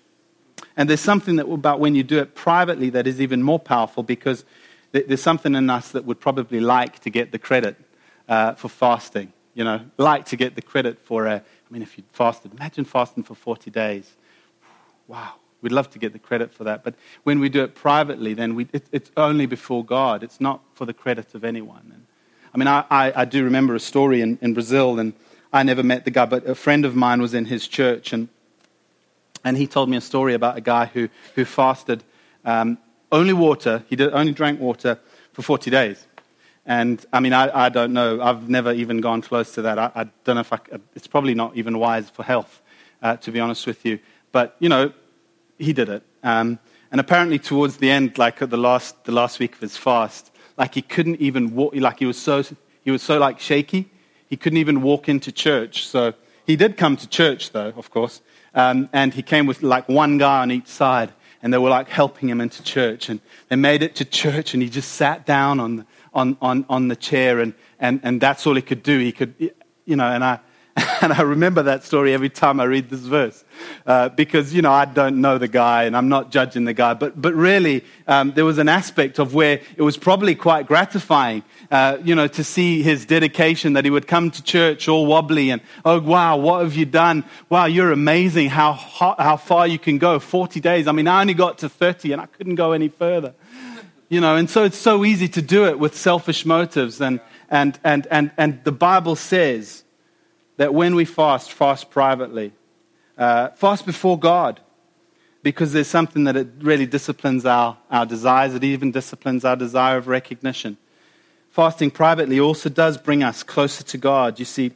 And 0.78 0.90
there's 0.90 1.02
something 1.02 1.36
that, 1.38 1.48
about 1.48 1.80
when 1.80 1.96
you 1.96 2.04
do 2.04 2.20
it 2.20 2.36
privately 2.36 2.90
that 2.92 3.06
is 3.06 3.20
even 3.20 3.44
more 3.44 3.60
powerful 3.60 4.04
because 4.04 4.46
there's 4.92 5.22
something 5.22 5.56
in 5.56 5.70
us 5.70 5.92
that 5.92 6.06
would 6.06 6.20
probably 6.20 6.60
like 6.60 7.00
to 7.00 7.10
get 7.10 7.32
the 7.32 7.40
credit 7.40 7.76
uh, 8.28 8.54
for 8.54 8.70
fasting. 8.70 9.34
You 9.54 9.64
know, 9.64 9.82
like 9.98 10.26
to 10.28 10.38
get 10.38 10.56
the 10.56 10.62
credit 10.62 11.00
for 11.00 11.26
a, 11.26 11.36
I 11.36 11.74
mean, 11.74 11.82
if 11.82 11.98
you 11.98 12.04
fasted, 12.14 12.54
imagine 12.54 12.86
fasting 12.86 13.24
for 13.24 13.36
40 13.36 13.70
days. 13.72 14.10
Wow, 15.08 15.34
we'd 15.62 15.72
love 15.72 15.90
to 15.92 16.00
get 16.00 16.14
the 16.14 16.20
credit 16.20 16.54
for 16.54 16.64
that. 16.64 16.84
But 16.84 16.96
when 17.24 17.40
we 17.40 17.50
do 17.50 17.64
it 17.64 17.76
privately, 17.76 18.34
then 18.34 18.56
we, 18.56 18.68
it, 18.72 18.88
it's 18.92 19.12
only 19.18 19.48
before 19.48 19.84
God. 19.84 20.24
It's 20.24 20.40
not 20.40 20.62
for 20.74 20.86
the 20.86 20.94
credit 20.94 21.36
of 21.36 21.44
anyone. 21.44 21.92
And 21.94 22.06
I 22.54 22.58
mean, 22.58 22.68
I, 22.68 22.84
I, 22.90 23.22
I 23.22 23.26
do 23.26 23.44
remember 23.44 23.76
a 23.76 23.80
story 23.80 24.22
in, 24.22 24.38
in 24.42 24.54
Brazil, 24.54 25.00
and 25.00 25.14
I 25.54 25.64
never 25.64 25.84
met 25.84 26.06
the 26.06 26.12
guy, 26.12 26.26
but 26.26 26.48
a 26.48 26.56
friend 26.56 26.86
of 26.86 26.96
mine 26.96 27.22
was 27.22 27.34
in 27.34 27.46
his 27.46 27.68
church, 27.68 28.14
and, 28.14 28.28
and 29.44 29.58
he 29.58 29.68
told 29.68 29.90
me 29.90 29.98
a 29.98 30.02
story 30.02 30.34
about 30.34 30.58
a 30.58 30.62
guy 30.62 30.86
who, 30.86 31.10
who 31.36 31.46
fasted 31.46 32.04
um, 32.46 32.78
only 33.12 33.34
water, 33.34 33.84
he 33.88 33.96
did, 33.96 34.14
only 34.14 34.32
drank 34.32 34.60
water 34.60 35.00
for 35.34 35.42
40 35.42 35.72
days. 35.72 36.06
And 36.66 37.04
I 37.12 37.20
mean, 37.20 37.34
I, 37.34 37.66
I 37.66 37.70
don't 37.70 37.94
know. 37.94 38.22
I've 38.22 38.48
never 38.48 38.72
even 38.72 39.02
gone 39.02 39.22
close 39.22 39.54
to 39.56 39.64
that. 39.64 39.80
I, 39.80 39.92
I 39.96 40.04
don't 40.24 40.36
know 40.36 40.42
if 40.42 40.54
I, 40.54 40.60
it's 40.96 41.08
probably 41.08 41.34
not 41.34 41.58
even 41.58 41.80
wise 41.80 42.10
for 42.10 42.24
health, 42.24 42.62
uh, 43.02 43.18
to 43.18 43.32
be 43.32 43.40
honest 43.40 43.66
with 43.66 43.86
you. 43.86 44.00
But, 44.32 44.56
you 44.60 44.70
know, 44.70 44.94
he 45.58 45.74
did 45.74 45.90
it. 45.90 46.04
Um, 46.22 46.60
and 46.92 47.02
apparently, 47.02 47.40
towards 47.40 47.78
the 47.78 47.90
end, 47.90 48.18
like 48.18 48.42
at 48.42 48.50
the 48.50 48.58
last, 48.58 49.04
the 49.06 49.12
last 49.12 49.40
week 49.40 49.56
of 49.56 49.62
his 49.62 49.78
fast, 49.78 50.32
like 50.60 50.76
he 50.76 50.84
couldn't 50.84 51.20
even 51.20 51.56
walk, 51.56 51.74
like 51.76 51.98
he 51.98 52.06
was 52.06 52.18
so, 52.22 52.44
he 52.84 52.92
was 52.92 53.02
so 53.02 53.18
like 53.18 53.40
shaky, 53.40 53.90
he 54.28 54.38
couldn't 54.38 54.58
even 54.58 54.82
walk 54.82 55.10
into 55.10 55.32
church. 55.32 55.88
So 55.88 56.14
he 56.46 56.56
did 56.56 56.78
come 56.78 56.98
to 56.98 57.08
church 57.08 57.52
though, 57.52 57.74
of 57.76 57.90
course. 57.90 58.22
Um, 58.54 58.90
and 58.94 59.14
he 59.14 59.24
came 59.24 59.48
with 59.48 59.64
like 59.64 59.90
one 59.90 60.20
guy 60.20 60.42
on 60.42 60.52
each 60.52 60.68
side. 60.68 61.14
and 61.42 61.54
they 61.54 61.58
were 61.58 61.70
like 61.70 61.90
helping 61.90 62.30
him 62.30 62.42
into 62.42 62.64
church. 62.64 63.10
And 63.10 63.20
they 63.48 63.56
made 63.56 63.82
it 63.84 63.96
to 63.96 64.06
church, 64.06 64.54
and 64.54 64.62
he 64.62 64.70
just 64.70 64.94
sat 64.94 65.26
down 65.26 65.60
on 65.60 65.78
the, 65.78 65.86
on, 66.14 66.38
on, 66.42 66.66
on 66.70 66.88
the 66.88 66.96
chair, 66.96 67.40
and, 67.40 67.54
and, 67.80 68.00
and 68.04 68.20
that's 68.20 68.46
all 68.46 68.56
he 68.56 68.62
could 68.62 68.84
do. 68.84 69.00
He 69.00 69.12
could, 69.12 69.34
you 69.86 69.96
know, 69.96 70.08
and 70.08 70.24
I, 70.24 70.40
And 71.02 71.14
I 71.14 71.22
remember 71.22 71.64
that 71.64 71.86
story 71.86 72.14
every 72.14 72.30
time 72.30 72.60
I 72.60 72.66
read 72.66 72.90
this 72.90 73.00
verse 73.00 73.46
uh, 73.86 74.10
because, 74.10 74.54
you 74.54 74.62
know, 74.62 74.72
I 74.72 74.84
don't 74.84 75.22
know 75.22 75.38
the 75.38 75.48
guy 75.48 75.84
and 75.84 75.96
I'm 75.96 76.10
not 76.10 76.30
judging 76.30 76.66
the 76.66 76.74
guy. 76.74 76.94
But, 76.94 77.22
but 77.22 77.34
really, 77.34 77.86
um, 78.06 78.34
there 78.34 78.44
was 78.44 78.58
an 78.58 78.68
aspect 78.68 79.18
of 79.18 79.34
where 79.34 79.62
it 79.78 79.82
was 79.82 79.96
probably 79.96 80.36
quite 80.36 80.68
gratifying, 80.68 81.44
uh, 81.72 82.00
you 82.04 82.16
know, 82.16 82.28
to 82.28 82.44
see 82.44 82.82
his 82.84 83.06
dedication 83.06 83.74
that 83.74 83.86
he 83.86 83.92
would 83.92 84.08
come 84.08 84.30
to 84.32 84.44
church 84.44 84.90
all 84.90 85.06
wobbly 85.06 85.52
and, 85.52 85.62
oh, 85.86 86.02
wow, 86.02 86.36
what 86.36 86.64
have 86.64 86.76
you 86.76 86.86
done? 86.86 87.24
Wow, 87.48 87.66
you're 87.66 87.94
amazing 87.94 88.50
how, 88.50 88.74
how 88.74 89.38
far 89.38 89.68
you 89.68 89.80
can 89.80 90.00
go. 90.00 90.20
40 90.20 90.60
days. 90.60 90.88
I 90.88 90.92
mean, 90.92 91.08
I 91.08 91.22
only 91.22 91.34
got 91.34 91.60
to 91.60 91.70
30 91.70 92.12
and 92.12 92.22
I 92.22 92.26
couldn't 92.26 92.56
go 92.56 92.74
any 92.74 92.90
further. 92.90 93.34
You 94.10 94.20
know, 94.20 94.36
and 94.36 94.50
so 94.50 94.64
it's 94.64 94.78
so 94.78 95.06
easy 95.06 95.28
to 95.30 95.42
do 95.42 95.66
it 95.66 95.80
with 95.80 95.96
selfish 95.96 96.46
motives. 96.46 97.00
And, 97.00 97.22
and, 97.50 97.80
and, 97.84 98.08
and, 98.08 98.32
and 98.38 98.62
the 98.64 98.72
Bible 98.72 99.16
says, 99.16 99.84
that 100.60 100.74
when 100.74 100.94
we 100.94 101.06
fast, 101.06 101.54
fast 101.54 101.90
privately, 101.90 102.52
uh, 103.18 103.48
fast 103.52 103.86
before 103.86 104.20
God, 104.20 104.60
because 105.42 105.72
there's 105.72 105.88
something 105.88 106.26
that 106.26 106.36
it 106.36 106.50
really 106.60 106.86
disciplines 106.86 107.46
our, 107.46 107.78
our 107.90 108.06
desires. 108.06 108.54
It 108.54 108.66
even 108.66 108.92
disciplines 108.92 109.46
our 109.46 109.56
desire 109.56 109.96
of 109.96 110.10
recognition. 110.10 110.76
Fasting 111.50 111.92
privately 111.92 112.42
also 112.42 112.68
does 112.68 112.98
bring 112.98 113.24
us 113.24 113.42
closer 113.42 113.86
to 113.86 113.98
God. 113.98 114.38
You 114.38 114.44
see, 114.44 114.74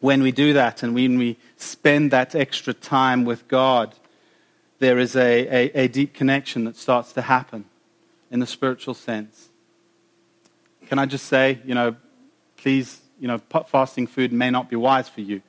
when 0.00 0.22
we 0.22 0.32
do 0.32 0.54
that 0.54 0.82
and 0.82 0.94
when 0.94 1.18
we 1.18 1.36
spend 1.58 2.10
that 2.12 2.34
extra 2.34 2.72
time 2.72 3.26
with 3.26 3.46
God, 3.46 3.94
there 4.78 4.98
is 4.98 5.16
a, 5.16 5.46
a, 5.48 5.84
a 5.84 5.88
deep 5.88 6.14
connection 6.14 6.64
that 6.64 6.76
starts 6.76 7.12
to 7.12 7.20
happen 7.20 7.66
in 8.30 8.40
the 8.40 8.46
spiritual 8.46 8.94
sense. 8.94 9.50
Can 10.88 10.98
I 10.98 11.04
just 11.04 11.26
say, 11.26 11.58
you 11.66 11.74
know, 11.74 11.94
please 12.56 13.02
you 13.18 13.28
know, 13.28 13.38
fasting 13.66 14.06
food 14.06 14.32
may 14.32 14.50
not 14.50 14.68
be 14.68 14.76
wise 14.76 15.08
for 15.08 15.20
you 15.20 15.42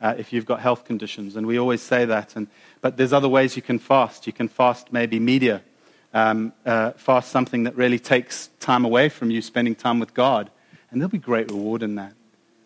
uh, 0.00 0.14
if 0.18 0.32
you've 0.32 0.46
got 0.46 0.60
health 0.60 0.84
conditions. 0.84 1.36
And 1.36 1.46
we 1.46 1.58
always 1.58 1.80
say 1.80 2.04
that. 2.04 2.34
And, 2.36 2.48
but 2.80 2.96
there's 2.96 3.12
other 3.12 3.28
ways 3.28 3.56
you 3.56 3.62
can 3.62 3.78
fast. 3.78 4.26
You 4.26 4.32
can 4.32 4.48
fast 4.48 4.92
maybe 4.92 5.20
media, 5.20 5.62
um, 6.12 6.52
uh, 6.66 6.90
fast 6.92 7.30
something 7.30 7.62
that 7.62 7.76
really 7.76 7.98
takes 7.98 8.48
time 8.58 8.84
away 8.84 9.08
from 9.08 9.30
you 9.30 9.40
spending 9.40 9.74
time 9.74 10.00
with 10.00 10.12
God. 10.12 10.50
And 10.90 11.00
there'll 11.00 11.10
be 11.10 11.18
great 11.18 11.50
reward 11.50 11.82
in 11.82 11.94
that. 11.94 12.12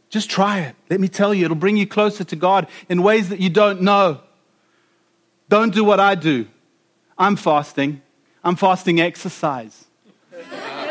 Just 0.09 0.31
try 0.31 0.61
it. 0.61 0.77
Let 0.89 1.01
me 1.01 1.09
tell 1.09 1.35
you, 1.35 1.45
it'll 1.45 1.57
bring 1.57 1.77
you 1.77 1.87
closer 1.87 2.25
to 2.25 2.37
God 2.37 2.69
in 2.89 3.03
ways 3.03 3.29
that 3.29 3.41
you 3.41 3.51
don't 3.51 3.83
know. 3.83 4.21
Don't 5.49 5.75
do 5.75 5.85
what 5.85 6.01
I 6.01 6.15
do. 6.15 6.47
I'm 7.19 7.37
fasting. 7.37 8.03
I'm 8.43 8.57
fasting 8.57 9.01
exercise. 9.01 9.85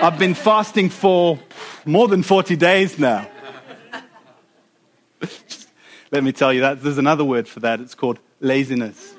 I've 0.01 0.19
been 0.19 0.33
fasting 0.33 0.89
for 0.89 1.39
more 1.85 2.07
than 2.07 2.23
40 2.23 2.55
days 2.55 2.99
now. 2.99 3.27
Let 6.11 6.23
me 6.23 6.31
tell 6.31 6.53
you 6.53 6.61
that 6.61 6.81
there's 6.81 6.97
another 6.97 7.25
word 7.25 7.47
for 7.47 7.59
that. 7.61 7.79
It's 7.79 7.95
called 7.95 8.19
laziness. 8.39 9.15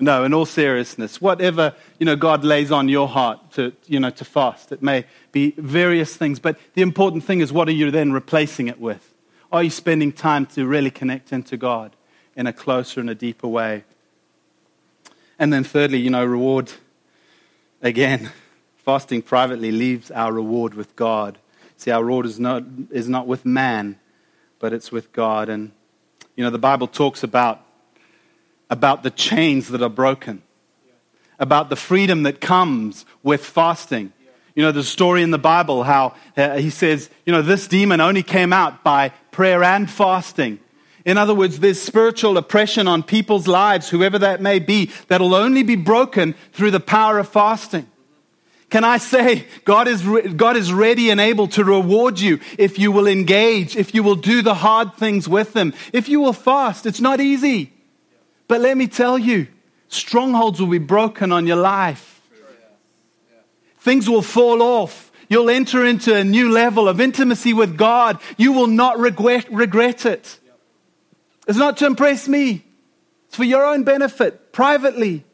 No, 0.00 0.24
in 0.24 0.34
all 0.34 0.46
seriousness, 0.46 1.20
whatever 1.20 1.74
you 2.00 2.06
know 2.06 2.16
God 2.16 2.42
lays 2.42 2.72
on 2.72 2.88
your 2.88 3.06
heart 3.06 3.52
to 3.52 3.72
you 3.86 4.00
know 4.00 4.10
to 4.10 4.24
fast, 4.24 4.72
it 4.72 4.82
may 4.82 5.04
be 5.30 5.54
various 5.56 6.16
things, 6.16 6.40
but 6.40 6.58
the 6.74 6.82
important 6.82 7.22
thing 7.22 7.40
is 7.40 7.52
what 7.52 7.68
are 7.68 7.72
you 7.72 7.90
then 7.92 8.12
replacing 8.12 8.66
it 8.66 8.80
with? 8.80 9.14
Are 9.52 9.62
you 9.62 9.70
spending 9.70 10.10
time 10.10 10.46
to 10.46 10.66
really 10.66 10.90
connect 10.90 11.32
into 11.32 11.56
God 11.56 11.94
in 12.34 12.46
a 12.46 12.52
closer 12.52 13.00
and 13.00 13.10
a 13.10 13.14
deeper 13.14 13.46
way? 13.46 13.84
And 15.38 15.52
then 15.52 15.62
thirdly, 15.62 15.98
you 15.98 16.10
know, 16.10 16.24
reward 16.24 16.72
again. 17.82 18.30
Fasting 18.76 19.22
privately 19.22 19.70
leaves 19.70 20.10
our 20.10 20.32
reward 20.32 20.74
with 20.74 20.96
God. 20.96 21.38
See, 21.76 21.90
our 21.90 22.02
reward 22.02 22.26
is 22.26 22.40
not, 22.40 22.64
is 22.90 23.08
not 23.08 23.26
with 23.26 23.44
man, 23.44 23.98
but 24.62 24.72
it's 24.72 24.92
with 24.92 25.12
God. 25.12 25.48
And, 25.48 25.72
you 26.36 26.44
know, 26.44 26.50
the 26.50 26.56
Bible 26.56 26.86
talks 26.86 27.24
about, 27.24 27.60
about 28.70 29.02
the 29.02 29.10
chains 29.10 29.68
that 29.68 29.82
are 29.82 29.90
broken, 29.90 30.40
about 31.40 31.68
the 31.68 31.74
freedom 31.74 32.22
that 32.22 32.40
comes 32.40 33.04
with 33.24 33.44
fasting. 33.44 34.12
You 34.54 34.62
know, 34.62 34.70
the 34.70 34.84
story 34.84 35.24
in 35.24 35.32
the 35.32 35.38
Bible 35.38 35.82
how 35.82 36.14
uh, 36.36 36.58
he 36.58 36.70
says, 36.70 37.10
you 37.26 37.32
know, 37.32 37.42
this 37.42 37.66
demon 37.66 38.00
only 38.00 38.22
came 38.22 38.52
out 38.52 38.84
by 38.84 39.08
prayer 39.32 39.64
and 39.64 39.90
fasting. 39.90 40.60
In 41.04 41.18
other 41.18 41.34
words, 41.34 41.58
there's 41.58 41.82
spiritual 41.82 42.38
oppression 42.38 42.86
on 42.86 43.02
people's 43.02 43.48
lives, 43.48 43.88
whoever 43.88 44.20
that 44.20 44.40
may 44.40 44.60
be, 44.60 44.92
that'll 45.08 45.34
only 45.34 45.64
be 45.64 45.74
broken 45.74 46.36
through 46.52 46.70
the 46.70 46.78
power 46.78 47.18
of 47.18 47.28
fasting. 47.28 47.88
Can 48.72 48.84
I 48.84 48.96
say, 48.96 49.44
God 49.66 49.86
is, 49.86 50.00
God 50.34 50.56
is 50.56 50.72
ready 50.72 51.10
and 51.10 51.20
able 51.20 51.46
to 51.48 51.62
reward 51.62 52.18
you 52.18 52.40
if 52.56 52.78
you 52.78 52.90
will 52.90 53.06
engage, 53.06 53.76
if 53.76 53.94
you 53.94 54.02
will 54.02 54.14
do 54.14 54.40
the 54.40 54.54
hard 54.54 54.94
things 54.94 55.28
with 55.28 55.54
Him, 55.54 55.74
if 55.92 56.08
you 56.08 56.20
will 56.20 56.32
fast. 56.32 56.86
It's 56.86 56.98
not 56.98 57.20
easy. 57.20 57.70
But 58.48 58.62
let 58.62 58.78
me 58.78 58.86
tell 58.86 59.18
you, 59.18 59.48
strongholds 59.88 60.58
will 60.58 60.70
be 60.70 60.78
broken 60.78 61.32
on 61.32 61.46
your 61.46 61.58
life. 61.58 62.22
Things 63.80 64.08
will 64.08 64.22
fall 64.22 64.62
off. 64.62 65.12
You'll 65.28 65.50
enter 65.50 65.84
into 65.84 66.16
a 66.16 66.24
new 66.24 66.50
level 66.50 66.88
of 66.88 66.98
intimacy 66.98 67.52
with 67.52 67.76
God. 67.76 68.20
You 68.38 68.52
will 68.52 68.68
not 68.68 68.98
regret, 68.98 69.52
regret 69.52 70.06
it. 70.06 70.40
It's 71.46 71.58
not 71.58 71.76
to 71.76 71.84
impress 71.84 72.26
me, 72.26 72.64
it's 73.26 73.36
for 73.36 73.44
your 73.44 73.66
own 73.66 73.84
benefit, 73.84 74.50
privately. 74.50 75.26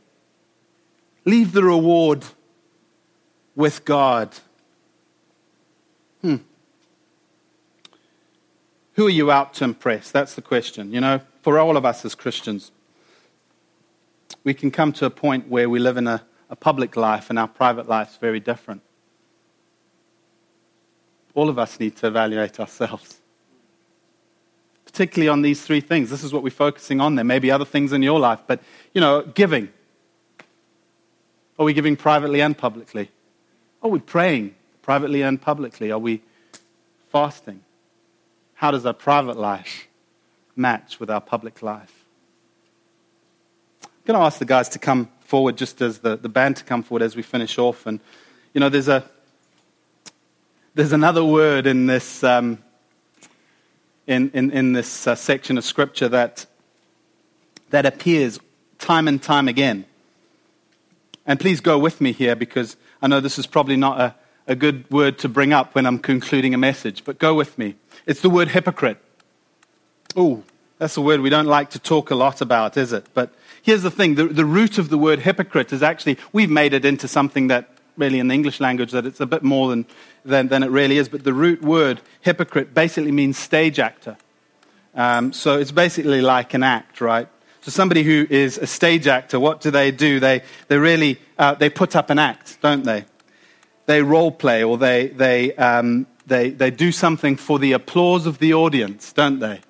Leave 1.24 1.52
the 1.52 1.62
reward 1.62 2.24
with 3.58 3.84
God. 3.84 4.36
Hmm. 6.22 6.36
Who 8.94 9.06
are 9.08 9.10
you 9.10 9.32
out 9.32 9.52
to 9.54 9.64
impress? 9.64 10.12
That's 10.12 10.34
the 10.34 10.42
question. 10.42 10.92
You 10.92 11.00
know, 11.00 11.20
for 11.42 11.58
all 11.58 11.76
of 11.76 11.84
us 11.84 12.04
as 12.04 12.14
Christians, 12.14 12.70
we 14.44 14.54
can 14.54 14.70
come 14.70 14.92
to 14.92 15.06
a 15.06 15.10
point 15.10 15.48
where 15.48 15.68
we 15.68 15.80
live 15.80 15.96
in 15.96 16.06
a, 16.06 16.22
a 16.48 16.54
public 16.54 16.96
life 16.96 17.30
and 17.30 17.38
our 17.38 17.48
private 17.48 17.88
life 17.88 18.10
is 18.10 18.16
very 18.18 18.38
different. 18.38 18.80
All 21.34 21.48
of 21.48 21.58
us 21.58 21.80
need 21.80 21.96
to 21.96 22.06
evaluate 22.06 22.60
ourselves, 22.60 23.18
particularly 24.84 25.28
on 25.28 25.42
these 25.42 25.62
three 25.62 25.80
things. 25.80 26.10
This 26.10 26.22
is 26.22 26.32
what 26.32 26.44
we're 26.44 26.50
focusing 26.50 27.00
on. 27.00 27.16
There 27.16 27.24
may 27.24 27.40
be 27.40 27.50
other 27.50 27.64
things 27.64 27.92
in 27.92 28.04
your 28.04 28.20
life, 28.20 28.38
but, 28.46 28.62
you 28.94 29.00
know, 29.00 29.22
giving. 29.22 29.68
Are 31.58 31.64
we 31.64 31.72
giving 31.72 31.96
privately 31.96 32.40
and 32.40 32.56
publicly? 32.56 33.10
Are 33.82 33.90
we 33.90 34.00
praying 34.00 34.54
privately 34.82 35.22
and 35.22 35.40
publicly? 35.40 35.90
Are 35.90 35.98
we 35.98 36.22
fasting? 37.10 37.60
How 38.54 38.70
does 38.70 38.84
our 38.84 38.92
private 38.92 39.36
life 39.36 39.86
match 40.56 40.98
with 40.98 41.10
our 41.10 41.20
public 41.20 41.62
life? 41.62 42.04
I'm 43.82 43.90
going 44.04 44.18
to 44.18 44.24
ask 44.24 44.38
the 44.38 44.44
guys 44.44 44.68
to 44.70 44.78
come 44.78 45.08
forward 45.20 45.56
just 45.56 45.80
as 45.80 45.98
the, 45.98 46.16
the 46.16 46.28
band 46.28 46.56
to 46.56 46.64
come 46.64 46.82
forward 46.82 47.02
as 47.02 47.14
we 47.14 47.22
finish 47.22 47.58
off. 47.58 47.86
And, 47.86 48.00
you 48.52 48.60
know, 48.60 48.68
there's, 48.68 48.88
a, 48.88 49.04
there's 50.74 50.92
another 50.92 51.24
word 51.24 51.66
in 51.66 51.86
this, 51.86 52.24
um, 52.24 52.58
in, 54.06 54.30
in, 54.32 54.50
in 54.50 54.72
this 54.72 55.06
uh, 55.06 55.14
section 55.14 55.58
of 55.58 55.64
Scripture 55.64 56.08
that, 56.08 56.46
that 57.70 57.86
appears 57.86 58.40
time 58.78 59.06
and 59.06 59.22
time 59.22 59.46
again. 59.46 59.84
And 61.26 61.38
please 61.38 61.60
go 61.60 61.78
with 61.78 62.00
me 62.00 62.12
here 62.12 62.34
because 62.34 62.76
I 63.00 63.06
know 63.06 63.20
this 63.20 63.38
is 63.38 63.46
probably 63.46 63.76
not 63.76 64.00
a, 64.00 64.14
a 64.46 64.54
good 64.54 64.90
word 64.90 65.18
to 65.18 65.28
bring 65.28 65.52
up 65.52 65.74
when 65.74 65.86
I'm 65.86 65.98
concluding 65.98 66.54
a 66.54 66.58
message, 66.58 67.04
but 67.04 67.18
go 67.18 67.34
with 67.34 67.58
me. 67.58 67.76
It's 68.06 68.20
the 68.20 68.30
word 68.30 68.48
hypocrite. 68.48 68.98
Oh, 70.16 70.42
that's 70.78 70.96
a 70.96 71.00
word 71.00 71.20
we 71.20 71.30
don't 71.30 71.46
like 71.46 71.70
to 71.70 71.78
talk 71.78 72.10
a 72.10 72.14
lot 72.14 72.40
about, 72.40 72.76
is 72.76 72.92
it? 72.92 73.06
But 73.14 73.32
here's 73.62 73.82
the 73.82 73.90
thing 73.90 74.14
the, 74.14 74.26
the 74.26 74.44
root 74.44 74.78
of 74.78 74.88
the 74.88 74.98
word 74.98 75.20
hypocrite 75.20 75.72
is 75.72 75.82
actually, 75.82 76.18
we've 76.32 76.50
made 76.50 76.72
it 76.72 76.84
into 76.84 77.06
something 77.08 77.48
that 77.48 77.68
really 77.96 78.20
in 78.20 78.28
the 78.28 78.34
English 78.34 78.60
language 78.60 78.92
that 78.92 79.04
it's 79.04 79.20
a 79.20 79.26
bit 79.26 79.42
more 79.42 79.68
than, 79.68 79.84
than, 80.24 80.48
than 80.48 80.62
it 80.62 80.70
really 80.70 80.98
is. 80.98 81.08
But 81.08 81.24
the 81.24 81.32
root 81.32 81.62
word, 81.62 82.00
hypocrite, 82.20 82.72
basically 82.72 83.12
means 83.12 83.36
stage 83.36 83.78
actor. 83.78 84.16
Um, 84.94 85.32
so 85.32 85.58
it's 85.58 85.72
basically 85.72 86.20
like 86.20 86.54
an 86.54 86.62
act, 86.62 87.00
right? 87.00 87.28
So 87.68 87.72
somebody 87.72 88.02
who 88.02 88.26
is 88.30 88.56
a 88.56 88.66
stage 88.66 89.06
actor, 89.06 89.38
what 89.38 89.60
do 89.60 89.70
they 89.70 89.90
do? 89.90 90.20
They, 90.20 90.40
they 90.68 90.78
really 90.78 91.20
uh, 91.36 91.52
they 91.52 91.68
put 91.68 91.94
up 91.96 92.08
an 92.08 92.18
act, 92.18 92.56
don't 92.62 92.82
they? 92.82 93.04
They 93.84 94.00
role 94.00 94.32
play 94.32 94.64
or 94.64 94.78
they, 94.78 95.08
they, 95.08 95.54
um, 95.56 96.06
they, 96.26 96.48
they 96.48 96.70
do 96.70 96.90
something 96.90 97.36
for 97.36 97.58
the 97.58 97.72
applause 97.72 98.24
of 98.24 98.38
the 98.38 98.54
audience, 98.54 99.12
don't 99.12 99.38
they? 99.40 99.60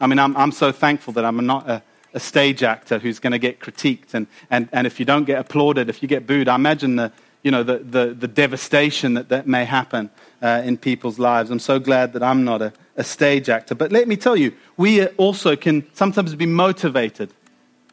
I 0.00 0.08
mean, 0.08 0.18
I'm, 0.18 0.36
I'm 0.36 0.50
so 0.50 0.72
thankful 0.72 1.12
that 1.12 1.24
I'm 1.24 1.46
not 1.46 1.70
a, 1.70 1.84
a 2.14 2.18
stage 2.18 2.64
actor 2.64 2.98
who's 2.98 3.20
going 3.20 3.30
to 3.30 3.38
get 3.38 3.60
critiqued. 3.60 4.12
And, 4.12 4.26
and, 4.50 4.68
and 4.72 4.88
if 4.88 4.98
you 4.98 5.06
don't 5.06 5.24
get 5.24 5.38
applauded, 5.38 5.88
if 5.88 6.02
you 6.02 6.08
get 6.08 6.26
booed, 6.26 6.48
I 6.48 6.56
imagine 6.56 6.96
the, 6.96 7.12
you 7.44 7.52
know, 7.52 7.62
the, 7.62 7.78
the, 7.78 8.06
the 8.06 8.26
devastation 8.26 9.14
that, 9.14 9.28
that 9.28 9.46
may 9.46 9.66
happen 9.66 10.10
uh, 10.42 10.62
in 10.64 10.78
people's 10.78 11.20
lives. 11.20 11.52
I'm 11.52 11.60
so 11.60 11.78
glad 11.78 12.12
that 12.14 12.24
I'm 12.24 12.44
not 12.44 12.60
a, 12.60 12.72
a 12.96 13.04
stage 13.04 13.48
actor. 13.48 13.74
But 13.74 13.92
let 13.92 14.08
me 14.08 14.16
tell 14.16 14.36
you, 14.36 14.54
we 14.76 15.06
also 15.06 15.54
can 15.56 15.86
sometimes 15.94 16.34
be 16.34 16.46
motivated 16.46 17.32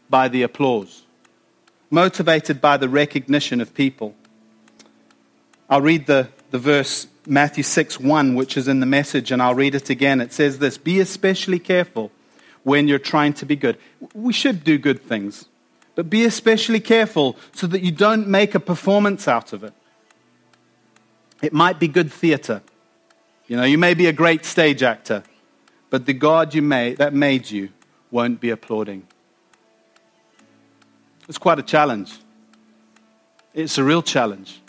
by 0.09 0.27
the 0.27 0.43
applause, 0.43 1.03
motivated 1.89 2.61
by 2.61 2.77
the 2.77 2.89
recognition 2.89 3.61
of 3.61 3.73
people. 3.73 4.15
I'll 5.69 5.81
read 5.81 6.07
the, 6.07 6.29
the 6.51 6.59
verse 6.59 7.07
Matthew 7.25 7.63
6 7.63 7.99
1, 7.99 8.35
which 8.35 8.57
is 8.57 8.67
in 8.67 8.79
the 8.79 8.85
message, 8.85 9.31
and 9.31 9.41
I'll 9.41 9.55
read 9.55 9.75
it 9.75 9.89
again. 9.89 10.21
It 10.21 10.33
says 10.33 10.59
this 10.59 10.77
Be 10.77 10.99
especially 10.99 11.59
careful 11.59 12.11
when 12.63 12.87
you're 12.87 12.99
trying 12.99 13.33
to 13.33 13.45
be 13.45 13.55
good. 13.55 13.77
We 14.13 14.33
should 14.33 14.63
do 14.63 14.77
good 14.77 15.01
things, 15.01 15.45
but 15.95 16.09
be 16.09 16.25
especially 16.25 16.79
careful 16.79 17.37
so 17.53 17.67
that 17.67 17.81
you 17.81 17.91
don't 17.91 18.27
make 18.27 18.55
a 18.55 18.59
performance 18.59 19.27
out 19.27 19.53
of 19.53 19.63
it. 19.63 19.73
It 21.41 21.53
might 21.53 21.79
be 21.79 21.87
good 21.87 22.11
theater. 22.11 22.61
You 23.53 23.57
know, 23.57 23.65
you 23.65 23.77
may 23.77 23.93
be 23.93 24.07
a 24.07 24.11
great 24.11 24.45
stage 24.45 24.81
actor, 24.81 25.21
but 25.91 26.07
the 26.07 26.13
God 26.13 26.55
you 26.55 26.63
made, 26.63 26.97
that 26.97 27.13
made 27.13 27.51
you 27.51 27.69
won't 28.09 28.39
be 28.39 28.49
applauding. 28.49 29.05
It's 31.29 31.37
quite 31.37 31.59
a 31.59 31.61
challenge. 31.61 32.17
It's 33.53 33.77
a 33.77 33.83
real 33.83 34.01
challenge 34.01 34.59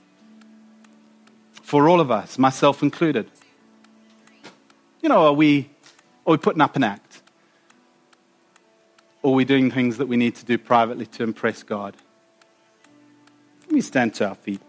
for 1.62 1.88
all 1.88 1.98
of 1.98 2.10
us, 2.10 2.38
myself 2.38 2.82
included. 2.82 3.30
You 5.00 5.08
know, 5.08 5.28
are 5.28 5.32
we, 5.32 5.70
are 6.26 6.32
we 6.32 6.36
putting 6.36 6.60
up 6.60 6.76
an 6.76 6.84
act? 6.84 7.22
Or 9.22 9.32
are 9.32 9.34
we 9.34 9.46
doing 9.46 9.70
things 9.70 9.96
that 9.96 10.08
we 10.08 10.18
need 10.18 10.34
to 10.34 10.44
do 10.44 10.58
privately 10.58 11.06
to 11.06 11.22
impress 11.22 11.62
God? 11.62 11.96
Let 13.62 13.72
me 13.72 13.80
stand 13.80 14.12
to 14.16 14.28
our 14.28 14.34
feet. 14.34 14.60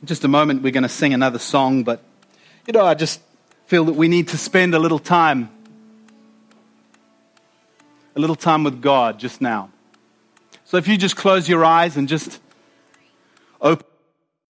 In 0.00 0.06
just 0.06 0.22
a 0.24 0.28
moment, 0.28 0.62
we're 0.62 0.72
going 0.72 0.84
to 0.84 0.88
sing 0.88 1.12
another 1.12 1.38
song, 1.38 1.82
but, 1.82 2.02
you 2.66 2.72
know, 2.72 2.84
I 2.84 2.94
just 2.94 3.20
feel 3.66 3.84
that 3.86 3.94
we 3.94 4.06
need 4.08 4.28
to 4.28 4.38
spend 4.38 4.74
a 4.74 4.78
little 4.78 4.98
time, 4.98 5.50
a 8.14 8.20
little 8.20 8.36
time 8.36 8.62
with 8.62 8.80
God 8.80 9.18
just 9.18 9.40
now. 9.40 9.70
So 10.64 10.76
if 10.76 10.86
you 10.86 10.96
just 10.96 11.16
close 11.16 11.48
your 11.48 11.64
eyes 11.64 11.96
and 11.96 12.08
just 12.08 12.40
open 13.60 13.86